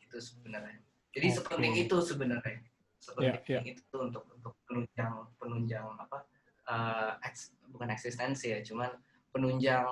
itu 0.00 0.16
sebenarnya. 0.18 0.80
Jadi 1.12 1.26
Oke. 1.28 1.36
sepenting 1.38 1.74
itu 1.76 1.96
sebenarnya. 2.00 2.58
Sepenting 2.98 3.42
Ya, 3.44 3.58
ya. 3.58 3.60
itu 3.66 3.96
untuk 3.98 4.24
untuk 4.32 4.54
penunjang 4.64 5.12
penunjang 5.36 5.86
apa 5.98 6.18
eh, 6.62 7.12
eks- 7.26 7.52
bukan 7.68 7.88
eksistensi 7.90 8.48
ya, 8.48 8.62
cuman 8.62 8.88
penunjang 9.28 9.84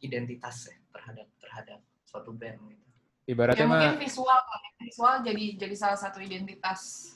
identitas 0.00 0.70
ya 0.70 0.76
terhadap 0.92 1.26
terhadap 1.40 1.78
suatu 2.06 2.32
band 2.32 2.60
gitu. 2.70 2.84
Ibaratnya 3.24 3.60
ya 3.60 3.66
mah 3.66 3.80
mungkin 3.80 3.96
visual 4.04 4.40
visual 4.78 5.14
jadi 5.24 5.44
jadi 5.56 5.74
salah 5.74 5.98
satu 5.98 6.20
identitas 6.20 7.10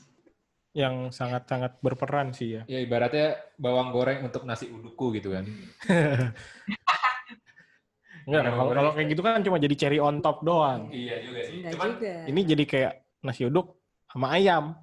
Yang 0.76 1.16
sangat-sangat 1.16 1.80
berperan 1.80 2.30
sih 2.36 2.61
ya. 2.61 2.62
ya 2.68 2.78
ibaratnya 2.78 3.40
bawang 3.57 3.88
goreng 3.90 4.28
untuk 4.28 4.44
nasi 4.44 4.68
uduku 4.68 5.16
gitu 5.16 5.32
kan. 5.32 5.49
Enggak, 8.28 8.53
kalau 8.53 8.70
kalau 8.76 8.90
kayak 8.92 9.09
gitu 9.09 9.22
kan 9.24 9.40
cuma 9.40 9.57
jadi 9.57 9.74
cherry 9.74 9.99
on 9.99 10.20
top 10.20 10.44
doang. 10.44 10.92
Iya 10.92 11.24
juga 11.24 11.40
sih. 11.49 11.64
Enggak 11.64 11.72
Cuman 11.72 11.88
juga. 11.96 12.12
Ini 12.28 12.40
jadi 12.44 12.64
kayak 12.68 12.92
nasi 13.20 13.46
uduk 13.46 13.74
sama 14.08 14.32
ayam. 14.34 14.74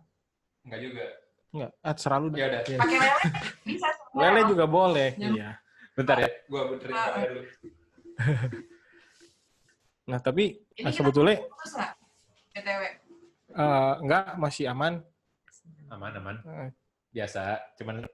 enggak 0.65 0.79
juga. 0.81 1.05
Enggak, 1.55 1.71
ah 1.79 1.93
terserah 1.95 2.17
lu 2.19 2.27
dah. 2.29 2.38
Ya 2.39 2.45
udah. 2.49 2.61
Iya. 2.65 2.77
pakai 2.79 2.97
lele 2.99 3.11
bisa 3.63 3.88
semua 3.95 4.21
Lele 4.21 4.41
juga 4.49 4.65
boleh. 4.67 5.09
Ya. 5.15 5.29
Iya. 5.31 5.49
Bentar 5.95 6.17
ya, 6.19 6.29
gua 6.51 6.61
benerin 6.69 6.93
Ah. 6.95 7.23
dulu. 7.23 7.41
Nah, 10.05 10.21
tapi 10.21 10.61
ini 10.77 10.86
nah, 10.86 10.93
sebetulnya 10.93 11.41
putus 11.41 11.73
nggak 11.73 11.91
btw 12.53 12.81
eh, 13.57 13.93
enggak 14.05 14.23
masih 14.38 14.69
aman. 14.69 15.01
Aman, 15.89 16.11
aman. 16.13 16.36
Eh, 16.45 16.69
Biasa, 17.09 17.73
cuman 17.73 18.05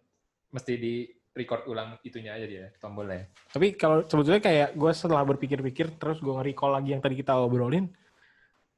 mesti 0.54 0.74
di 0.80 0.94
record 1.36 1.68
ulang 1.68 2.00
itunya 2.04 2.32
aja 2.32 2.48
dia, 2.48 2.72
tombolnya. 2.80 3.28
Tapi 3.52 3.76
kalau 3.76 4.08
sebetulnya 4.08 4.40
kayak 4.40 4.76
gue 4.76 4.92
setelah 4.96 5.24
berpikir-pikir 5.28 6.00
terus 6.00 6.24
gue 6.24 6.32
nge-recall 6.32 6.80
lagi 6.80 6.96
yang 6.96 7.04
tadi 7.04 7.20
kita 7.20 7.36
obrolin, 7.36 7.92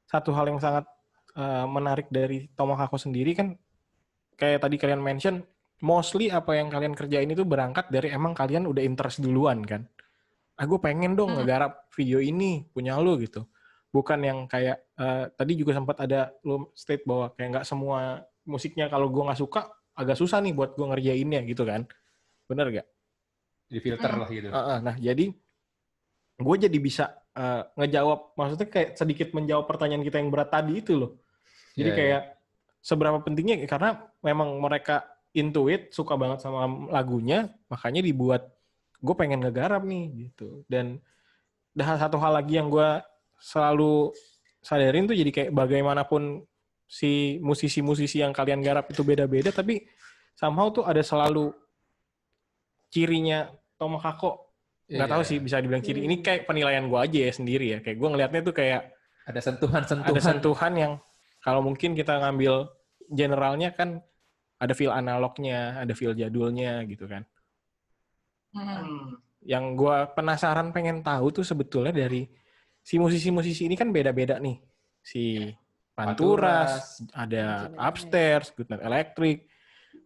satu 0.10 0.34
hal 0.34 0.50
yang 0.50 0.58
sangat 0.58 0.86
eh, 1.34 1.66
menarik 1.68 2.08
dari 2.10 2.50
Tomohako 2.54 2.98
sendiri 2.98 3.34
kan 3.34 3.58
kayak 4.34 4.66
tadi 4.66 4.76
kalian 4.82 5.02
mention, 5.02 5.46
mostly 5.84 6.34
apa 6.34 6.58
yang 6.58 6.74
kalian 6.74 6.94
kerjain 6.98 7.30
itu 7.30 7.44
berangkat 7.46 7.90
dari 7.94 8.10
emang 8.10 8.34
kalian 8.34 8.66
udah 8.66 8.82
interest 8.82 9.22
duluan 9.22 9.62
kan. 9.66 9.86
Ah 10.58 10.66
gue 10.70 10.78
pengen 10.78 11.18
dong 11.18 11.34
Hmm. 11.34 11.44
ngegarap 11.44 11.90
video 11.94 12.22
ini 12.22 12.66
punya 12.74 12.98
lu 13.02 13.18
gitu. 13.22 13.46
Bukan 13.94 14.20
yang 14.26 14.40
kayak 14.50 14.82
eh, 14.98 15.26
tadi 15.34 15.54
juga 15.58 15.78
sempat 15.78 16.02
ada 16.02 16.34
lu 16.46 16.70
state 16.74 17.06
bahwa 17.06 17.30
kayak 17.34 17.50
nggak 17.62 17.66
semua 17.68 18.26
musiknya 18.46 18.90
kalau 18.90 19.08
gue 19.10 19.24
nggak 19.24 19.40
suka 19.40 19.70
agak 19.94 20.18
susah 20.18 20.42
nih 20.42 20.54
buat 20.58 20.74
gue 20.74 20.86
ngerjainnya 20.90 21.42
gitu 21.46 21.64
kan. 21.66 21.86
Bener 22.50 22.68
gak? 22.82 22.88
Di 23.70 23.80
filter 23.82 24.10
Hmm. 24.10 24.22
lah 24.22 24.30
gitu. 24.30 24.48
Heeh, 24.50 24.78
nah, 24.82 24.96
jadi 24.98 25.26
gue 26.34 26.56
jadi 26.58 26.78
bisa 26.82 27.06
eh, 27.34 27.64
ngejawab, 27.82 28.38
maksudnya 28.38 28.68
kayak 28.70 28.90
sedikit 28.94 29.34
menjawab 29.34 29.66
pertanyaan 29.66 30.06
kita 30.06 30.22
yang 30.22 30.30
berat 30.30 30.54
tadi 30.54 30.78
itu 30.82 30.94
loh. 30.94 31.18
Jadi 31.74 31.90
Iya, 31.90 31.98
kayak 31.98 32.22
seberapa 32.80 33.18
pentingnya 33.20 33.66
karena 33.66 33.98
memang 34.22 34.60
mereka 34.60 35.04
intuit 35.34 35.90
suka 35.90 36.14
banget 36.14 36.46
sama 36.46 36.70
lagunya, 36.94 37.50
makanya 37.66 38.06
dibuat 38.06 38.54
gue 39.02 39.16
pengen 39.18 39.42
ngegarap 39.42 39.82
nih 39.82 40.30
gitu. 40.30 40.62
Dan 40.70 41.02
dah 41.74 41.98
satu 41.98 42.22
hal 42.22 42.38
lagi 42.38 42.62
yang 42.62 42.70
gue 42.70 43.02
selalu 43.42 44.14
sadarin 44.62 45.10
tuh 45.10 45.18
jadi 45.18 45.32
kayak 45.34 45.52
bagaimanapun 45.52 46.46
si 46.86 47.42
musisi-musisi 47.42 48.22
yang 48.22 48.32
kalian 48.32 48.62
garap 48.62 48.86
itu 48.94 49.02
beda-beda, 49.02 49.50
tapi 49.50 49.82
somehow 50.38 50.70
tuh 50.70 50.86
ada 50.86 51.02
selalu 51.02 51.50
cirinya 52.94 53.50
Tomohako 53.76 54.54
nggak 54.86 55.08
Iya. 55.10 55.14
tahu 55.18 55.24
sih 55.26 55.38
bisa 55.42 55.58
dibilang 55.58 55.82
ciri 55.82 56.06
ini 56.06 56.22
kayak 56.22 56.46
penilaian 56.46 56.86
gue 56.86 57.00
aja 57.00 57.20
ya 57.26 57.32
sendiri 57.34 57.66
ya 57.74 57.80
kayak 57.82 57.98
gue 57.98 58.10
ngelihatnya 58.14 58.42
tuh 58.46 58.54
kayak 58.54 58.82
Ada 59.26 59.40
sentuhan-sentuhan. 59.42 60.12
ada 60.14 60.22
sentuhan 60.22 60.74
yang 60.76 60.94
kalau 61.44 61.60
mungkin 61.60 61.94
kita 61.94 62.24
ngambil 62.24 62.72
generalnya 63.12 63.76
kan 63.76 64.00
ada 64.58 64.72
feel 64.72 64.96
analognya 64.96 65.78
ada 65.84 65.92
feel 65.92 66.16
jadulnya 66.16 66.82
gitu 66.88 67.06
kan 67.06 67.28
Hmm. 68.54 69.18
Yang 69.44 69.66
gue 69.76 69.98
penasaran 70.14 70.70
pengen 70.70 71.02
tahu 71.02 71.34
tuh 71.34 71.46
sebetulnya 71.46 71.92
dari 71.92 72.30
si 72.80 73.02
musisi-musisi 73.02 73.66
ini 73.68 73.76
kan 73.76 73.90
beda-beda 73.90 74.38
nih 74.38 74.62
si 75.02 75.50
Panturas, 75.94 77.06
ada 77.14 77.70
ya? 77.70 77.86
Upstairs, 77.86 78.50
Goodnight 78.58 78.82
Electric. 78.82 79.46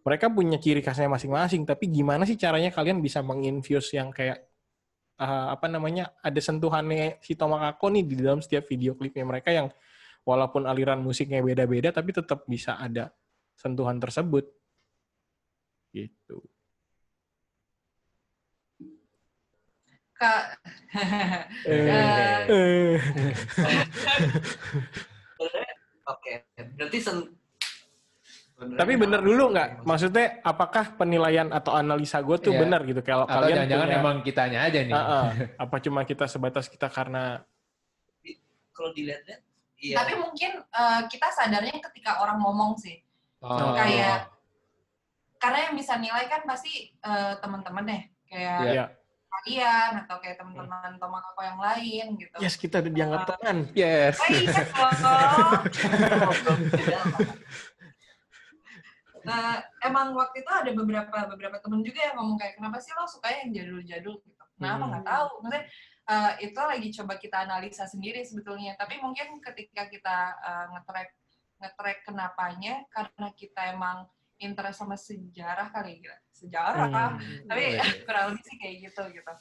Mereka 0.04 0.28
punya 0.28 0.60
ciri 0.60 0.84
khasnya 0.84 1.08
masing-masing, 1.08 1.64
tapi 1.64 1.88
gimana 1.88 2.28
sih 2.28 2.36
caranya 2.36 2.68
kalian 2.68 3.00
bisa 3.00 3.24
menginfuse 3.24 3.96
yang 3.96 4.12
kayak 4.12 4.36
uh, 5.16 5.56
apa 5.56 5.64
namanya 5.64 6.12
ada 6.20 6.36
sentuhannya 6.44 7.16
si 7.24 7.32
Tomakako 7.40 7.88
nih 7.88 8.04
di 8.04 8.14
dalam 8.20 8.44
setiap 8.44 8.68
video 8.68 8.92
klipnya 9.00 9.24
mereka 9.24 9.48
yang 9.48 9.72
walaupun 10.28 10.68
aliran 10.68 11.00
musiknya 11.00 11.40
beda-beda 11.40 11.88
tapi 11.88 12.12
tetap 12.12 12.44
bisa 12.44 12.76
ada 12.76 13.08
sentuhan 13.56 13.96
tersebut. 13.96 14.44
Gitu. 15.88 16.44
Kak, 20.12 20.60
Eh, 21.64 22.98
Oke, 26.04 26.32
berarti 26.76 26.98
sen 27.00 27.18
Tapi 28.58 28.98
bener 28.98 29.22
dulu 29.22 29.54
nggak? 29.54 29.86
Maksudnya 29.86 30.42
apakah 30.42 30.98
penilaian 30.98 31.46
atau 31.54 31.78
analisa 31.78 32.18
gue 32.18 32.34
tuh 32.42 32.50
Iya. 32.50 32.60
benar 32.66 32.82
gitu? 32.82 32.98
Kalau 33.06 33.22
Atau 33.22 33.38
kalian 33.38 33.54
jangan-jangan 33.64 33.86
punya- 33.86 34.00
emang 34.02 34.16
kitanya 34.26 34.58
aja 34.66 34.78
nih. 34.82 34.92
Apa 35.62 35.76
cuma 35.78 36.02
kita 36.02 36.26
sebatas 36.26 36.66
kita 36.66 36.90
karena 36.90 37.38
kalau 38.74 38.90
dilihat-lihat, 38.90 39.42
iya. 39.78 39.96
tapi 39.96 40.12
mungkin 40.14 40.58
eh, 40.60 41.00
kita 41.06 41.28
sadarnya 41.30 41.78
ketika 41.80 42.20
orang 42.20 42.38
ngomong 42.38 42.74
sih 42.76 42.98
Oh. 43.38 43.70
Kayak- 43.70 44.34
karena 45.38 45.70
yang 45.70 45.78
bisa 45.78 45.94
nilai 45.94 46.26
kan 46.26 46.42
pasti 46.42 46.90
eh, 46.90 47.32
teman-teman 47.38 47.86
deh 47.86 48.02
kayak 48.26 48.58
Iya. 48.60 48.72
Ya. 48.74 48.86
kalian 49.28 49.90
atau 50.02 50.18
kayak 50.18 50.36
teman-teman 50.36 50.98
Tomak 50.98 51.22
aku 51.22 51.46
yang 51.46 51.60
lain 51.62 52.06
gitu. 52.18 52.36
Yes, 52.42 52.58
kita 52.58 52.82
ada 52.82 52.90
dianggap 52.90 53.22
teman. 53.30 53.70
Yes. 53.70 54.18
Oh 54.18 54.26
iya. 54.26 54.50
Nah, 59.22 59.62
emang 59.86 60.14
waktu 60.14 60.42
itu 60.42 60.50
ada 60.50 60.70
beberapa 60.74 61.16
beberapa 61.30 61.56
temen 61.62 61.80
juga 61.84 62.00
yang 62.02 62.16
ngomong 62.18 62.36
kayak 62.38 62.58
kenapa 62.58 62.82
sih 62.82 62.90
lo 62.94 63.06
suka 63.06 63.28
yang 63.30 63.54
jadul-jadul 63.54 64.18
gitu. 64.18 64.44
Kenapa 64.58 64.82
Hmm. 64.82 64.90
nggak 64.90 65.04
tahu. 65.06 65.28
Maksudnya 65.44 65.62
eh, 66.08 66.32
itu 66.48 66.56
lagi 66.56 66.88
coba 66.96 67.14
kita 67.20 67.44
analisa 67.44 67.84
sendiri 67.84 68.24
sebetulnya. 68.24 68.74
Tapi 68.74 68.96
mungkin 68.98 69.38
ketika 69.44 69.86
kita 69.86 70.16
eh, 70.40 70.66
nge-track 70.74 71.10
nge-track 71.58 71.98
kenapanya 72.06 72.86
karena 72.88 73.28
kita 73.34 73.60
emang 73.74 74.06
interest 74.38 74.78
sama 74.78 74.94
sejarah 74.94 75.68
kali 75.74 75.98
ya. 75.98 76.14
Sejarah. 76.30 76.86
Hmm. 77.18 77.50
Tapi 77.50 77.62
Iya. 77.74 77.82
kurang 78.06 78.24
lebih 78.32 78.42
sih 78.46 78.56
kayak 78.56 78.74
gitu 78.86 79.02
gitu. 79.10 79.32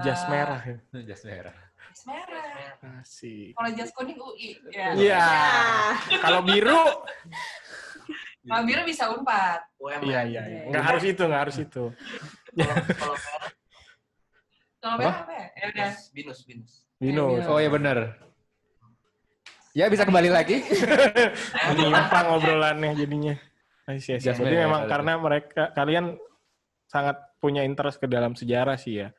Jas 0.00 0.24
Eh, 0.24 0.28
merah 0.32 0.60
ya. 0.64 0.76
Jas 1.04 1.22
merah. 1.28 1.56
Jas 1.92 2.02
merah. 2.08 2.44
Kalau 3.52 3.70
jas 3.76 3.90
kuning 3.92 4.16
UI. 4.16 4.56
Ya. 4.72 4.96
Iya. 4.96 5.24
Kalau 6.24 6.40
biru, 6.40 6.80
Kalau 8.46 8.62
biru 8.64 8.80
bisa 8.88 9.10
unpad. 9.12 9.60
Iya 10.00 10.20
iya. 10.24 10.42
iya. 10.48 10.60
Nggak 10.72 10.84
harus 10.88 11.04
itu, 11.04 11.22
nggak 11.26 11.42
harus 11.44 11.56
itu. 11.60 11.84
Kalau 12.56 12.74
kalau 12.96 13.16
merah, 13.20 13.50
Kalau 14.86 15.02
Apa? 15.02 15.10
merah 15.10 15.18
apa 15.26 15.32
ya? 15.34 15.46
Ya 15.50 15.64
udah. 15.74 15.90
binus, 16.14 16.38
binus. 16.46 16.72
Binus. 17.02 17.42
Oh 17.50 17.58
ya 17.58 17.66
benar. 17.66 17.98
Ya 19.74 19.90
bisa 19.90 20.06
kembali 20.06 20.30
lagi. 20.30 20.62
menyimpang 21.74 22.26
obrolannya 22.38 22.94
jadinya. 22.94 23.34
I 23.90 23.98
see, 23.98 24.14
I 24.14 24.22
see. 24.22 24.30
Jas 24.30 24.38
Jadi 24.38 24.54
merah, 24.54 24.62
memang 24.70 24.82
karena 24.86 25.12
mereka 25.18 25.74
kalian 25.74 26.14
sangat 26.86 27.18
punya 27.42 27.66
interest 27.66 27.98
ke 27.98 28.06
dalam 28.06 28.38
sejarah 28.38 28.78
sih 28.78 29.02
ya. 29.02 29.10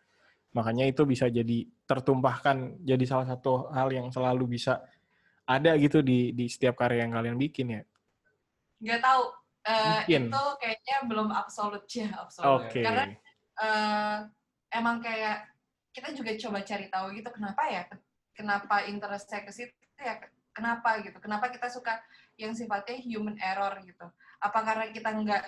Makanya 0.56 0.88
itu 0.88 1.04
bisa 1.04 1.28
jadi 1.28 1.68
tertumpahkan 1.84 2.80
jadi 2.88 3.04
salah 3.04 3.28
satu 3.28 3.68
hal 3.68 3.92
yang 3.92 4.08
selalu 4.08 4.56
bisa 4.56 4.80
ada 5.44 5.76
gitu 5.76 6.00
di 6.00 6.32
di 6.32 6.48
setiap 6.48 6.80
karya 6.80 7.04
yang 7.04 7.12
kalian 7.12 7.36
bikin 7.36 7.76
ya. 7.76 7.82
Nggak 8.80 9.04
tahu. 9.04 9.24
Eh, 9.68 9.84
Mungkin. 9.84 10.24
itu 10.32 10.44
kayaknya 10.64 10.98
belum 11.12 11.28
absolut 11.36 11.84
ya, 11.92 12.08
absolut. 12.24 12.72
Oke. 12.72 12.80
Karena 12.88 13.04
eh, 13.60 14.18
emang 14.72 15.04
kayak 15.04 15.57
kita 15.98 16.14
juga 16.14 16.30
coba 16.38 16.62
cari 16.62 16.86
tahu 16.94 17.06
gitu 17.18 17.30
kenapa 17.34 17.64
ya, 17.74 17.82
kenapa 18.38 18.86
interest 18.86 19.34
saya 19.34 19.42
ke 19.42 19.50
situ 19.50 19.74
ya, 19.98 20.22
kenapa 20.54 21.02
gitu, 21.02 21.18
kenapa 21.18 21.50
kita 21.50 21.74
suka 21.74 21.98
yang 22.38 22.54
sifatnya 22.54 23.02
human 23.02 23.34
error 23.42 23.74
gitu. 23.82 24.06
Apa 24.38 24.62
karena 24.62 24.94
kita 24.94 25.10
nggak 25.10 25.44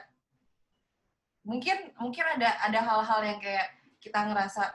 mungkin 1.45 1.77
mungkin 2.01 2.25
ada 2.25 2.49
ada 2.65 2.79
hal-hal 2.81 3.21
yang 3.29 3.37
kayak 3.37 3.69
kita 4.01 4.25
ngerasa 4.25 4.73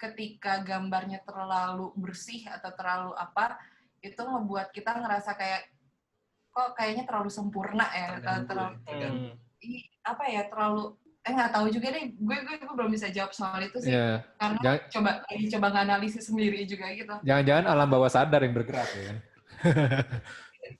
ketika 0.00 0.64
gambarnya 0.64 1.20
terlalu 1.24 1.92
bersih 1.96 2.48
atau 2.48 2.72
terlalu 2.72 3.12
apa 3.16 3.60
itu 4.00 4.16
ngebuat 4.16 4.72
kita 4.72 4.96
ngerasa 4.96 5.36
kayak 5.36 5.72
kok 6.52 6.72
kayaknya 6.72 7.04
terlalu 7.04 7.28
sempurna 7.28 7.84
ya 7.92 8.16
Terganggu, 8.16 8.48
terlalu 8.48 8.74
ya, 8.76 8.84
terganggu. 8.88 9.28
i- 9.60 9.88
apa 10.04 10.24
ya 10.28 10.42
terlalu 10.48 10.84
eh 11.26 11.32
nggak 11.32 11.50
tahu 11.50 11.66
juga 11.68 11.90
deh 11.90 12.06
gue, 12.08 12.36
gue 12.38 12.54
gue 12.56 12.70
belum 12.70 12.90
bisa 12.90 13.10
jawab 13.10 13.30
soal 13.30 13.58
itu 13.60 13.82
sih 13.82 13.90
Ya. 13.90 14.22
karena 14.38 14.58
Jangan- 14.62 14.84
coba 14.88 15.10
lagi 15.26 15.46
coba 15.50 15.66
nganalisis 15.74 16.24
sendiri 16.24 16.62
juga 16.64 16.86
gitu 16.92 17.14
Jangan-jangan 17.20 17.64
alam 17.66 17.88
bawah 17.90 18.06
sadar 18.06 18.40
yang 18.40 18.54
bergerak 18.54 18.86
ya 18.88 19.02
kan. 19.04 19.18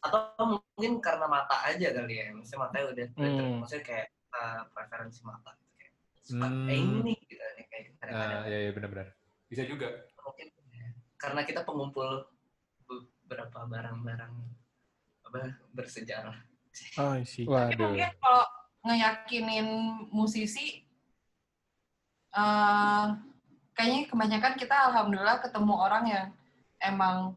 Atau 0.03 0.23
mungkin 0.45 0.99
karena 0.99 1.27
mata 1.27 1.57
aja 1.63 1.89
kali 1.95 2.15
ya. 2.17 2.27
Maksudnya 2.31 2.59
matanya 2.61 2.87
udah, 2.91 3.07
Hmm. 3.15 3.63
maksudnya 3.63 3.85
kayak 3.85 4.07
uh, 4.33 4.63
preferensi 4.71 5.21
mata. 5.23 5.55
Kayak, 5.75 5.93
suka 6.21 6.43
Hmm. 6.45 6.67
kayak 6.67 6.79
ini 6.81 6.99
nih, 7.03 7.17
gitu. 7.25 7.43
Kayak 7.71 7.85
kadang-kadang. 7.97 8.37
Ah, 8.37 8.47
ya 8.47 8.59
ya 8.61 8.71
benar-benar. 8.71 9.09
Bisa 9.47 9.63
juga. 9.63 9.89
mungkin 10.19 10.47
ya, 10.69 10.87
karena 11.17 11.41
kita 11.43 11.63
pengumpul 11.63 12.27
beberapa 12.83 13.59
barang-barang 13.63 14.35
apa 15.23 15.39
bersejarah. 15.71 16.35
Oh, 16.99 17.15
sih. 17.23 17.47
tapi 17.47 17.79
Waduh. 17.79 17.87
mungkin 17.89 18.11
kalau 18.17 18.43
ngeyakinin 18.87 19.67
musisi 20.09 20.87
eh 22.33 23.07
kayaknya 23.73 24.01
kebanyakan 24.09 24.55
kita 24.57 24.77
alhamdulillah 24.89 25.41
ketemu 25.41 25.75
orang 25.75 26.05
yang 26.07 26.27
emang 26.81 27.37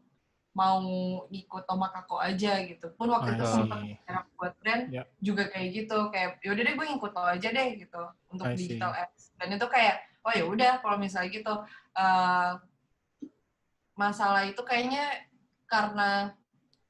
mau 0.50 0.82
ikut 1.30 1.62
Tomak 1.64 1.94
Ako 2.04 2.18
aja 2.18 2.58
gitu 2.66 2.90
pun 2.98 3.06
waktu 3.08 3.38
itu 3.38 3.44
I 3.46 3.52
sempat 3.54 3.80
see. 3.80 3.96
buat 4.34 4.52
brand 4.58 4.90
Ya. 4.90 5.06
juga 5.22 5.46
kayak 5.46 5.68
gitu 5.72 6.10
kayak 6.10 6.42
yaudah 6.42 6.62
deh 6.64 6.74
gue 6.74 6.86
ngikut 6.90 7.12
lo 7.14 7.22
aja 7.22 7.48
deh 7.48 7.68
gitu 7.78 8.02
untuk 8.28 8.50
I 8.50 8.58
see. 8.58 8.66
digital 8.74 8.90
apps 8.92 9.30
dan 9.38 9.54
itu 9.54 9.66
kayak 9.70 10.02
oh 10.26 10.32
ya 10.34 10.44
udah 10.44 10.72
kalau 10.82 10.98
misalnya 10.98 11.30
gitu 11.30 11.54
eh, 11.94 12.50
masalah 13.94 14.42
itu 14.44 14.60
kayaknya 14.64 15.22
karena 15.70 16.34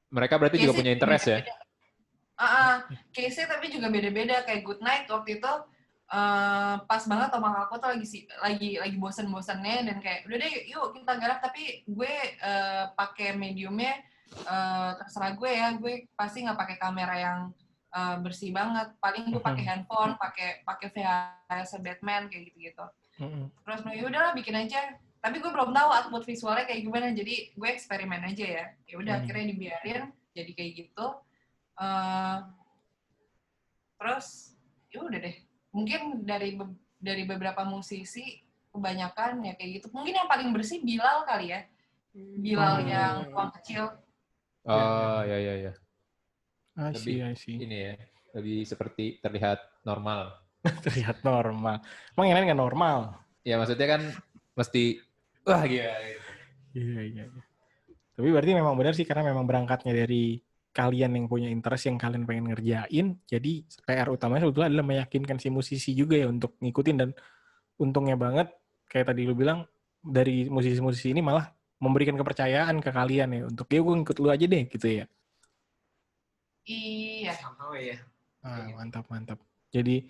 Mereka 0.09 0.35
berarti 0.35 0.57
juga 0.57 0.73
case-nya 0.73 0.79
punya 0.81 0.91
interest 0.91 1.23
ya. 1.23 1.37
beda-beda. 1.39 1.55
Ah. 2.41 2.77
case-nya 3.13 3.45
tapi 3.47 3.69
juga 3.69 3.87
beda-beda. 3.87 4.41
Kayak 4.41 4.61
Good 4.65 4.81
Night 4.81 5.05
waktu 5.05 5.37
itu 5.37 5.53
eh, 6.11 6.75
pas 6.83 7.03
banget 7.07 7.29
Tomak 7.31 7.69
aku 7.69 7.75
tuh 7.77 7.89
lagi 7.93 8.03
si- 8.03 8.27
lagi 8.41 8.75
lagi 8.75 8.97
bosen-bosennya 8.97 9.87
dan 9.87 9.97
kayak 10.01 10.25
udah 10.25 10.37
deh 10.37 10.53
yuk 10.67 10.91
kita 10.91 11.11
garap. 11.15 11.39
Tapi 11.39 11.85
gue 11.85 12.13
eh, 12.35 12.83
pakai 12.91 13.37
mediumnya 13.37 13.95
eh, 14.33 14.91
terserah 14.97 15.37
gue 15.37 15.51
ya. 15.51 15.67
Gue 15.77 16.09
pasti 16.13 16.43
nggak 16.43 16.59
pakai 16.59 16.77
kamera 16.77 17.15
yang 17.15 17.39
eh, 17.93 18.15
bersih 18.19 18.51
banget. 18.51 18.91
Paling 18.97 19.29
gue 19.29 19.39
pakai 19.39 19.63
handphone 19.63 20.17
pakai 20.17 20.65
pakai 20.65 20.87
VHS 20.89 21.79
Batman 21.79 22.27
kayak 22.27 22.51
gitu-gitu. 22.51 22.85
Mm-mm. 23.21 23.53
terus 23.61 23.85
ya 23.85 24.03
udahlah 24.09 24.33
bikin 24.33 24.57
aja. 24.57 24.97
Tapi 25.21 25.37
gue 25.37 25.51
belum 25.53 25.69
tahu 25.69 25.89
output 25.93 26.25
visualnya 26.25 26.65
kayak 26.65 26.81
gimana. 26.81 27.13
Jadi 27.13 27.53
gue 27.53 27.69
eksperimen 27.69 28.25
aja 28.25 28.45
ya. 28.45 28.65
Ya 28.89 28.95
udah 28.97 29.21
akhirnya 29.21 29.45
dibiarin 29.53 30.09
jadi 30.33 30.51
kayak 30.57 30.71
gitu 30.75 31.05
Eh, 31.81 32.37
terus 33.97 34.53
ya 34.89 35.01
udah 35.01 35.17
deh 35.17 35.35
mungkin 35.71 36.21
dari 36.21 36.53
be- 36.53 36.77
dari 37.01 37.23
beberapa 37.25 37.65
musisi 37.65 38.37
kebanyakan 38.69 39.41
ya 39.41 39.53
kayak 39.57 39.81
gitu 39.81 39.87
mungkin 39.89 40.13
yang 40.13 40.29
paling 40.29 40.49
bersih 40.53 40.77
Bilal 40.79 41.25
kali 41.25 41.49
ya 41.49 41.65
Bilal 42.13 42.75
Hmm. 42.81 42.89
yang 42.89 43.15
uang 43.33 43.51
kecil 43.61 43.97
Oh 44.61 45.25
ya 45.25 45.41
ya 45.41 45.53
ya. 45.57 45.73
I 46.77 46.93
see, 46.93 47.17
Lebih- 47.17 47.25
I 47.25 47.33
see. 47.33 47.57
Ini 47.57 47.77
ya. 47.81 47.93
Lebih 48.37 48.61
seperti 48.61 49.17
terlihat 49.17 49.57
normal. 49.81 50.37
Terlihat 50.85 51.25
normal. 51.25 51.81
Emang 52.13 52.25
yang 52.29 52.37
lain 52.37 52.45
nggak 52.45 52.61
normal? 52.61 52.97
Ya 53.41 53.57
maksudnya 53.57 53.89
kan 53.89 54.01
mesti 54.53 55.01
wah 55.41 55.65
gitu. 55.65 55.81
Iya, 55.81 55.97
iya, 56.77 57.01
iya. 57.09 57.23
Tapi 58.13 58.27
berarti 58.29 58.53
memang 58.53 58.77
benar 58.77 58.93
sih 58.93 59.01
karena 59.01 59.25
memang 59.25 59.49
berangkatnya 59.49 59.97
dari 59.97 60.37
kalian 60.71 61.11
yang 61.19 61.25
punya 61.27 61.51
interest 61.51 61.91
yang 61.91 61.99
kalian 61.99 62.23
pengen 62.23 62.51
ngerjain. 62.51 63.19
Jadi 63.27 63.67
PR 63.83 64.07
utamanya 64.07 64.47
sebetulnya 64.47 64.69
adalah 64.71 64.85
meyakinkan 64.87 65.37
si 65.37 65.51
musisi 65.51 65.91
juga 65.91 66.15
ya 66.15 66.31
untuk 66.31 66.55
ngikutin 66.63 66.95
dan 66.97 67.09
untungnya 67.79 68.15
banget 68.15 68.47
kayak 68.87 69.11
tadi 69.11 69.27
lu 69.27 69.35
bilang 69.35 69.67
dari 70.01 70.47
musisi-musisi 70.47 71.13
ini 71.13 71.21
malah 71.21 71.47
memberikan 71.81 72.17
kepercayaan 72.17 72.81
ke 72.81 72.89
kalian 72.89 73.29
ya 73.31 73.41
untuk 73.49 73.67
ya 73.69 73.81
gue 73.81 73.95
ngikut 74.01 74.17
lu 74.21 74.29
aja 74.29 74.45
deh 74.45 74.63
gitu 74.69 74.87
ya. 74.87 75.05
iya 76.65 77.33
Sama 77.33 77.73
ya. 77.77 77.97
Ah, 78.41 78.69
mantap 78.77 79.05
mantap. 79.09 79.39
Jadi 79.73 80.05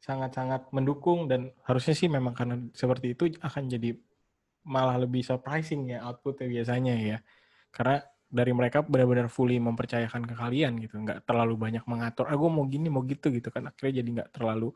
sangat-sangat 0.00 0.68
mendukung 0.72 1.26
dan 1.28 1.52
harusnya 1.64 1.96
sih 1.96 2.12
memang 2.12 2.36
karena 2.36 2.60
seperti 2.76 3.16
itu 3.16 3.24
akan 3.40 3.72
jadi 3.72 3.96
malah 4.68 5.00
lebih 5.00 5.24
surprising 5.24 5.92
ya 5.92 6.04
outputnya 6.04 6.48
biasanya 6.48 6.94
ya. 6.96 7.18
Karena 7.72 8.04
dari 8.34 8.50
mereka 8.50 8.82
benar-benar 8.82 9.30
fully 9.30 9.62
mempercayakan 9.62 10.26
ke 10.26 10.34
kalian 10.34 10.82
gitu, 10.82 10.98
nggak 10.98 11.22
terlalu 11.22 11.54
banyak 11.54 11.86
mengatur. 11.86 12.26
Ah, 12.26 12.34
gue 12.34 12.50
mau 12.50 12.66
gini, 12.66 12.90
mau 12.90 13.06
gitu 13.06 13.30
gitu 13.30 13.54
kan. 13.54 13.70
Akhirnya 13.70 14.02
jadi 14.02 14.08
nggak 14.10 14.30
terlalu 14.34 14.74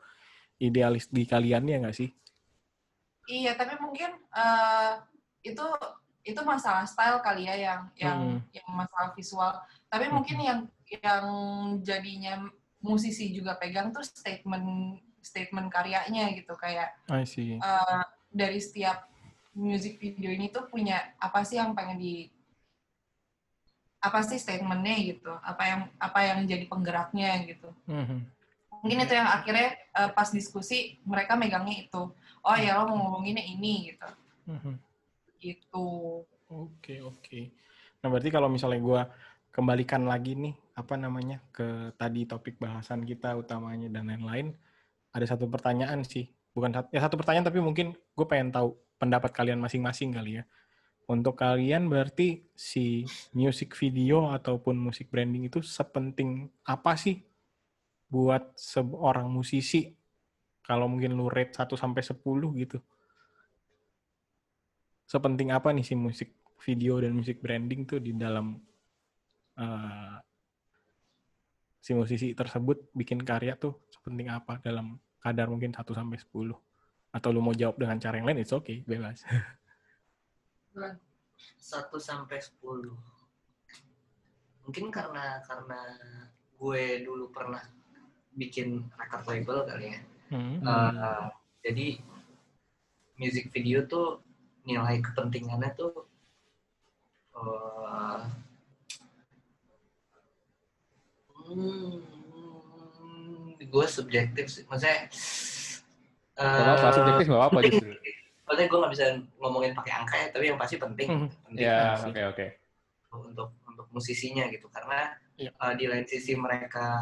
idealis 0.62 1.10
di 1.10 1.26
kaliannya 1.26 1.82
nggak 1.82 1.96
sih? 1.98 2.10
Iya, 3.28 3.58
tapi 3.58 3.74
mungkin 3.82 4.14
eh, 4.14 4.92
itu 5.42 5.66
itu 6.22 6.40
masalah 6.44 6.86
style 6.86 7.18
kali 7.20 7.50
ya 7.50 7.56
yang 7.58 7.80
yang 7.98 8.18
Hmm. 8.38 8.38
yang 8.54 8.68
masalah 8.72 9.10
visual. 9.12 9.52
Tapi 9.90 10.06
mungkin 10.08 10.38
yang 10.38 10.60
yang 10.88 11.26
jadinya 11.82 12.46
musisi 12.78 13.34
juga 13.34 13.58
pegang 13.58 13.90
tuh 13.90 14.06
statement 14.06 14.96
statement 15.20 15.68
karyanya 15.68 16.30
gitu 16.32 16.54
kayak 16.54 16.94
I 17.10 17.26
see. 17.26 17.58
eh, 17.58 18.02
dari 18.30 18.62
setiap 18.62 19.10
music 19.58 19.98
video 19.98 20.30
ini 20.30 20.48
tuh 20.54 20.70
punya 20.70 21.12
apa 21.18 21.42
sih 21.42 21.58
yang 21.58 21.74
pengen 21.74 21.98
di 21.98 22.30
apa 23.98 24.22
sih 24.22 24.38
statementnya 24.38 24.94
gitu 25.04 25.32
apa 25.42 25.62
yang 25.64 25.80
apa 25.98 26.18
yang 26.22 26.38
jadi 26.44 26.64
penggeraknya 26.64 27.30
gitu 27.44 27.68
Mhm. 27.84 28.18
mungkin 28.78 28.98
itu 29.02 29.12
yang 29.12 29.26
akhirnya 29.28 29.74
eh, 29.74 30.10
pas 30.12 30.30
diskusi 30.30 31.02
mereka 31.02 31.34
megangnya 31.34 31.82
itu 31.82 32.02
oh 32.40 32.56
ya 32.56 32.78
lo 32.78 32.86
mau 32.86 32.98
ngomonginnya 33.00 33.42
ini 33.42 33.90
gitu 33.90 34.08
Mhm. 34.46 34.72
gitu 35.38 35.88
Oke 36.48 37.04
oke. 37.04 37.52
Nah 38.00 38.08
berarti 38.08 38.32
kalau 38.32 38.48
misalnya 38.48 38.80
gue 38.80 39.00
kembalikan 39.52 40.08
lagi 40.08 40.32
nih 40.32 40.56
apa 40.72 40.96
namanya 40.96 41.44
ke 41.52 41.92
tadi 41.92 42.24
topik 42.24 42.56
bahasan 42.56 43.04
kita 43.04 43.36
utamanya 43.36 43.92
dan 43.92 44.08
lain-lain, 44.08 44.56
ada 45.12 45.28
satu 45.28 45.44
pertanyaan 45.44 46.00
sih 46.00 46.24
bukan 46.56 46.72
sat- 46.72 46.88
ya 46.88 47.04
satu 47.04 47.20
pertanyaan 47.20 47.44
tapi 47.44 47.60
mungkin 47.60 47.92
gue 47.92 48.24
pengen 48.24 48.48
tahu 48.48 48.72
pendapat 48.96 49.28
kalian 49.30 49.60
masing-masing 49.60 50.08
kali 50.08 50.40
ya. 50.40 50.48
Untuk 51.08 51.40
kalian 51.40 51.88
berarti 51.88 52.44
si 52.52 53.08
music 53.32 53.72
video 53.80 54.28
ataupun 54.28 54.76
musik 54.76 55.08
branding 55.08 55.48
itu 55.48 55.64
sepenting 55.64 56.52
apa 56.68 57.00
sih 57.00 57.24
buat 58.12 58.52
seorang 58.60 59.24
musisi? 59.32 59.88
Kalau 60.60 60.84
mungkin 60.84 61.16
lu 61.16 61.32
rate 61.32 61.56
1 61.56 61.64
sampai 61.80 62.04
10 62.04 62.60
gitu. 62.60 62.78
Sepenting 65.08 65.48
apa 65.48 65.72
nih 65.72 65.80
si 65.80 65.96
musik 65.96 66.28
video 66.60 67.00
dan 67.00 67.16
musik 67.16 67.40
branding 67.40 67.88
tuh 67.88 68.04
di 68.04 68.12
dalam 68.12 68.60
eh, 69.56 70.16
si 71.80 71.96
musisi 71.96 72.36
tersebut 72.36 72.92
bikin 72.92 73.24
karya 73.24 73.56
tuh 73.56 73.80
sepenting 73.88 74.28
apa 74.28 74.60
dalam 74.60 75.00
kadar 75.24 75.48
mungkin 75.48 75.72
1 75.72 75.88
sampai 75.88 76.20
10 76.20 76.52
atau 77.08 77.28
lu 77.32 77.40
mau 77.40 77.56
jawab 77.56 77.80
dengan 77.80 77.96
cara 77.96 78.20
yang 78.20 78.28
lain 78.28 78.44
it's 78.44 78.52
okay 78.52 78.84
bebas 78.84 79.24
satu 81.58 81.98
sampai 81.98 82.38
sepuluh 82.42 82.96
mungkin 84.66 84.92
karena 84.92 85.40
karena 85.46 85.80
gue 86.58 87.06
dulu 87.06 87.30
pernah 87.32 87.62
bikin 88.34 88.86
record 88.98 89.24
label 89.26 89.64
kali 89.64 89.96
ya 89.96 90.00
Hmm. 90.28 90.60
Eh, 90.60 91.24
jadi 91.64 92.04
music 93.16 93.48
video 93.48 93.88
tuh 93.88 94.20
nilai 94.68 95.00
kepentingannya 95.00 95.72
tuh 95.72 96.04
eh, 97.32 98.20
hmm, 101.48 101.96
gue 103.56 103.86
subjektif 103.88 104.52
sih 104.52 104.68
maksudnya 104.68 105.08
apa-apa, 106.36 106.76
eh, 106.76 106.92
subjektif 106.92 107.24
gak 107.32 107.40
apa-apa 107.40 107.58
justru. 107.64 107.88
Maksudnya 108.48 108.68
gue 108.72 108.78
nggak 108.80 108.92
bisa 108.96 109.04
ngomongin 109.36 109.72
pakai 109.76 109.92
angka 109.92 110.14
ya, 110.16 110.26
tapi 110.32 110.44
yang 110.48 110.56
pasti 110.58 110.76
penting. 110.80 111.08
Hmm. 111.12 111.28
penting 111.44 111.64
Ya, 111.68 111.94
sih 112.00 112.08
oke 112.08 112.22
oke. 112.32 112.46
untuk 113.28 113.48
untuk 113.64 113.86
musisinya 113.92 114.48
gitu 114.48 114.68
karena 114.72 115.12
Iya. 115.38 115.52
uh, 115.60 115.72
di 115.78 115.84
lain 115.86 116.02
sisi 116.08 116.34
mereka 116.34 116.98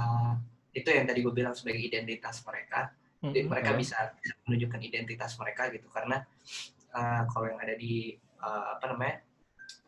itu 0.71 0.87
yang 0.93 1.09
tadi 1.09 1.25
gue 1.25 1.33
bilang 1.33 1.57
sebagai 1.57 1.81
identitas 1.81 2.45
mereka 2.45 2.91
Hmm. 3.17 3.33
Jadi 3.33 3.49
mereka 3.49 3.71
Hmm. 3.73 3.81
bisa, 3.81 3.97
bisa 4.21 4.35
menunjukkan 4.45 4.81
identitas 4.85 5.33
mereka 5.41 5.73
gitu 5.73 5.89
karena 5.89 6.21
uh, 6.93 7.23
kalau 7.33 7.49
yang 7.49 7.61
ada 7.65 7.75
di 7.75 8.13
uh, 8.45 8.77
apa 8.77 8.93
namanya 8.93 9.25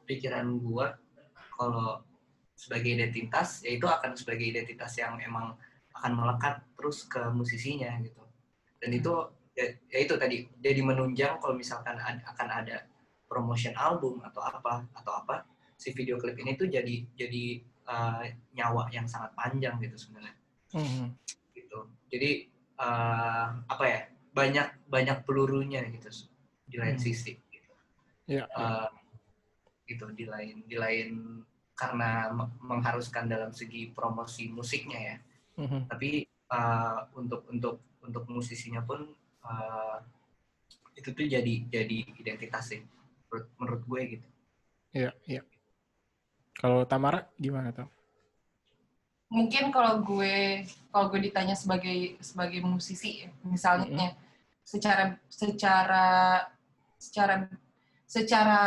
pikiran 0.09 0.49
gue 0.59 0.87
kalau 1.53 2.01
sebagai 2.57 2.89
identitas 2.99 3.63
ya 3.63 3.77
itu 3.77 3.85
akan 3.85 4.17
sebagai 4.17 4.43
identitas 4.49 4.97
yang 4.97 5.21
emang 5.21 5.55
akan 5.95 6.13
melekat 6.17 6.65
terus 6.75 7.05
ke 7.05 7.21
musisinya 7.31 7.93
gitu 8.01 8.23
dan 8.81 8.91
itu 8.91 9.13
ya, 9.59 9.67
ya 9.91 9.99
itu 10.07 10.15
tadi 10.15 10.47
jadi 10.63 10.81
menunjang 10.87 11.43
kalau 11.43 11.59
misalkan 11.59 11.99
ad- 11.99 12.23
akan 12.23 12.49
ada 12.63 12.87
promotion 13.27 13.75
album 13.75 14.23
atau 14.23 14.39
apa 14.41 14.87
atau 14.95 15.13
apa 15.19 15.43
si 15.75 15.91
video 15.91 16.15
klip 16.23 16.39
ini 16.39 16.55
tuh 16.55 16.71
jadi 16.71 17.03
jadi 17.19 17.45
uh, 17.91 18.23
nyawa 18.55 18.87
yang 18.95 19.11
sangat 19.11 19.35
panjang 19.35 19.75
gitu 19.83 19.99
sebenarnya 19.99 20.35
Hmm. 20.69 21.17
gitu 21.57 21.89
jadi 22.13 22.45
uh, 22.77 23.57
apa 23.67 23.85
ya 23.89 24.01
banyak 24.37 24.69
banyak 24.85 25.25
pelurunya 25.25 25.81
gitu 25.89 26.29
di 26.69 26.77
lain 26.77 27.01
Hmm. 27.01 27.05
sisi 27.09 27.41
gitu. 27.49 27.73
Ya, 28.29 28.45
Uh, 28.53 28.85
gitu 29.89 30.13
di 30.13 30.29
lain 30.29 30.69
di 30.69 30.77
lain 30.77 31.41
karena 31.73 32.29
me- 32.37 32.53
mengharuskan 32.61 33.33
dalam 33.33 33.49
segi 33.57 33.89
promosi 33.97 34.53
musiknya 34.53 35.01
ya 35.01 35.17
Mhm. 35.59 35.89
tapi 35.91 36.29
uh, 36.53 37.09
untuk 37.17 37.49
untuk 37.49 37.81
untuk 38.05 38.29
musisinya 38.31 38.85
pun 38.85 39.09
uh, 39.49 39.99
itu 40.95 41.09
tuh 41.15 41.27
jadi 41.27 41.53
jadi 41.73 41.99
identitas 42.21 42.71
sih 42.71 42.85
menurut, 43.29 43.47
menurut 43.57 43.83
gue 43.89 44.03
gitu 44.19 44.29
Iya, 44.89 45.13
iya. 45.29 45.45
Kalau 46.57 46.89
Tamara 46.89 47.29
gimana 47.37 47.71
tuh? 47.77 47.87
mungkin 49.29 49.69
kalau 49.69 50.01
gue 50.01 50.65
kalau 50.89 51.13
gue 51.13 51.29
ditanya 51.29 51.53
sebagai 51.53 52.17
sebagai 52.25 52.65
musisi 52.65 53.29
misalnya 53.45 54.17
secara 54.65 55.21
secara 55.29 56.07
secara 56.97 57.45
secara 58.09 58.63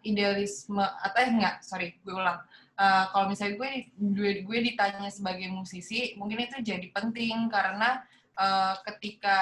idealisme 0.00 0.80
atau 0.80 1.20
eh 1.20 1.28
enggak 1.28 1.60
sorry 1.60 2.00
gue 2.00 2.16
ulang 2.16 2.40
Eh, 2.80 3.04
kalau 3.12 3.28
misalnya 3.28 3.60
gue 3.60 3.70
gue 3.92 4.30
gue 4.40 4.58
ditanya 4.72 5.12
sebagai 5.12 5.52
musisi 5.52 6.16
mungkin 6.16 6.48
itu 6.48 6.64
jadi 6.64 6.88
penting 6.96 7.52
karena 7.52 8.00
eh, 8.40 8.74
ketika 8.88 9.38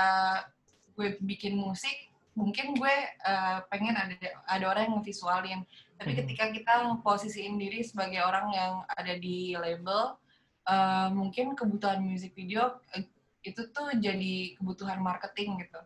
gue 0.99 1.14
bikin 1.22 1.55
musik 1.55 2.11
mungkin 2.34 2.74
gue 2.74 2.94
eh, 3.22 3.59
pengen 3.70 3.94
ada 3.94 4.14
ada 4.46 4.64
orang 4.66 4.90
yang 4.90 4.94
ngevisualin 4.99 5.62
tapi 5.94 6.14
Mhm. 6.14 6.18
ketika 6.22 6.44
kita 6.51 6.74
posisiin 7.03 7.55
diri 7.55 7.82
sebagai 7.82 8.22
orang 8.22 8.51
yang 8.51 8.72
ada 8.90 9.14
di 9.14 9.55
label 9.55 10.18
eh, 10.66 11.09
mungkin 11.14 11.55
kebutuhan 11.55 12.03
music 12.03 12.34
video 12.34 12.82
eh, 12.92 13.07
itu 13.46 13.70
tuh 13.70 13.94
jadi 13.94 14.59
kebutuhan 14.59 14.99
marketing 14.99 15.62
gitu 15.62 15.78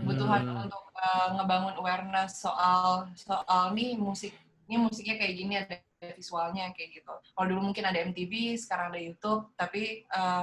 kebutuhan 0.00 0.42
Hmm. 0.44 0.64
untuk 0.68 0.84
eh, 0.96 1.28
ngebangun 1.36 1.76
awareness 1.76 2.40
soal 2.40 3.08
soal 3.12 3.72
nih 3.72 3.96
musik 3.96 4.32
ini 4.66 4.76
musiknya 4.80 5.16
kayak 5.16 5.34
gini 5.36 5.54
ada 5.56 5.76
visualnya 5.96 6.74
kayak 6.76 7.00
gitu. 7.00 7.08
Kalau 7.32 7.46
dulu 7.48 7.70
mungkin 7.70 7.86
ada 7.86 8.02
MTV, 8.02 8.58
sekarang 8.58 8.90
ada 8.92 9.00
YouTube, 9.00 9.48
tapi 9.54 10.02
eh, 10.04 10.42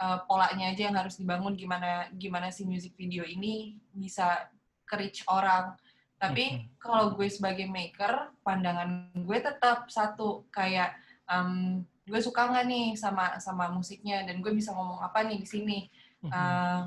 eh, 0.00 0.18
polanya 0.24 0.72
aja 0.72 0.88
yang 0.88 0.96
harus 0.96 1.16
dibangun 1.20 1.56
gimana 1.58 2.08
gimana 2.16 2.48
si 2.48 2.64
music 2.64 2.96
video 2.96 3.26
ini 3.26 3.76
bisa 3.92 4.48
ke 4.86 4.94
reach 5.00 5.24
orang. 5.28 5.76
Tapi 6.22 6.70
kalau 6.78 7.18
gue 7.18 7.26
sebagai 7.26 7.66
maker, 7.66 8.30
pandangan 8.46 9.10
gue 9.10 9.38
tetap 9.42 9.90
satu 9.90 10.46
kayak 10.54 10.94
em, 11.26 11.82
gue 12.06 12.20
suka 12.22 12.46
nggak 12.46 12.66
nih 12.70 12.86
sama 12.94 13.42
sama 13.42 13.66
musiknya 13.74 14.22
dan 14.22 14.38
gue 14.38 14.54
bisa 14.54 14.70
ngomong 14.70 15.02
apa 15.02 15.26
nih 15.26 15.42
di 15.42 15.48
sini. 15.48 15.78
Mhm. 16.22 16.30
Eh, 16.30 16.80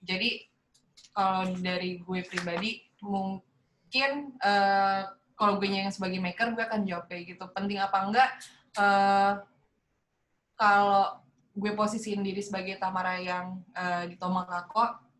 jadi 0.00 0.30
kalau 1.12 1.52
dari 1.60 2.00
gue 2.00 2.20
pribadi 2.24 2.80
mungkin 3.04 4.32
eh, 4.40 5.02
kalau 5.36 5.56
gue 5.60 5.68
yang 5.68 5.92
sebagai 5.92 6.20
maker 6.20 6.56
gue 6.56 6.64
akan 6.64 6.88
jawab 6.88 7.04
kayak 7.08 7.36
gitu 7.36 7.44
penting 7.52 7.80
apa 7.80 7.98
enggak 8.00 8.30
eh, 8.80 9.32
kalau 10.56 11.19
gue 11.50 11.72
posisiin 11.74 12.22
diri 12.22 12.40
sebagai 12.40 12.78
Tamara 12.78 13.18
yang 13.18 13.58
eh, 13.74 14.04
di 14.10 14.16
Tomakako 14.16 15.10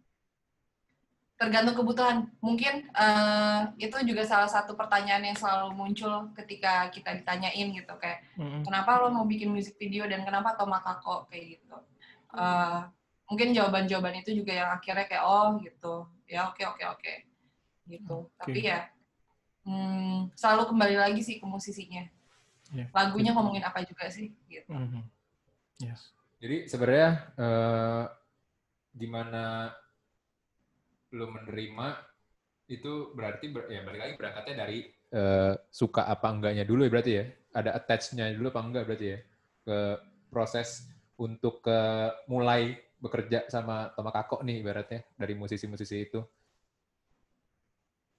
tergantung 1.41 1.73
kebutuhan. 1.73 2.29
Mungkin 2.45 2.93
eh, 2.93 3.61
itu 3.81 3.97
juga 4.05 4.23
salah 4.29 4.49
satu 4.49 4.77
pertanyaan 4.77 5.25
yang 5.25 5.37
selalu 5.39 5.73
muncul 5.73 6.29
ketika 6.37 6.93
kita 6.93 7.17
ditanyain 7.17 7.73
gitu 7.73 7.93
kayak 7.97 8.21
Mhm. 8.37 8.65
kenapa 8.69 9.01
lo 9.01 9.09
mau 9.09 9.25
bikin 9.25 9.49
music 9.49 9.81
video 9.81 10.05
dan 10.05 10.21
kenapa 10.23 10.53
Tomakako 10.57 11.25
kayak 11.33 11.57
gitu. 11.57 11.77
Eh, 12.37 12.79
mungkin 13.31 13.57
jawaban-jawaban 13.57 14.21
itu 14.21 14.37
juga 14.37 14.53
yang 14.53 14.71
akhirnya 14.77 15.07
kayak 15.09 15.25
oh 15.25 15.57
gitu. 15.65 16.07
Ya 16.29 16.47
oke 16.47 16.63
oke 16.63 16.85
oke 16.93 17.15
gitu. 17.89 18.29
Tapi 18.37 18.61
ya 18.71 18.87
hmm, 19.65 20.31
selalu 20.37 20.63
kembali 20.71 20.97
lagi 21.01 21.21
sih 21.25 21.37
ke 21.41 21.47
musisinya. 21.49 22.05
Iya. 22.71 22.87
lagunya 22.95 23.35
ngomongin 23.35 23.67
apa 23.67 23.83
juga 23.83 24.07
sih 24.07 24.31
gitu. 24.47 24.71
Mhm. 24.71 25.03
Yes. 25.83 26.15
Jadi 26.41 26.57
sebenarnya 26.71 27.11
eh, 27.37 28.03
gimana 28.95 29.75
lu 31.11 31.27
menerima 31.31 31.89
itu 32.71 33.13
berarti 33.17 33.47
ber- 33.51 33.71
ya 33.71 33.83
balik 33.83 34.01
lagi 34.01 34.15
berangkatnya 34.21 34.57
dari 34.67 34.79
eh, 35.15 35.55
suka 35.71 36.07
apa 36.07 36.29
enggaknya 36.31 36.65
dulu 36.67 36.87
ya 36.87 36.91
berarti 36.93 37.13
ya. 37.19 37.25
Ada 37.51 37.71
attach-nya 37.79 38.31
dulu 38.39 38.49
apa 38.55 38.63
enggak 38.63 38.85
berarti 38.87 39.07
ya 39.15 39.19
ke 39.67 39.79
proses 40.31 40.87
untuk 41.19 41.63
ke 41.67 41.79
mulai 42.31 42.79
bekerja 43.03 43.49
sama 43.51 43.91
sama 43.97 44.11
Kako 44.15 44.43
nih 44.47 44.63
ibaratnya 44.63 45.01
dari 45.19 45.35
musisi-musisi 45.35 45.97
itu. 46.11 46.21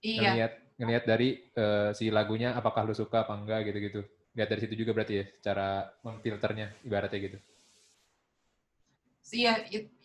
iya 0.02 0.34
Ngelihat 0.34 0.52
ngelihat 0.80 1.04
dari 1.12 1.30
eh, 1.56 1.90
si 1.98 2.06
lagunya 2.12 2.50
apakah 2.60 2.82
lu 2.88 2.94
suka 3.02 3.18
apa 3.24 3.34
enggak 3.40 3.60
gitu-gitu. 3.72 4.02
Lihat 4.36 4.48
dari 4.52 4.62
situ 4.64 4.76
juga 4.84 4.92
berarti 4.96 5.14
ya 5.22 5.26
cara 5.46 5.68
memfilternya 6.06 6.68
ibaratnya 6.88 7.20
gitu. 7.28 7.38
Iya 9.34 9.54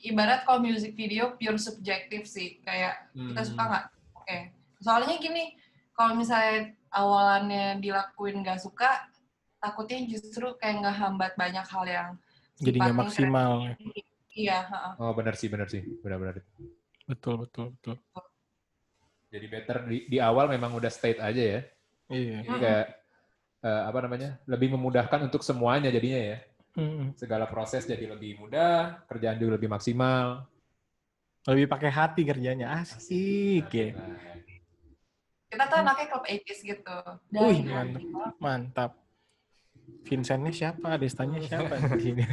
ibarat 0.00 0.42
kalau 0.42 0.60
music 0.60 0.92
video 0.92 1.34
pure 1.34 1.56
subjektif 1.56 2.24
sih 2.24 2.58
kayak 2.60 3.10
kita 3.12 3.40
Hmm. 3.40 3.48
suka 3.48 3.62
nggak 3.64 3.84
oke 4.14 4.38
soalnya 4.78 5.16
gini 5.16 5.44
kalau 5.92 6.14
misalnya 6.14 6.70
awalannya 6.88 7.78
dilakuin 7.78 8.40
nggak 8.40 8.58
suka 8.58 9.08
takutnya 9.56 10.06
justru 10.06 10.54
kayak 10.56 10.80
nggak 10.80 10.96
hambat 10.96 11.32
banyak 11.34 11.64
hal 11.64 11.84
yang 11.84 12.10
Jadi 12.56 12.76
nggak 12.76 12.88
sifatnya 12.88 13.04
maksimal. 13.04 13.52
ya. 13.58 13.74
kreatif. 13.74 14.04
iya. 14.32 14.58
Oh 14.96 15.12
benar 15.12 15.34
sih 15.34 15.48
benar 15.48 15.66
sih 15.66 15.82
benar-benar. 16.00 16.40
Betul, 17.04 17.34
betul, 17.42 17.72
betul. 17.76 17.96
Jadi 19.26 19.46
better 19.46 19.76
di, 19.84 19.98
di 20.06 20.18
awal 20.18 20.46
memang 20.46 20.72
udah 20.72 20.88
state 20.88 21.18
aja 21.18 21.42
ya. 21.42 21.60
Iya. 22.08 22.36
Jadi 22.40 22.56
kayak 22.56 22.86
eh, 23.60 23.82
apa 23.84 23.98
namanya 24.00 24.38
lebih 24.44 24.72
memudahkan 24.72 25.26
untuk 25.26 25.42
semuanya 25.42 25.90
jadinya 25.90 26.20
ya. 26.32 26.38
Segala 27.16 27.48
proses 27.48 27.88
jadi 27.88 28.04
lebih 28.04 28.36
mudah, 28.36 29.00
kerjaan 29.08 29.40
juga 29.40 29.56
lebih 29.56 29.72
maksimal. 29.72 30.44
Lebih 31.48 31.66
pakai 31.72 31.90
hati 31.94 32.22
kerjanya. 32.26 32.76
Asik 32.76 33.70
ya. 33.72 33.96
Kita 35.46 35.64
tuh 35.70 35.78
anaknya 35.78 36.06
klub 36.10 36.24
80s 36.26 36.60
gitu. 36.60 36.98
Wih, 37.32 37.64
Dari 37.64 37.70
hati. 37.70 38.02
Mantap. 38.42 38.92
Vincentnya 40.04 40.52
siapa? 40.52 40.98
Destanya 40.98 41.38
siapa? 41.46 41.78
di 41.96 42.00
sini? 42.02 42.24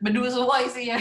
Bedu 0.00 0.24
semua 0.26 0.64
isinya. 0.64 0.96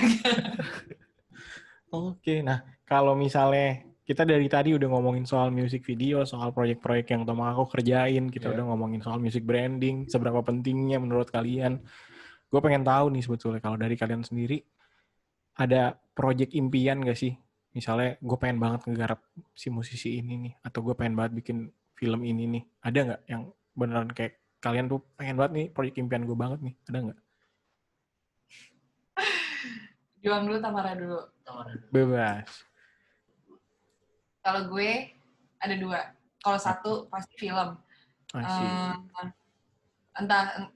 Oke, 1.93 2.43
nah 2.43 2.67
kalau 2.83 3.15
misalnya 3.15 3.86
kita 4.07 4.23
dari 4.23 4.47
tadi 4.47 4.71
udah 4.71 4.87
ngomongin 4.87 5.27
soal 5.27 5.51
music 5.51 5.83
video, 5.83 6.23
soal 6.23 6.55
proyek-proyek 6.55 7.11
yang 7.11 7.27
teman 7.27 7.51
aku 7.51 7.75
kerjain, 7.75 8.31
kita 8.31 8.47
Iya. 8.47 8.55
udah 8.55 8.65
ngomongin 8.71 9.03
soal 9.03 9.19
music 9.19 9.43
branding, 9.43 10.07
seberapa 10.07 10.39
pentingnya 10.39 10.95
menurut 10.95 11.27
kalian. 11.27 11.83
Gue 12.47 12.63
pengen 12.63 12.87
tahu 12.87 13.11
nih 13.11 13.27
sebetulnya 13.27 13.59
kalau 13.59 13.75
dari 13.75 13.99
kalian 13.99 14.23
sendiri 14.23 14.63
ada 15.59 15.99
proyek 16.15 16.55
impian 16.55 17.03
gak 17.03 17.19
sih? 17.19 17.35
Misalnya 17.75 18.15
gue 18.23 18.37
pengen 18.39 18.63
banget 18.63 18.87
ngegarap 18.87 19.19
si 19.51 19.67
musisi 19.67 20.23
ini 20.23 20.39
nih, 20.39 20.53
atau 20.63 20.79
gue 20.87 20.95
pengen 20.95 21.19
banget 21.19 21.43
bikin 21.43 21.67
film 21.99 22.23
ini 22.23 22.47
nih. 22.47 22.63
Ada 22.87 22.99
nggak 23.03 23.21
yang 23.27 23.51
beneran 23.75 24.07
kayak 24.15 24.39
kalian 24.63 24.87
tuh 24.87 25.03
pengen 25.19 25.35
banget 25.35 25.51
nih 25.51 25.67
proyek 25.75 25.99
impian 25.99 26.23
gue 26.23 26.37
banget 26.39 26.63
nih? 26.63 26.75
Ada 26.87 26.97
nggak? 27.11 27.19
Juang 30.23 30.43
dulu, 30.47 30.57
Tamara 30.63 30.95
dulu. 30.95 31.19
Tamara 31.43 31.75
dulu. 31.75 31.91
Bebas. 31.91 32.66
Kalau 34.47 34.71
gue 34.71 35.11
ada 35.59 35.75
dua. 35.75 36.15
Kalau 36.39 36.55
satu 36.55 36.91
pasti 37.11 37.35
film. 37.35 37.75
Eh, 38.31 38.95
entah 40.15 40.71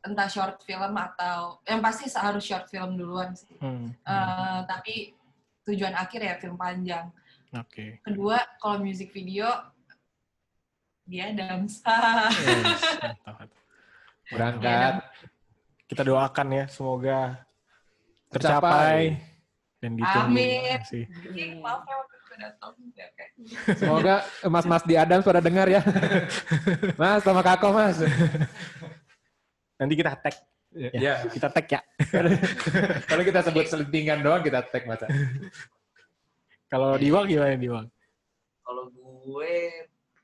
entah 0.00 0.28
short 0.32 0.64
film 0.64 0.96
atau 0.96 1.60
yang 1.68 1.84
pasti 1.84 2.08
harus 2.16 2.40
short 2.40 2.72
film 2.72 2.96
duluan 2.96 3.36
sih. 3.36 3.52
Hmm, 3.60 3.92
Eh, 4.08 4.58
tapi 4.64 5.12
tujuan 5.68 5.92
akhir 5.92 6.20
ya 6.24 6.34
film 6.40 6.56
panjang. 6.56 7.12
Oke. 7.52 8.00
Kedua, 8.00 8.40
kalau 8.56 8.80
music 8.80 9.12
video 9.12 9.52
dia. 11.04 11.28
Yes, 11.28 11.84
mantap. 11.84 12.30
Berangkat. 14.32 14.94
Kita 15.90 16.02
doakan 16.06 16.48
ya, 16.54 16.64
semoga 16.70 17.42
Tercapai. 18.30 19.18
tercapai 19.18 19.82
dan 19.82 19.90
ditunggu. 19.98 20.30
Amin. 20.30 20.78
Sih. 20.86 21.04
Ih, 21.34 21.58
Maaf 22.40 22.76
ya. 22.96 23.06
Ya. 23.12 23.26
Semoga 23.76 24.14
mas-mas 24.48 24.84
di 24.88 24.96
Adam 24.96 25.20
pada 25.20 25.44
dengar 25.44 25.68
ya. 25.68 25.84
mas 27.00 27.20
sama 27.20 27.44
Kako 27.44 27.68
mas. 27.76 28.00
Nanti 29.76 29.94
kita 29.96 30.16
tag. 30.16 30.34
Ya. 30.72 30.90
Ya, 30.96 31.14
kita 31.28 31.52
tag 31.52 31.66
ya. 31.68 31.80
Kalau 33.10 33.22
kita 33.26 33.40
sebut 33.44 33.66
selentingan 33.68 34.24
doang 34.24 34.40
kita 34.40 34.64
tag 34.64 34.88
masa. 34.88 35.04
Kalau 36.72 36.96
Diwang 36.96 37.28
gimana 37.28 37.60
Diwang? 37.60 37.88
Kalau 38.64 38.88
gue 38.88 39.54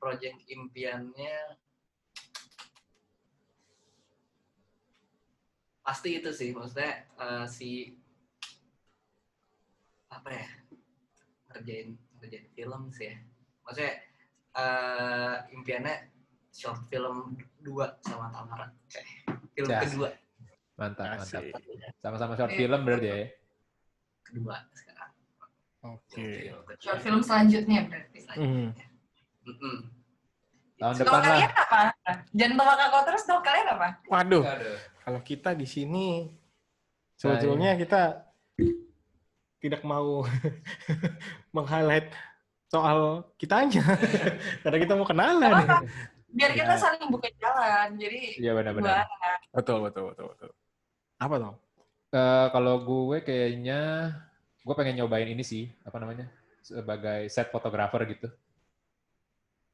project 0.01 0.37
impiannya 0.49 1.35
pasti 5.87 6.19
itu 6.19 6.31
sih 6.35 6.51
maksudnya 6.51 7.07
eh, 7.15 7.45
si 7.47 7.95
apa 10.11 10.29
ya 10.35 10.47
ngerjain 11.51 11.95
ngerjain 12.27 12.47
film 12.51 12.81
sih 12.91 13.07
ya 13.07 13.17
maksudnya 13.63 13.93
eh, 14.53 15.35
impiannya 15.51 15.95
short 16.51 16.83
film 16.87 17.39
dua 17.57 17.95
sama 18.03 18.27
Tamara 18.29 18.67
Kayak 18.91 19.07
film 19.53 19.67
Ya. 19.67 19.79
kedua 19.81 20.09
Mantap, 20.77 21.17
mantap. 21.17 21.41
Asik. 21.41 21.53
Sama-sama 21.97 22.35
short 22.35 22.53
film 22.53 22.79
berarti 22.83 23.07
ya. 23.07 23.17
kedua 24.21 24.55
sekarang 24.71 25.11
Oke. 25.87 26.51
Kedua. 26.51 26.75
Short 26.77 26.99
film 26.99 27.21
selanjutnya 27.21 27.87
berarti. 27.87 28.19
Hmm. 28.35 28.69
Mm-mm. 29.47 29.77
Tahun 30.75 30.93
Kalau 30.93 30.99
depan 30.99 31.17
lah. 31.17 31.25
kalian 31.31 31.51
apa? 31.55 31.81
Jangan 32.35 32.53
bawa 32.53 32.73
kakak 32.75 33.03
terus 33.07 33.23
dong, 33.23 33.41
kalian 33.41 33.67
apa? 33.71 33.87
Waduh, 34.05 34.43
Aduh. 34.43 34.77
kalau 35.01 35.19
kita 35.23 35.55
di 35.55 35.65
sini 35.65 36.07
sebetulnya 37.15 37.73
kita 37.73 38.26
tidak 39.57 39.81
mau 39.81 40.23
meng-highlight 41.55 42.13
soal 42.67 43.25
kitanya. 43.39 43.81
Karena 44.63 44.77
kita 44.77 44.93
mau 44.93 45.07
kenalan. 45.07 45.51
Apa-apa. 45.51 45.77
Biar 46.27 46.51
kita 46.53 46.75
Ya. 46.75 46.79
saling 46.79 47.07
buka 47.07 47.31
jalan. 47.39 47.95
Jadi 47.95 48.37
Iya 48.37 48.51
benar-benar. 48.53 49.07
Betul, 49.55 49.77
betul, 49.81 50.11
betul, 50.13 50.25
betul. 50.35 50.49
Apa 51.17 51.35
dong? 51.39 51.55
Eh, 52.07 52.47
kalau 52.51 52.75
gue 52.83 53.17
kayaknya 53.23 54.11
gue 54.61 54.75
pengen 54.75 54.99
nyobain 54.99 55.27
ini 55.27 55.41
sih, 55.41 55.71
apa 55.81 55.97
namanya? 55.97 56.27
Sebagai 56.61 57.31
set 57.31 57.47
fotografer 57.49 58.03
gitu. 58.11 58.27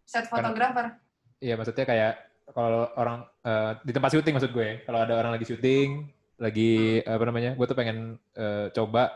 Set 0.05 0.29
fotografer. 0.29 0.93
Iya, 1.41 1.57
maksudnya 1.57 1.83
kayak 1.83 2.13
kalau 2.53 2.87
orang 2.95 3.25
eh, 3.41 3.71
di 3.81 3.91
tempat 3.91 4.13
syuting 4.13 4.33
maksud 4.37 4.53
gue, 4.53 4.85
kalau 4.85 4.99
ada 5.01 5.13
orang 5.17 5.33
lagi 5.33 5.49
syuting, 5.49 6.05
lagi 6.37 7.01
apa 7.01 7.23
namanya? 7.25 7.57
Gue 7.57 7.65
tuh 7.65 7.75
pengen 7.75 8.15
eh, 8.37 8.69
coba 8.71 9.09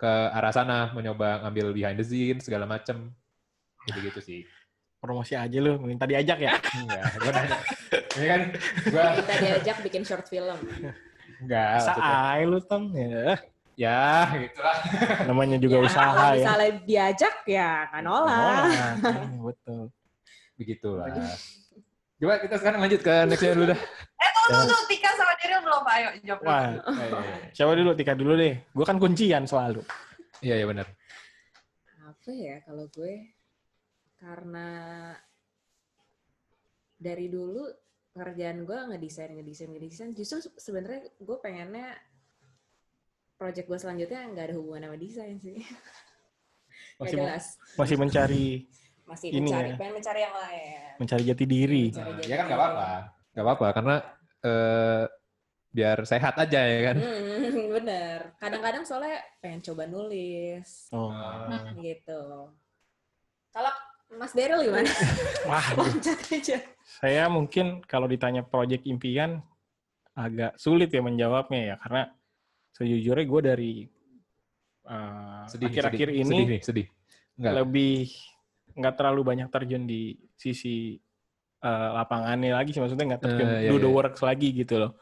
ke 0.00 0.08
arah 0.32 0.48
sana, 0.48 0.78
mencoba 0.90 1.44
ngambil 1.44 1.76
behind 1.76 2.00
the 2.00 2.06
scene 2.06 2.40
segala 2.40 2.64
macem. 2.64 3.12
Gitu-gitu 3.84 4.20
sih. 4.20 4.40
Promosi 4.96 5.32
aja 5.32 5.58
lu, 5.60 5.76
minta 5.76 6.04
diajak 6.04 6.40
ya? 6.40 6.56
Enggak, 6.80 7.04
gue 7.14 7.30
nanya. 7.30 7.58
Ini 8.16 8.26
kan 8.26 8.40
gue 8.84 9.04
Kita 9.20 9.34
diajak 9.38 9.76
bikin 9.84 10.02
short 10.04 10.24
film. 10.24 10.56
enggak 11.40 11.66
aja 11.78 12.40
lu, 12.42 12.58
Tong. 12.60 12.92
Ya, 12.92 13.36
Ya, 13.80 14.28
gitu 14.36 14.60
lah. 14.60 14.76
namanya 15.32 15.56
juga 15.56 15.80
Ya, 15.80 15.84
usaha 15.88 16.08
kalau 16.12 16.32
ya. 16.32 16.44
misalnya 16.44 16.70
diajak 16.84 17.34
ya 17.48 17.70
nolak. 18.00 18.28
Nolak. 18.28 18.94
Hmm, 19.00 19.40
Betul. 19.40 19.82
Begitulah. 20.60 21.08
Coba 22.20 22.36
kita 22.36 22.56
sekarang 22.60 22.78
lanjut 22.78 23.00
ke 23.00 23.14
nextnya 23.26 23.56
dulu 23.56 23.66
dah. 23.72 23.80
Eh, 24.20 24.30
tunggu, 24.36 24.52
tunggu, 24.52 24.68
tunggu. 24.68 24.84
Tika 24.92 25.10
sama 25.16 25.32
Daryl 25.32 25.60
belum, 25.64 25.80
Pak. 25.80 25.94
Ayo, 25.96 26.08
jawab. 26.20 26.42
dulu. 26.44 26.50
Wah, 26.52 26.68
siapa 27.56 27.72
dulu? 27.72 27.90
Tika 27.96 28.12
dulu 28.12 28.32
deh. 28.36 28.54
Gue 28.68 28.84
kan 28.84 28.96
kuncian 29.00 29.42
selalu. 29.48 29.80
Iya, 30.44 30.54
iya 30.60 30.66
benar. 30.68 30.86
Apa 32.04 32.28
ya 32.28 32.60
kalau 32.60 32.84
gue? 32.92 33.14
Karena 34.20 34.68
dari 37.00 37.32
dulu 37.32 37.64
pekerjaan 38.12 38.68
gue 38.68 38.78
ngedesain, 38.92 39.32
ngedesain, 39.32 39.72
ngedesain. 39.72 40.10
Justru 40.12 40.44
se- 40.44 40.56
sebenarnya 40.60 41.08
gue 41.16 41.36
pengennya 41.40 41.96
project 43.40 43.72
gue 43.72 43.78
selanjutnya 43.80 44.20
nggak 44.28 44.52
ada 44.52 44.54
hubungan 44.60 44.84
sama 44.84 44.96
desain 45.00 45.40
sih. 45.40 45.64
Masih 47.00 47.16
jelas. 47.16 47.44
masih 47.80 47.96
mencari 47.96 48.68
Masih 49.10 49.28
ini 49.28 49.42
mencari, 49.44 49.68
ya. 49.68 49.76
pengen 49.76 49.94
mencari 49.98 50.20
yang 50.20 50.36
lain. 50.36 50.90
mencari 50.96 51.22
jati 51.24 51.44
diri. 51.44 51.84
Mencari 51.90 52.10
jati 52.14 52.24
Ya 52.24 52.36
kan 52.36 52.44
nggak 52.46 52.54
diri. 52.54 52.66
apa-apa. 52.70 52.88
Nggak 53.30 53.44
apa-apa, 53.44 53.66
karena 53.74 53.94
eh, 54.40 55.04
biar 55.70 55.98
sehat 56.04 56.34
aja 56.36 56.60
ya 56.62 56.80
kan. 56.86 56.96
Hmm, 56.96 57.64
bener. 57.76 58.18
Kadang-kadang 58.36 58.82
soalnya 58.82 59.18
pengen 59.38 59.60
coba 59.60 59.82
nulis, 59.84 60.86
Oh. 60.90 61.10
gitu. 61.76 62.22
Kalau 63.50 63.72
Mas 64.12 64.30
Daryl 64.30 64.62
gimana? 64.62 64.90
Wah, 65.50 65.66
Loncat 65.74 66.18
aja. 66.34 66.58
saya 66.98 67.26
mungkin 67.26 67.82
kalau 67.84 68.06
ditanya 68.06 68.42
proyek 68.42 68.82
impian 68.84 69.38
agak 70.12 70.54
sulit 70.54 70.90
ya 70.90 70.98
menjawabnya 70.98 71.60
ya 71.64 71.76
karena 71.78 72.02
sejujurnya 72.74 73.24
gue 73.24 73.40
dari 73.40 73.72
uh, 74.84 75.46
Sedih, 75.46 75.70
akhir-akhir 75.70 76.08
sedih, 76.10 76.20
ini 76.20 76.38
sedih, 76.42 76.60
sedih. 76.62 76.86
Enggak. 77.38 77.52
lebih 77.62 78.10
nggak 78.80 78.96
terlalu 78.96 79.20
banyak 79.22 79.48
terjun 79.52 79.84
di 79.84 80.16
sisi 80.34 80.96
uh, 81.60 81.88
lapangannya 82.00 82.56
lagi 82.56 82.72
sih 82.72 82.80
maksudnya 82.80 83.14
nggak 83.14 83.22
terjun 83.22 83.48
Eh, 83.48 83.60
iya, 83.64 83.70
do 83.70 83.76
the 83.76 83.86
iya. 83.86 83.94
works 83.94 84.20
lagi 84.20 84.48
gitu 84.50 84.80
loh. 84.80 84.92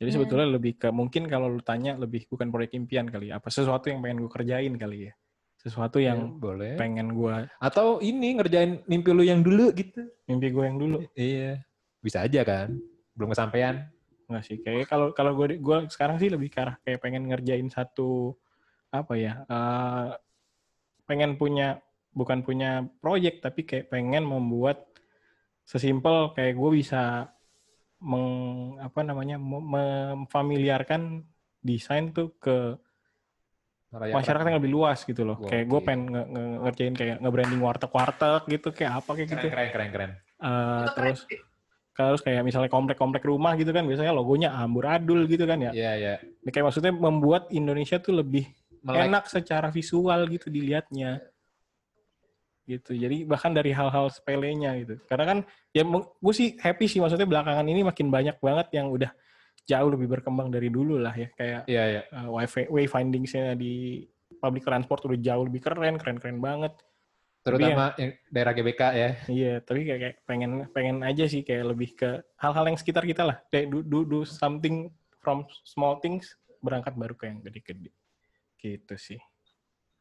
Jadi 0.00 0.08
Hmm. 0.10 0.16
sebetulnya 0.18 0.48
lebih 0.50 0.72
ke 0.80 0.88
mungkin 0.90 1.30
kalau 1.30 1.46
lu 1.46 1.62
tanya 1.62 1.94
lebih 1.94 2.26
bukan 2.26 2.50
proyek 2.50 2.74
impian 2.74 3.06
kali 3.06 3.30
ya, 3.30 3.38
apa 3.38 3.46
sesuatu 3.48 3.86
yang 3.86 4.02
pengen 4.02 4.24
gue 4.24 4.32
kerjain 4.32 4.74
kali 4.74 5.06
ya. 5.06 5.12
Sesuatu 5.62 6.02
Ya, 6.02 6.10
yang 6.10 6.42
boleh. 6.42 6.74
pengen 6.74 7.14
gue 7.14 7.46
Atau 7.62 8.02
ini 8.02 8.34
ngerjain 8.34 8.82
mimpi 8.90 9.14
lu 9.14 9.22
yang 9.22 9.46
dulu 9.46 9.70
gitu. 9.70 10.02
mimpi 10.26 10.50
gue 10.50 10.64
yang 10.66 10.78
dulu. 10.80 10.98
Iya. 11.14 11.62
Bisa 12.02 12.26
aja 12.26 12.42
kan. 12.42 12.74
Belum 13.14 13.30
kesampaian. 13.30 13.86
Nggak 14.26 14.42
sih, 14.42 14.56
kayak 14.58 14.90
kalau 14.90 15.14
kalau 15.14 15.36
gue 15.36 15.60
gua 15.60 15.86
sekarang 15.86 16.18
sih 16.18 16.32
lebih 16.32 16.50
ke 16.50 16.58
arah 16.58 16.74
kayak 16.82 16.98
pengen 16.98 17.28
ngerjain 17.30 17.68
satu 17.68 18.34
apa 18.90 19.12
ya? 19.14 19.44
eh, 19.46 20.06
pengen 21.04 21.36
punya 21.36 21.78
bukan 22.12 22.44
punya 22.44 22.84
proyek 23.00 23.40
tapi 23.40 23.64
kayak 23.64 23.88
pengen 23.88 24.24
membuat 24.24 24.84
sesimpel 25.64 26.36
kayak 26.36 26.54
gue 26.54 26.70
bisa 26.72 27.32
meng 28.02 28.26
apa 28.82 29.00
namanya 29.00 29.38
mem- 29.38 29.62
memfamiliarkan 29.64 31.22
desain 31.62 32.10
tuh 32.10 32.34
ke 32.36 32.76
Layak 33.92 34.24
masyarakat 34.24 34.44
yang 34.48 34.56
lebih 34.56 34.72
luas 34.72 35.04
gitu 35.04 35.20
loh. 35.20 35.36
Kayak 35.44 35.68
gue 35.68 35.80
pengen 35.84 36.02
nge- 36.08 36.28
nge- 36.32 36.58
ngerjain 36.64 36.94
kayak 36.96 37.16
nge-branding 37.20 37.60
warteg-warteg 37.60 38.42
gitu 38.48 38.68
kayak 38.72 39.04
apa 39.04 39.10
kayak 39.12 39.28
Keren, 39.28 39.36
gitu. 39.36 39.46
keren, 39.52 39.68
keren, 39.68 39.88
keren. 39.92 40.10
Eh, 40.10 40.16
Itu 40.16 40.48
keren 40.48 40.96
terus 40.96 41.20
sih. 41.28 41.40
terus 41.92 42.20
kayak 42.24 42.40
misalnya 42.40 42.72
komplek-komplek 42.72 43.20
rumah 43.28 43.52
gitu 43.52 43.68
kan 43.68 43.84
biasanya 43.84 44.16
logonya 44.16 44.56
amburadul 44.56 45.28
gitu 45.28 45.44
kan 45.44 45.60
ya. 45.60 45.72
Iya, 45.76 45.92
iya. 46.00 46.14
Ini 46.24 46.48
kayak 46.48 46.72
maksudnya 46.72 46.88
membuat 46.88 47.52
Indonesia 47.52 48.00
tuh 48.00 48.16
lebih 48.16 48.48
melek. 48.80 49.12
enak 49.12 49.24
secara 49.28 49.68
visual 49.68 50.24
gitu 50.32 50.48
dilihatnya 50.48 51.20
gitu. 52.66 52.94
Jadi 52.94 53.26
bahkan 53.26 53.50
dari 53.50 53.74
hal-hal 53.74 54.08
sepelenya 54.08 54.78
gitu. 54.82 54.94
Karena 55.10 55.24
kan 55.26 55.38
ya 55.74 55.82
gue 55.86 56.34
sih 56.34 56.54
happy 56.58 56.86
sih 56.86 56.98
maksudnya 57.02 57.26
belakangan 57.26 57.66
ini 57.66 57.82
makin 57.82 58.08
banyak 58.08 58.36
banget 58.38 58.68
yang 58.74 58.90
udah 58.90 59.10
jauh 59.66 59.90
lebih 59.94 60.10
berkembang 60.10 60.50
dari 60.50 60.68
dulu 60.70 60.98
lah 60.98 61.14
ya. 61.14 61.28
Kayak 61.34 61.60
Iya, 61.70 61.84
iya. 61.86 62.02
uh, 62.10 62.28
wifi 62.34 62.66
wayfinding-nya 62.70 63.54
di 63.54 64.06
public 64.42 64.66
transport 64.66 65.06
udah 65.06 65.18
jauh 65.18 65.44
lebih 65.46 65.60
keren 65.62 65.98
keren 65.98 66.18
keren 66.18 66.38
banget. 66.42 66.74
Terutama 67.42 67.90
yang 67.98 68.14
daerah 68.30 68.52
GBK 68.54 68.82
ya. 68.94 69.10
iya 69.26 69.54
tapi 69.58 69.82
kayak, 69.82 69.98
kayak 69.98 70.16
pengen 70.22 70.50
pengen 70.70 70.96
aja 71.02 71.26
sih 71.26 71.42
kayak 71.42 71.74
lebih 71.74 71.90
ke 71.98 72.22
hal-hal 72.38 72.64
yang 72.70 72.78
sekitar 72.78 73.02
kita 73.02 73.26
lah. 73.26 73.36
Kayak 73.50 73.74
do, 73.74 73.78
do, 73.82 73.98
do 74.06 74.20
something 74.22 74.94
from 75.18 75.42
small 75.66 75.98
things 75.98 76.38
berangkat 76.62 76.94
baru 76.94 77.18
ke 77.18 77.26
yang 77.26 77.42
gede-gede. 77.42 77.90
Gitu 78.62 78.94
sih. 78.94 79.20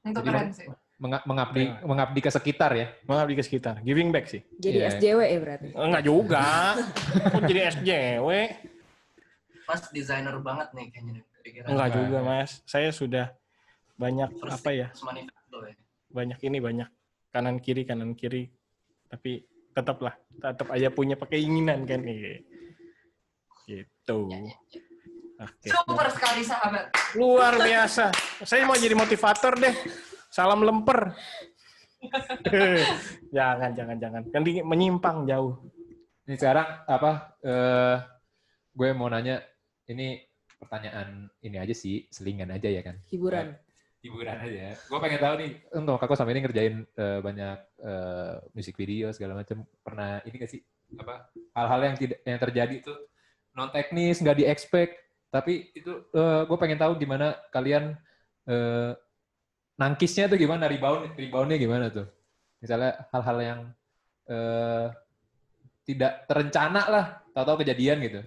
Itu 0.06 0.22
Jadi 0.22 0.30
keren 0.30 0.50
sih. 0.54 0.70
Menga- 1.02 1.26
mengabdi 1.26 1.66
Iya. 1.66 1.82
mengabdi 1.82 2.20
ke 2.20 2.30
sekitar 2.30 2.72
ya. 2.72 2.88
mengabdi 3.04 3.34
ke 3.34 3.42
sekitar 3.42 3.82
giving 3.82 4.10
back 4.10 4.30
sih 4.30 4.46
Jadi 4.56 4.78
Iya. 4.78 4.90
SJW 4.94 5.20
ya 5.26 5.40
berarti. 5.40 5.68
enggak 5.74 6.04
juga 6.06 6.46
kok 7.26 7.42
jadi 7.44 7.60
SJW 7.74 8.28
Mas 9.64 9.82
desainer 9.90 10.36
banget 10.38 10.70
nih 10.72 10.86
kayaknya. 10.88 11.26
enggak 11.42 11.66
Enggak, 11.66 11.90
juga 11.92 12.18
enggak. 12.20 12.38
mas 12.38 12.52
saya 12.64 12.90
sudah 12.92 13.34
banyak 13.96 14.30
First 14.36 14.54
apa 14.56 14.70
ya 14.72 14.88
ya. 14.94 15.74
banyak 16.08 16.40
ini 16.40 16.58
banyak 16.60 16.90
kanan 17.30 17.58
kiri 17.58 17.82
kanan 17.82 18.14
kiri 18.14 18.50
tapi 19.08 19.42
tetaplah 19.72 20.14
tetap 20.36 20.68
aja 20.70 20.90
punya 20.90 21.16
keinginan 21.18 21.82
kan 21.84 22.02
gitu 23.64 24.18
oke 25.36 25.66
Super 25.66 26.08
sekali 26.12 26.42
sahabat. 26.44 26.94
luar 27.16 27.58
biasa 27.58 28.14
saya 28.42 28.62
mau 28.64 28.76
jadi 28.76 28.94
motivator 28.94 29.56
deh 29.56 29.76
salam 30.32 30.64
lemper 30.64 31.14
jangan 33.36 33.72
jangan 33.78 33.98
jangan 34.02 34.22
kan 34.32 34.42
menyimpang 34.42 35.30
jauh 35.30 35.54
Ini 36.26 36.40
sekarang 36.40 36.88
apa? 36.88 37.36
eh 37.44 37.98
gue 38.72 38.90
mau 38.96 39.12
nanya, 39.12 39.44
ini 39.92 40.24
pertanyaan 40.56 41.28
ini 41.44 41.58
aja 41.60 41.76
sih, 41.76 42.08
selingan 42.08 42.54
aja 42.54 42.72
ya 42.72 42.82
kan? 42.86 42.96
Hiburan. 43.12 43.52
Hiburan 44.02 44.38
aja. 44.40 44.74
Gue 44.88 45.00
pengen 45.02 45.22
tahu 45.22 45.36
nih, 45.44 45.52
untuk 45.76 46.00
kakak 46.00 46.18
sama 46.18 46.32
ini 46.34 46.42
ngerjain 46.46 46.76
eh, 46.88 47.20
banyak 47.20 47.58
eh, 47.84 48.36
musik 48.56 48.80
video 48.80 49.12
segala 49.12 49.44
macam. 49.44 49.66
Pernah 49.84 50.24
ini 50.26 50.36
gak 50.40 50.52
sih 50.52 50.62
apa 50.92 51.32
hal-hal 51.56 51.82
yang 51.88 51.96
tidak 51.96 52.20
yang 52.28 52.40
terjadi 52.40 52.76
itu 52.84 52.94
non 53.56 53.72
teknis, 53.72 54.20
nggak 54.20 54.38
di 54.40 54.46
expect, 54.48 54.96
tapi 55.28 55.70
itu 55.76 56.08
eh, 56.16 56.42
gue 56.48 56.58
pengen 56.58 56.80
tahu 56.80 56.96
gimana 56.98 57.36
kalian 57.52 58.00
eh, 58.48 58.92
nangkisnya 59.82 60.30
tuh 60.30 60.38
gimana, 60.38 60.70
rebound 60.70 61.18
reboundnya 61.18 61.58
gimana 61.58 61.90
tuh? 61.90 62.06
Misalnya 62.62 63.10
hal-hal 63.10 63.38
yang 63.42 63.60
eh, 64.30 64.86
tidak 65.90 66.30
terencana 66.30 66.82
lah, 66.86 67.06
tahu-tahu 67.34 67.66
kejadian 67.66 67.98
gitu. 68.06 68.22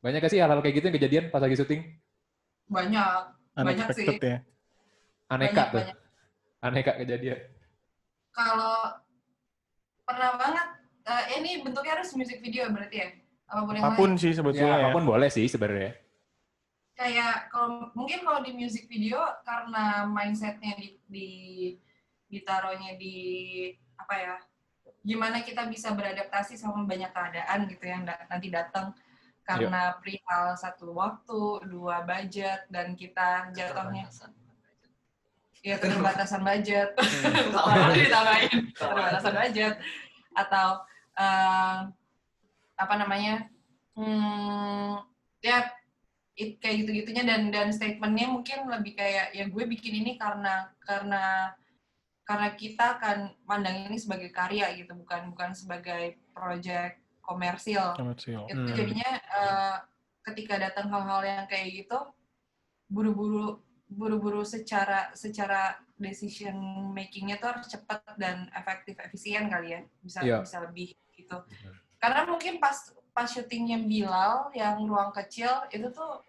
Banyak 0.00 0.24
gak 0.24 0.32
sih 0.32 0.40
hal-hal 0.40 0.64
kayak 0.64 0.80
gitu 0.80 0.86
yang 0.88 0.96
kejadian 0.96 1.24
pas 1.28 1.44
lagi 1.44 1.60
syuting? 1.60 1.84
Banyak. 2.72 3.36
Banyak 3.52 3.88
sih. 3.92 4.08
ya 4.16 4.40
Aneka 5.28 5.52
Banyak, 5.52 5.66
tuh, 5.68 5.76
banyak. 5.84 5.96
aneka 6.64 6.92
kejadian. 7.04 7.38
Kalau 8.32 8.96
pernah 10.08 10.30
banget, 10.40 10.66
eh, 11.04 11.24
ini 11.38 11.60
bentuknya 11.60 12.00
harus 12.00 12.10
music 12.16 12.40
video 12.40 12.66
berarti 12.72 12.96
ya? 12.96 13.08
Apa 13.50 13.60
pun 13.68 13.74
yang 13.76 13.84
apa 13.84 13.98
pun 14.00 14.10
lain. 14.16 14.18
sih 14.18 14.32
Ya, 14.32 14.36
sebetulnya 14.40 14.74
ya, 14.74 14.78
apa 14.80 14.88
pun 14.96 15.04
boleh 15.04 15.28
sih 15.28 15.46
sebenarnya. 15.46 15.99
Kayak 17.00 17.48
kalau 17.48 17.88
mungkin 17.96 18.20
kalau 18.28 18.44
di 18.44 18.52
music 18.52 18.84
video 18.92 19.24
karena 19.40 20.04
mindsetnya 20.04 20.76
di, 20.76 21.00
di 21.08 21.28
ditaruhnya 22.28 23.00
di 23.00 23.16
apa 23.96 24.14
ya? 24.20 24.36
Gimana 25.00 25.40
kita 25.40 25.64
bisa 25.72 25.96
beradaptasi 25.96 26.60
sama 26.60 26.84
banyak 26.84 27.08
keadaan 27.08 27.64
gitu 27.72 27.84
yang 27.88 28.04
da- 28.04 28.28
nanti 28.28 28.52
datang. 28.52 28.92
Karena 29.40 29.96
perihal 29.96 30.52
satu 30.60 30.92
waktu, 30.92 31.72
dua 31.72 32.04
budget 32.04 32.68
dan 32.68 32.92
kita 32.92 33.48
jatuhnya 33.56 34.12
ya 35.64 35.76
keterbatasan 35.80 36.44
budget. 36.44 36.92
Kalau 37.48 37.92
ditambahin. 37.96 38.76
Keterbatasan 38.76 39.34
budget. 39.40 39.74
Atau 40.36 40.84
eh, 41.16 41.78
apa 42.76 42.94
namanya 42.96 43.48
hmm, 43.96 45.04
ya 45.40 45.79
it, 46.40 46.50
kayak 46.56 46.82
gitu-gitunya 46.84 47.22
dan 47.28 47.52
dan 47.52 47.68
statementnya 47.68 48.32
mungkin 48.32 48.64
lebih 48.72 48.96
kayak 48.96 49.36
ya 49.36 49.44
gue 49.44 49.64
bikin 49.68 50.00
ini 50.00 50.16
karena 50.16 50.72
karena 50.80 51.52
karena 52.24 52.48
kita 52.56 52.96
akan 52.96 53.18
mandang 53.44 53.90
ini 53.90 53.98
sebagai 54.00 54.30
karya 54.32 54.72
gitu 54.78 54.96
bukan 54.96 55.34
bukan 55.34 55.50
sebagai 55.52 56.16
project 56.32 56.96
komersil. 57.20 57.92
Komersial 57.98 58.48
itu 58.48 58.56
Hmm. 58.56 58.78
jadinya 58.78 59.10
eh, 59.20 59.76
ketika 60.24 60.54
datang 60.56 60.88
hal-hal 60.88 61.20
yang 61.26 61.44
kayak 61.50 61.84
gitu 61.84 61.98
buru-buru 62.90 63.60
buru-buru 63.90 64.46
secara 64.46 65.10
secara 65.18 65.74
decision 65.98 66.54
makingnya 66.94 67.36
tuh 67.42 67.50
harus 67.52 67.66
cepat 67.66 68.00
dan 68.16 68.46
efektif 68.54 68.96
efisien 69.02 69.50
kali 69.50 69.74
ya. 69.76 69.80
Bisa 70.00 70.18
Iya. 70.22 70.38
bisa 70.40 70.56
lebih 70.64 70.94
gitu. 71.18 71.36
Karena 72.00 72.24
mungkin 72.24 72.62
pas 72.62 72.94
pas 73.10 73.26
syutingnya 73.26 73.82
Bilal 73.82 74.54
yang 74.54 74.86
ruang 74.86 75.10
kecil 75.10 75.50
itu 75.74 75.90
tuh 75.90 76.22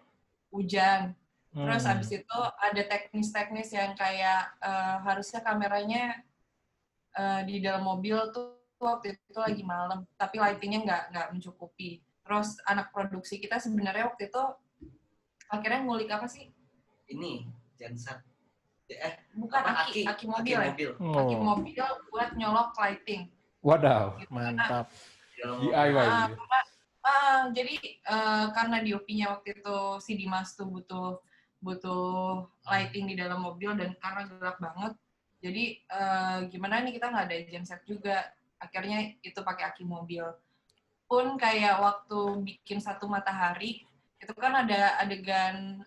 hujan 0.52 1.16
terus 1.52 1.84
Hmm. 1.84 1.92
abis 1.92 2.10
itu 2.16 2.38
ada 2.56 2.82
teknis-teknis 2.88 3.76
yang 3.76 3.92
kayak 3.92 4.56
eh, 4.56 4.96
harusnya 5.04 5.40
kameranya 5.40 6.16
eh, 7.12 7.40
di 7.44 7.60
dalam 7.60 7.84
mobil 7.84 8.16
tuh 8.32 8.56
waktu 8.80 9.14
itu 9.14 9.36
lagi 9.36 9.60
malam 9.62 10.08
tapi 10.16 10.40
lightingnya 10.40 10.80
nggak 10.82 11.02
nggak 11.12 11.28
mencukupi 11.36 12.00
terus 12.24 12.56
anak 12.64 12.88
produksi 12.90 13.36
kita 13.36 13.60
sebenarnya 13.60 14.08
waktu 14.08 14.32
itu 14.32 14.42
akhirnya 15.46 15.80
ngulik 15.84 16.08
apa 16.08 16.24
sih 16.24 16.48
Ini 17.04 17.44
Jansat. 17.76 18.24
Eh, 18.88 19.14
bukan 19.36 19.60
apa, 19.60 19.84
aki 19.88 20.08
aki 20.08 20.24
mobil 20.24 20.56
Aki 20.56 20.64
ya 20.64 20.70
mobil. 20.72 20.90
aki 20.96 21.34
Oh, 21.36 21.42
mobil 21.44 21.84
buat 22.08 22.30
nyolok 22.32 22.72
lighting 22.76 23.28
Wadaw, 23.60 24.16
gitu. 24.18 24.32
mantap 24.32 24.88
dalam 25.36 25.56
DIY. 25.62 25.96
Ah, 26.02 26.28
ah, 27.02 27.50
jadi 27.50 27.74
eh, 27.82 28.46
karena 28.54 28.78
DOP-nya 28.82 29.26
waktu 29.38 29.58
itu 29.58 29.78
si 30.02 30.14
Dimas 30.14 30.54
tuh 30.54 30.66
butuh 30.70 31.18
butuh 31.62 32.46
lighting 32.66 33.06
di 33.06 33.14
dalam 33.14 33.38
mobil 33.38 33.70
dan 33.78 33.94
karena 34.02 34.26
gelap 34.26 34.58
banget, 34.58 34.92
jadi 35.38 35.64
eh, 35.78 36.38
gimana 36.50 36.82
nih 36.82 36.98
kita 36.98 37.06
nggak 37.10 37.26
ada 37.30 37.36
genset 37.46 37.82
juga, 37.86 38.26
akhirnya 38.58 39.14
itu 39.22 39.38
pakai 39.42 39.70
aki 39.70 39.86
mobil. 39.86 40.26
Pun 41.06 41.38
kayak 41.38 41.78
waktu 41.78 42.18
bikin 42.42 42.82
satu 42.82 43.06
matahari 43.06 43.84
itu 44.18 44.32
kan 44.38 44.64
ada 44.66 44.96
adegan 45.02 45.82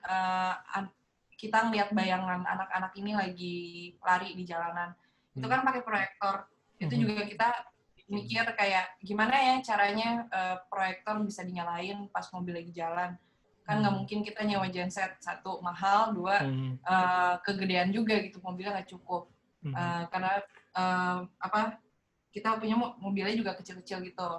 an- 0.69 0.91
kita 1.35 1.67
ngeliat 1.67 1.91
bayangan 1.91 2.47
anak-anak 2.47 2.95
ini 2.95 3.11
lagi 3.11 3.57
lari 3.99 4.31
di 4.35 4.47
jalanan, 4.47 4.95
itu 5.35 5.43
kan 5.43 5.67
pakai 5.67 5.83
proyektor, 5.83 6.47
itu 6.79 6.93
Mhm. 6.95 7.01
juga 7.03 7.23
kita 7.27 7.47
mikir 8.05 8.45
kayak 8.53 9.01
gimana 9.01 9.33
ya 9.33 9.55
caranya 9.65 10.29
eh, 10.29 10.57
proyektor 10.69 11.17
bisa 11.25 11.41
dinyalain 11.41 12.05
pas 12.13 12.25
mobil 12.33 12.53
lagi 12.53 12.71
jalan. 12.73 13.17
Kan 13.65 13.81
nggak 13.81 13.95
mungkin 13.97 14.21
kita 14.21 14.45
nyewa 14.45 14.69
genset 14.69 15.17
satu 15.17 15.57
mahal 15.61 16.13
dua 16.13 16.45
Hmm. 16.45 16.77
eh, 16.77 17.33
kegedean 17.41 17.89
juga 17.89 18.21
gitu 18.21 18.37
mobilnya 18.45 18.77
nggak 18.77 18.89
cukup. 18.93 19.25
Hmm. 19.65 19.73
Eh, 19.73 20.03
karena 20.13 20.31
eh, 20.75 21.17
apa 21.41 21.81
kita 22.29 22.59
punya 22.59 22.75
mo- 22.75 22.93
mobilnya 22.99 23.31
juga 23.33 23.55
kecil-kecil 23.55 24.03
gitu. 24.11 24.29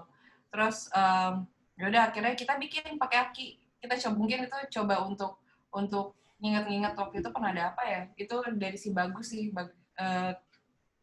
Terus 0.52 0.92
em, 0.92 1.48
yaudah 1.80 2.12
akhirnya 2.12 2.36
kita 2.36 2.60
bikin 2.60 3.00
pakai 3.00 3.18
aki. 3.24 3.56
Kita 3.80 3.96
coba 3.96 4.14
mungkin 4.20 4.38
itu 4.44 4.58
coba 4.76 5.00
untuk 5.08 5.40
untuk 5.72 6.12
nginget-nginget 6.36 6.92
waktu 6.92 7.24
itu 7.24 7.28
pernah 7.32 7.56
ada 7.56 7.72
apa 7.72 7.82
ya? 7.88 8.02
Itu 8.20 8.44
dari 8.52 8.76
si 8.76 8.92
bagus 8.92 9.32
sih 9.32 9.48
bag- 9.48 9.72
eh, 9.96 10.36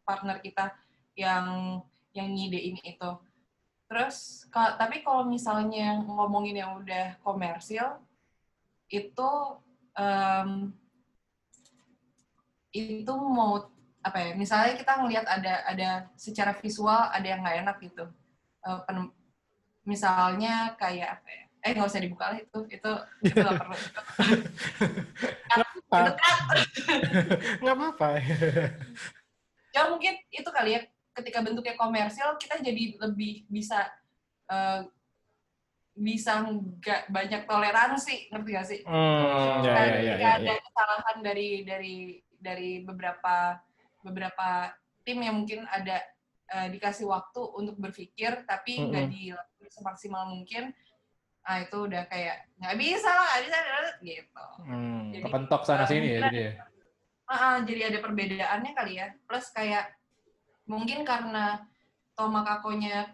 partner 0.06 0.38
kita 0.38 0.70
yang 1.18 1.82
yang 2.14 2.30
ngidein 2.30 2.78
itu. 2.80 3.10
Terus 3.90 4.46
ka- 4.48 4.78
tapi 4.80 5.02
kalau 5.02 5.26
misalnya 5.26 5.98
ngomongin 6.06 6.56
yang 6.62 6.78
udah 6.80 7.18
komersil 7.20 8.00
itu 8.88 9.30
em, 9.98 10.70
itu 12.74 13.12
mau 13.12 13.66
apa 14.04 14.18
ya 14.20 14.30
misalnya 14.36 14.76
kita 14.76 14.92
ngelihat 15.00 15.24
ada 15.26 15.54
ada 15.64 15.88
secara 16.14 16.52
visual 16.58 17.08
ada 17.10 17.26
yang 17.26 17.42
nggak 17.42 17.58
enak 17.66 17.76
gitu. 17.82 18.04
Pen- 18.88 19.12
misalnya 19.84 20.72
kayak 20.80 21.20
apa 21.20 21.28
ya 21.28 21.42
eh 21.64 21.72
nggak 21.72 21.88
usah 21.88 22.02
dibuka 22.04 22.24
lah 22.28 22.38
itu 22.40 22.58
itu 22.68 22.90
itu 23.24 23.36
nggak 23.40 23.56
perlu. 23.56 23.72
Kan. 23.72 24.04
Nggak 27.62 27.76
apa-apa. 27.76 28.08
Ya 29.72 29.82
mungkin 29.88 30.12
itu 30.28 30.50
kali 30.50 30.76
ya 30.76 30.80
ketika 31.14 31.38
bentuknya 31.40 31.78
komersial 31.78 32.34
kita 32.36 32.58
jadi 32.58 32.98
lebih 32.98 33.46
bisa 33.46 33.86
eh, 34.50 34.82
bisa 35.94 36.42
nggak 36.42 37.06
banyak 37.06 37.42
toleransi 37.46 38.34
ngerti 38.34 38.50
gak 38.50 38.66
sih? 38.66 38.80
Hmm, 38.82 39.62
ya, 39.62 39.72
ya, 39.78 40.00
ya, 40.02 40.14
ya, 40.18 40.30
ada 40.42 40.52
ya. 40.52 40.56
kesalahan 40.58 41.16
dari 41.22 41.62
dari 41.62 41.96
dari 42.34 42.70
beberapa 42.82 43.62
beberapa 44.02 44.74
tim 45.06 45.22
yang 45.22 45.38
mungkin 45.38 45.62
ada 45.70 46.02
eh, 46.50 46.68
dikasih 46.74 47.06
waktu 47.06 47.40
untuk 47.56 47.78
berpikir 47.78 48.42
tapi 48.44 48.84
nggak 48.90 49.06
dilakukan 49.08 49.70
semaksimal 49.70 50.28
mungkin 50.28 50.74
ah 51.44 51.60
itu 51.60 51.76
udah 51.76 52.08
kayak 52.08 52.48
nggak 52.56 52.76
bisa 52.80 53.10
lah 53.12 53.26
nggak 53.36 53.42
bisa 53.44 53.58
gitu 54.00 54.46
Hmm. 54.64 55.12
Jadi, 55.12 55.24
Kepentok 55.28 55.62
sana 55.68 55.84
sini 55.84 56.08
ya 56.16 56.20
jadi 56.28 56.38
ya. 56.40 56.50
Ah, 57.24 57.32
ah, 57.32 57.56
jadi 57.64 57.80
ada 57.92 57.98
perbedaannya 58.00 58.72
kali 58.72 58.92
ya 59.00 59.12
plus 59.28 59.48
kayak 59.52 59.92
mungkin 60.64 61.04
karena 61.04 61.64
Toma 62.14 62.40
Kakonya 62.46 63.10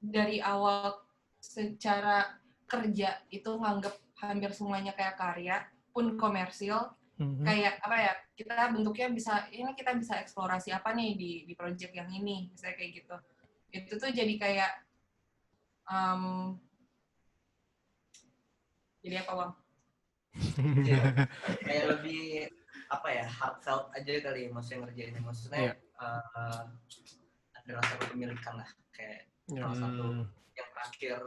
dari 0.00 0.40
awal 0.40 0.96
secara 1.40 2.38
kerja 2.64 3.20
itu 3.28 3.50
nganggep 3.50 3.92
hampir 4.20 4.50
semuanya 4.52 4.92
kayak 4.96 5.16
karya 5.18 5.56
pun 5.90 6.14
komersil 6.16 6.94
Mhm. 7.20 7.44
kayak 7.44 7.74
apa 7.84 7.96
ya 8.00 8.12
kita 8.32 8.72
bentuknya 8.72 9.12
bisa 9.12 9.44
ini 9.52 9.76
kita 9.76 9.92
bisa 9.92 10.16
eksplorasi 10.24 10.72
apa 10.72 10.96
nih 10.96 11.20
di 11.20 11.30
di 11.44 11.52
project 11.52 11.92
yang 11.92 12.08
ini 12.08 12.48
misalnya 12.48 12.76
kayak 12.80 12.92
gitu 12.96 13.16
itu 13.76 13.92
tuh 14.00 14.08
jadi 14.08 14.34
kayak 14.40 14.72
em, 15.84 16.56
jadi 19.04 19.20
apa 19.20 19.32
bang 19.36 19.52
kayak 21.60 21.84
lebih 21.92 22.48
apa 22.88 23.08
ya 23.12 23.26
heartfelt 23.28 23.92
aja 23.92 24.12
kali 24.24 24.48
ya 24.48 24.50
maksudnya 24.56 24.78
ngerjainnya 24.88 25.20
maksudnya 25.20 25.60
Iya. 25.60 25.72
Eh, 26.00 26.62
ada 27.54 27.70
rasa 27.76 27.92
kepemilikan 27.98 28.54
lah 28.56 28.68
kayak 28.90 29.28
Ya. 29.50 29.66
salah 29.66 29.76
satu 29.82 30.04
Hmm. 30.06 30.24
yang 30.54 30.68
terakhir 30.70 31.18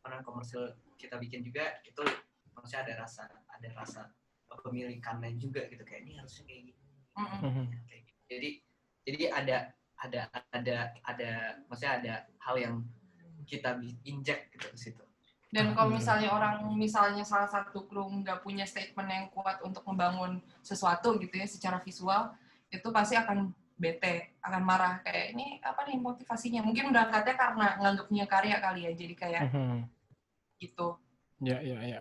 karena 0.00 0.18
komersil 0.22 0.62
kita 0.96 1.18
bikin 1.18 1.44
juga 1.44 1.76
itu 1.84 2.00
maksudnya 2.50 2.88
ada 2.88 2.94
rasa 3.04 3.22
ada 3.46 3.68
rasa 3.76 4.00
kepemilikannya 4.48 5.36
juga 5.36 5.68
gitu 5.68 5.84
kayak 5.84 6.08
ini 6.08 6.16
harusnya 6.16 6.44
kayak 6.46 6.62
gini. 6.64 6.74
Mhm. 7.16 7.64
kayak 7.84 8.00
gitu. 8.06 8.20
jadi 8.26 8.48
jadi 9.04 9.22
ada 9.30 9.56
ada 9.96 10.20
ada 10.52 10.76
ada 11.04 11.30
maksudnya 11.68 11.92
ada 12.00 12.14
hal 12.40 12.56
yang 12.56 12.74
kita 13.44 13.76
injek 14.02 14.48
gitu 14.52 14.66
ke 14.68 14.78
situ 14.78 15.02
dan 15.52 15.72
kalau 15.72 15.92
misalnya 15.92 16.32
orang 16.32 16.64
misalnya 16.74 17.22
salah 17.22 17.46
satu 17.46 17.84
kru 17.84 18.08
nggak 18.20 18.40
punya 18.40 18.64
statement 18.64 19.08
yang 19.08 19.26
kuat 19.30 19.60
untuk 19.60 19.84
membangun 19.84 20.40
sesuatu 20.60 21.16
gitu 21.20 21.32
ya 21.32 21.44
secara 21.44 21.76
visual 21.80 22.32
itu 22.70 22.88
pasti 22.90 23.14
akan 23.14 23.50
bete 23.76 24.40
akan 24.40 24.62
marah 24.64 25.04
kayak 25.04 25.36
ini 25.36 25.60
apa 25.60 25.84
nih 25.84 26.00
motivasinya 26.00 26.64
mungkin 26.64 26.90
berangkatnya 26.90 27.34
karena 27.36 27.66
nganggapnya 27.76 28.24
karya 28.24 28.56
kali 28.58 28.80
ya 28.88 28.92
jadi 28.96 29.14
kayak 29.14 29.42
Mhm. 29.52 29.76
gitu 30.60 30.96
Ya, 31.44 31.60
ya, 31.60 31.76
ya. 31.84 32.00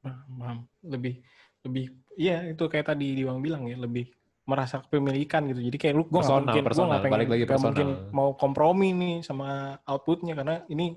Paham, 0.00 0.30
paham. 0.40 0.58
Lebih, 0.80 1.20
lebih, 1.60 1.92
iya 2.16 2.40
itu 2.48 2.64
kayak 2.72 2.88
tadi 2.88 3.12
Diwang 3.20 3.44
bilang 3.44 3.68
ya, 3.68 3.76
lebih 3.76 4.08
merasa 4.48 4.80
kepemilikan 4.80 5.44
gitu. 5.52 5.60
Jadi 5.68 5.76
kayak 5.76 5.94
lu, 6.00 6.08
gue 6.08 6.08
nggak 6.08 6.24
Personal, 6.24 6.40
mungkin, 6.40 6.62
gua 6.64 6.68
personal. 6.72 6.88
nggak 6.88 7.02
pengen, 7.04 7.14
Balik 7.20 7.28
lagi 7.28 7.44
personal. 7.44 7.68
mungkin 7.68 7.88
mau 8.16 8.28
kompromi 8.32 8.88
nih 8.96 9.14
sama 9.20 9.76
outputnya 9.84 10.32
karena 10.32 10.64
ini 10.72 10.96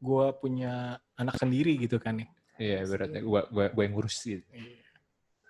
gue 0.00 0.26
punya 0.40 0.96
anak 1.20 1.36
sendiri 1.36 1.76
gitu 1.76 2.00
kan 2.00 2.16
ya. 2.16 2.28
Iya, 2.56 2.88
beratnya 2.88 3.20
gua 3.20 3.44
gua 3.52 3.68
gua 3.68 3.82
yang 3.84 3.92
ngurus 3.92 4.16
gitu. 4.24 4.40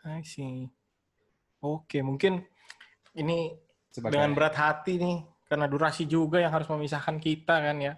I 0.03 0.27
see. 0.27 0.67
Oke, 1.63 2.03
mungkin 2.03 2.43
ini 3.17 3.57
Sebagai 3.91 4.15
dengan 4.15 4.31
berat 4.37 4.55
hati 4.55 5.01
nih, 5.01 5.25
karena 5.49 5.67
durasi 5.67 6.05
juga 6.05 6.39
yang 6.39 6.53
harus 6.53 6.69
memisahkan 6.69 7.17
kita 7.17 7.55
kan 7.59 7.77
ya. 7.81 7.95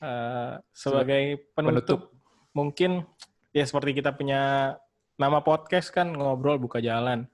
Eh, 0.00 0.54
sebagai 0.72 1.52
penutup, 1.52 2.16
mungkin 2.56 3.04
ya 3.52 3.68
seperti 3.68 4.00
kita 4.00 4.16
punya 4.16 4.74
nama 5.20 5.44
podcast 5.44 5.92
kan 5.92 6.08
ngobrol 6.08 6.56
buka 6.56 6.80
jalan. 6.80 7.28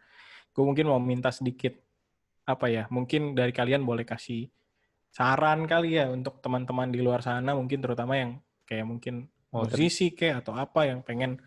Gue 0.51 0.67
mungkin 0.67 0.91
mau 0.91 0.99
minta 0.99 1.31
sedikit 1.31 1.79
apa 2.43 2.67
ya? 2.67 2.85
Mungkin 2.91 3.39
dari 3.39 3.55
kalian 3.55 3.87
boleh 3.87 4.03
kasih 4.03 4.51
saran 5.15 5.65
kali 5.65 5.97
ya 5.97 6.11
untuk 6.11 6.43
teman-teman 6.43 6.91
di 6.91 7.01
luar 7.01 7.23
sana, 7.23 7.55
mungkin 7.55 7.79
terutama 7.81 8.19
yang 8.19 8.43
kayak 8.67 8.85
mungkin 8.85 9.31
Oh, 9.57 9.65
musisi 9.65 10.13
kayak 10.13 10.45
atau 10.45 10.53
apa 10.53 10.85
yang 10.85 11.01
pengen 11.01 11.41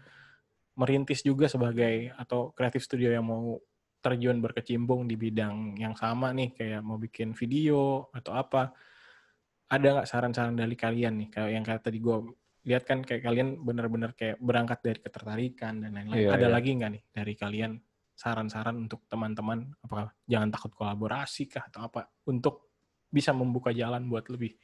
merintis 0.74 1.22
juga 1.22 1.46
sebagai 1.46 2.10
atau 2.18 2.50
kreatif 2.58 2.82
studio 2.88 3.14
yang 3.14 3.28
mau 3.28 3.62
terjun 4.00 4.40
berkecimpung 4.40 5.06
di 5.06 5.20
bidang 5.20 5.76
yang 5.76 5.94
sama 5.96 6.32
nih 6.32 6.56
kayak 6.56 6.82
mau 6.84 6.96
bikin 6.96 7.36
video 7.36 8.08
atau 8.16 8.36
apa. 8.36 8.72
Ada 9.70 10.02
nggak 10.02 10.10
saran-saran 10.10 10.56
dari 10.58 10.74
kalian 10.74 11.14
nih? 11.22 11.30
Kayak 11.30 11.50
yang 11.54 11.66
kayak 11.68 11.82
tadi 11.86 12.00
gue 12.02 12.18
lihat 12.66 12.84
kan 12.84 13.06
kayak 13.06 13.22
kalian 13.24 13.62
benar-benar 13.62 14.18
kayak 14.18 14.42
berangkat 14.42 14.80
dari 14.82 15.00
ketertarikan 15.04 15.84
dan 15.84 15.92
lain-lain. 15.94 16.26
Iya, 16.26 16.30
ada 16.36 16.48
iya. 16.48 16.54
lagi 16.54 16.70
nggak 16.76 16.92
nih 16.92 17.04
dari 17.14 17.34
kalian 17.38 17.72
saran-saran 18.18 18.76
untuk 18.76 19.06
teman-teman? 19.06 19.70
Apakah 19.86 20.12
jangan 20.26 20.50
takut 20.50 20.72
kolaborasi 20.74 21.48
kah 21.52 21.70
atau 21.70 21.86
apa? 21.86 22.10
Untuk 22.28 22.74
bisa 23.10 23.32
membuka 23.32 23.70
jalan 23.72 24.10
buat 24.10 24.26
lebih 24.30 24.58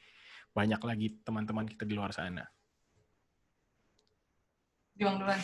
banyak 0.52 0.80
lagi 0.80 1.06
teman-teman 1.22 1.68
kita 1.68 1.84
di 1.84 1.94
luar 1.94 2.10
sana. 2.16 2.44
Juang 4.96 5.20
duluan. 5.20 5.40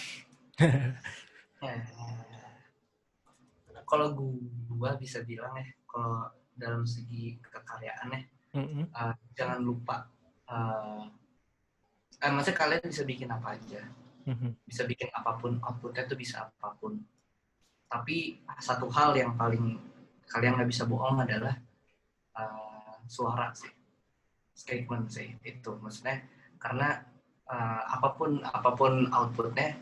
Eh, 1.63 1.79
kalau 3.93 4.17
gua 4.73 4.97
bisa 4.97 5.21
bilang 5.21 5.53
ya 5.61 5.69
kalau 5.85 6.33
dalam 6.57 6.89
segi 6.89 7.37
kekaryaan 7.45 8.09
ya 8.09 8.23
Mm-mm. 8.57 8.89
eh, 8.89 9.15
jangan 9.37 9.61
lupa 9.61 10.09
eh 10.49 11.05
eh, 12.25 12.31
maksudnya 12.33 12.57
kalian 12.57 12.89
bisa 12.89 13.05
bikin 13.05 13.29
apa 13.29 13.61
aja 13.61 13.85
Mhm. 14.23 14.55
bisa 14.63 14.87
bikin 14.87 15.11
apa 15.11 15.35
pun 15.35 15.59
outputnya 15.59 16.07
tuh 16.07 16.15
bisa 16.15 16.47
apa 16.47 16.79
pun 16.79 16.95
tapi 17.91 18.39
satu 18.63 18.87
hal 18.87 19.11
yang 19.19 19.35
paling 19.35 19.83
kalian 20.31 20.55
nggak 20.55 20.71
bisa 20.71 20.87
bohong 20.87 21.19
adalah 21.27 21.59
eh, 22.39 22.95
suara 23.11 23.51
sih 23.53 23.75
statement 24.55 25.11
sih 25.11 25.35
itu 25.43 25.75
maksudnya 25.83 26.23
karena 26.63 27.03
eh, 27.51 27.83
apa 27.91 28.15
pun 28.15 28.47
apa 28.47 28.71
pun 28.79 29.11
outputnya 29.11 29.75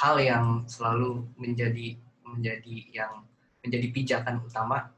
hal 0.00 0.16
yang 0.16 0.64
selalu 0.64 1.28
menjadi 1.36 1.92
menjadi 2.24 2.76
yang 2.88 3.27
menjadi 3.64 3.86
pijakan 3.90 4.42
utama 4.44 4.90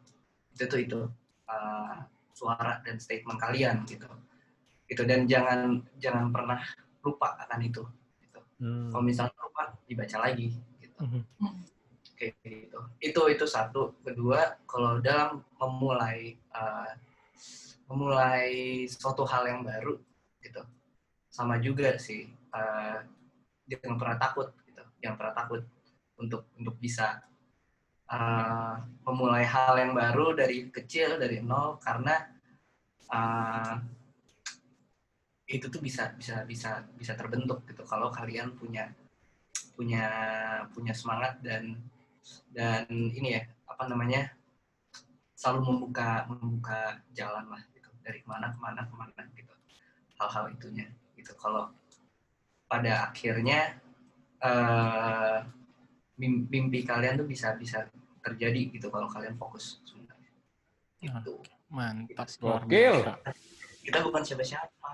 itu 0.55 0.65
tuh 0.69 0.81
itu 0.81 1.01
eh, 1.49 1.97
suara 2.35 2.81
dan 2.85 2.97
statement 2.97 3.37
kalian 3.41 3.85
gitu 3.85 4.09
itu 4.91 5.03
dan 5.07 5.29
jangan 5.29 5.87
jangan 6.03 6.35
pernah 6.35 6.59
lupa 7.01 7.39
akan 7.47 7.61
itu 7.63 7.83
gitu. 8.25 8.41
Hmm. 8.61 8.91
kalau 8.91 9.05
misalnya 9.07 9.37
lupa 9.41 9.65
dibaca 9.87 10.17
lagi 10.21 10.53
gitu 10.83 10.97
Mhm. 11.01 11.23
kayak 12.19 12.37
gitu 12.45 12.81
itu 13.01 13.21
itu 13.33 13.45
satu 13.49 13.97
kedua 14.05 14.61
kalau 14.69 15.01
dalam 15.01 15.41
memulai 15.57 16.37
uh, 16.53 16.93
memulai 17.89 18.85
suatu 18.85 19.25
hal 19.25 19.49
yang 19.49 19.61
baru 19.65 19.97
gitu 20.45 20.61
sama 21.33 21.57
juga 21.63 21.97
sih 21.97 22.29
uh, 22.53 23.01
jangan 23.65 23.97
pernah 23.97 24.17
takut 24.21 24.53
gitu 24.69 24.83
jangan 25.01 25.17
pernah 25.17 25.35
takut 25.35 25.63
untuk 26.21 26.45
untuk 26.61 26.77
bisa 26.77 27.25
uh, 28.11 28.75
memulai 29.07 29.47
hal 29.47 29.79
yang 29.79 29.95
baru 29.95 30.35
dari 30.35 30.69
kecil 30.69 31.17
dari 31.17 31.39
nol 31.41 31.79
karena 31.79 32.27
uh, 33.11 33.75
itu 35.51 35.67
tuh 35.67 35.83
bisa 35.83 36.15
bisa 36.15 36.47
bisa 36.47 36.87
bisa 36.95 37.13
terbentuk 37.19 37.67
gitu. 37.67 37.83
Kalau 37.87 38.11
kalian 38.11 38.55
punya 38.55 38.91
punya 39.75 40.05
punya 40.71 40.95
semangat 40.95 41.43
dan 41.43 41.75
dan 42.55 42.87
ini 42.91 43.39
ya 43.39 43.43
apa 43.67 43.91
namanya 43.91 44.31
selalu 45.35 45.75
membuka 45.75 46.29
membuka 46.31 47.03
jalan 47.15 47.47
lah 47.51 47.63
gitu. 47.75 47.91
Dari 48.03 48.23
ke 48.23 48.29
mana 48.31 48.55
ke 48.55 48.59
mana 48.63 48.81
ke 48.87 48.95
mana 48.95 49.23
gitu. 49.35 49.55
Hal-hal 50.23 50.55
itunya 50.55 50.87
gitu. 51.19 51.35
Kalau 51.35 51.75
pada 52.71 53.11
akhirnya 53.11 53.75
mim- 56.15 56.47
mimpi 56.47 56.87
kalian 56.87 57.19
tuh 57.19 57.27
bisa 57.27 57.59
bisa 57.59 57.91
terjadi 58.21 58.61
gitu 58.71 58.89
kalau 58.89 59.09
kalian 59.09 59.35
fokus 59.35 59.81
sebenarnya 59.83 60.31
itu 61.01 61.35
mantap 61.69 62.27
Gitu. 62.29 62.45
luar 62.45 62.63
biasa. 62.65 63.13
kita 63.81 63.99
bukan 64.05 64.23
siapa-siapa 64.23 64.91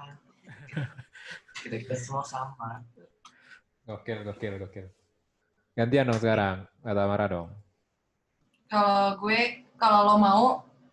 kita 1.63 1.77
kita 1.83 1.95
semua 1.97 2.23
sama 2.23 2.83
Gokil, 3.83 4.27
gokil, 4.27 4.59
gokil. 4.59 4.87
Gantian 5.73 6.11
dong 6.11 6.19
sekarang, 6.19 6.67
kata 6.83 7.07
Mara 7.07 7.27
dong. 7.31 7.55
kalau 8.67 9.15
gue 9.17 9.63
kalau 9.79 10.01
lo 10.03 10.15
mau 10.19 10.45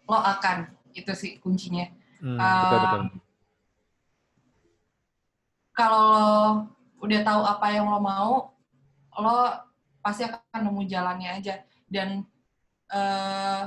lo 0.05 0.19
akan 0.19 0.69
itu 0.93 1.09
sih 1.13 1.41
kuncinya 1.41 1.89
Hmm, 2.21 2.37
Ah, 2.37 2.61
betul, 2.63 2.79
betul. 2.79 3.01
kalau 5.73 6.01
lo 6.07 6.29
udah 7.01 7.19
tahu 7.19 7.41
apa 7.43 7.67
yang 7.73 7.89
lo 7.89 7.99
mau, 7.99 8.53
lo 9.17 9.37
pasti 9.99 10.23
akan 10.23 10.59
nemu 10.63 10.81
jalannya 10.85 11.29
aja. 11.33 11.65
Dan 11.93 12.25
eh 12.89 13.63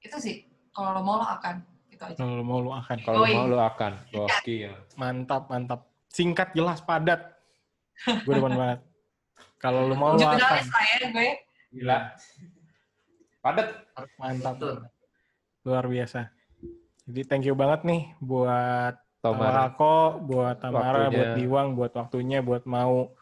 itu 0.00 0.16
sih, 0.16 0.48
kalau 0.72 0.96
lo 0.96 1.00
mau 1.04 1.20
lo 1.20 1.28
akan. 1.28 1.60
Itu 1.92 2.00
aja. 2.00 2.16
Kalau 2.16 2.40
mau 2.40 2.64
lu 2.64 2.70
akan. 2.72 2.96
Kalau 3.04 3.26
mau 3.28 3.44
lu 3.44 3.58
akan. 3.60 3.92
Gokil. 4.08 4.72
Mantap, 4.96 5.52
mantap. 5.52 5.84
Singkat, 6.08 6.56
jelas, 6.56 6.80
padat. 6.80 7.36
Gue 8.24 8.38
demen 8.38 8.56
banget. 8.56 8.80
Kalau 9.60 9.90
lu 9.90 9.98
mau 9.98 10.14
lu 10.14 10.22
akan. 10.22 10.38
Jurnalis 10.38 10.68
lah 10.72 10.84
ya 10.88 10.96
gue. 11.12 11.30
Gila. 11.76 11.98
Padet. 13.44 13.68
Mantap. 14.16 14.54
Betul. 14.56 14.76
Luar 15.68 15.84
biasa. 15.84 16.32
Jadi 17.04 17.20
thank 17.28 17.44
you 17.44 17.52
banget 17.52 17.84
nih 17.84 18.16
buat. 18.22 18.96
Tamara, 19.18 19.74
buat 20.22 20.62
Tamara, 20.62 21.10
Waktunya. 21.10 21.18
buat 21.18 21.30
Diwang, 21.34 21.68
buat 21.74 21.92
waktunya, 21.98 22.38
buat 22.38 22.62
mau 22.70 23.17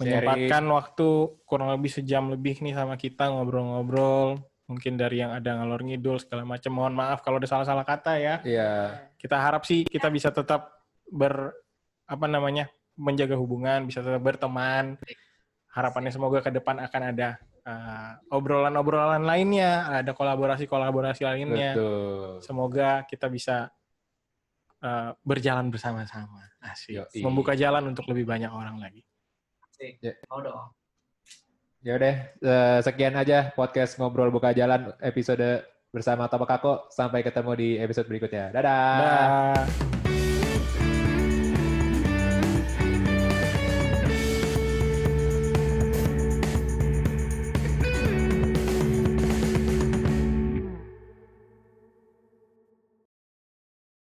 menyempatkan 0.00 0.64
waktu 0.74 1.08
kurang 1.46 1.70
lebih 1.70 1.90
sejam 1.92 2.26
lebih 2.32 2.58
nih 2.58 2.74
sama 2.74 2.98
kita 2.98 3.30
ngobrol-ngobrol. 3.30 4.42
Mungkin 4.64 4.96
dari 4.96 5.20
yang 5.20 5.30
ada 5.36 5.60
ngalor 5.60 5.84
ngidul 5.84 6.16
segala 6.18 6.42
macam. 6.48 6.72
Mohon 6.72 6.94
maaf 6.96 7.20
kalau 7.20 7.36
ada 7.36 7.46
salah-salah 7.46 7.84
kata 7.84 8.16
ya. 8.16 8.34
Iya. 8.42 8.72
Kita 9.20 9.36
harap 9.36 9.68
sih 9.68 9.84
kita 9.84 10.08
bisa 10.08 10.32
tetap 10.32 10.72
ber 11.04 11.52
apa 12.08 12.26
namanya 12.26 12.72
menjaga 12.96 13.36
hubungan, 13.36 13.84
bisa 13.84 14.00
tetap 14.00 14.24
berteman. 14.24 14.96
Harapannya 15.74 16.10
semoga 16.14 16.40
ke 16.40 16.50
depan 16.54 16.80
akan 16.80 17.02
ada 17.12 17.36
uh, 17.66 18.12
obrolan-obrolan 18.30 19.26
lainnya, 19.26 19.90
ada 19.90 20.14
kolaborasi-kolaborasi 20.14 21.22
lainnya. 21.26 21.72
Betul. 21.74 22.40
Semoga 22.40 23.02
kita 23.04 23.26
bisa 23.28 23.68
uh, 24.80 25.10
berjalan 25.20 25.68
bersama-sama. 25.68 26.50
Asik. 26.64 27.04
Yoi. 27.04 27.20
Membuka 27.20 27.52
jalan 27.52 27.92
untuk 27.92 28.08
lebih 28.08 28.24
banyak 28.24 28.48
orang 28.48 28.80
lagi. 28.80 29.04
Mau 30.30 30.40
dong. 30.40 30.60
Ya 31.84 32.00
udah, 32.00 32.14
eh, 32.40 32.78
sekian 32.80 33.12
aja 33.12 33.52
podcast 33.52 34.00
ngobrol 34.00 34.32
buka 34.32 34.56
jalan 34.56 34.96
episode 35.04 35.68
bersama 35.92 36.26
Tobakako. 36.32 36.88
Sampai 36.88 37.20
ketemu 37.20 37.52
di 37.52 37.68
episode 37.76 38.08
berikutnya. 38.08 38.48
Dadah. 38.50 38.96
Dah. 39.00 40.03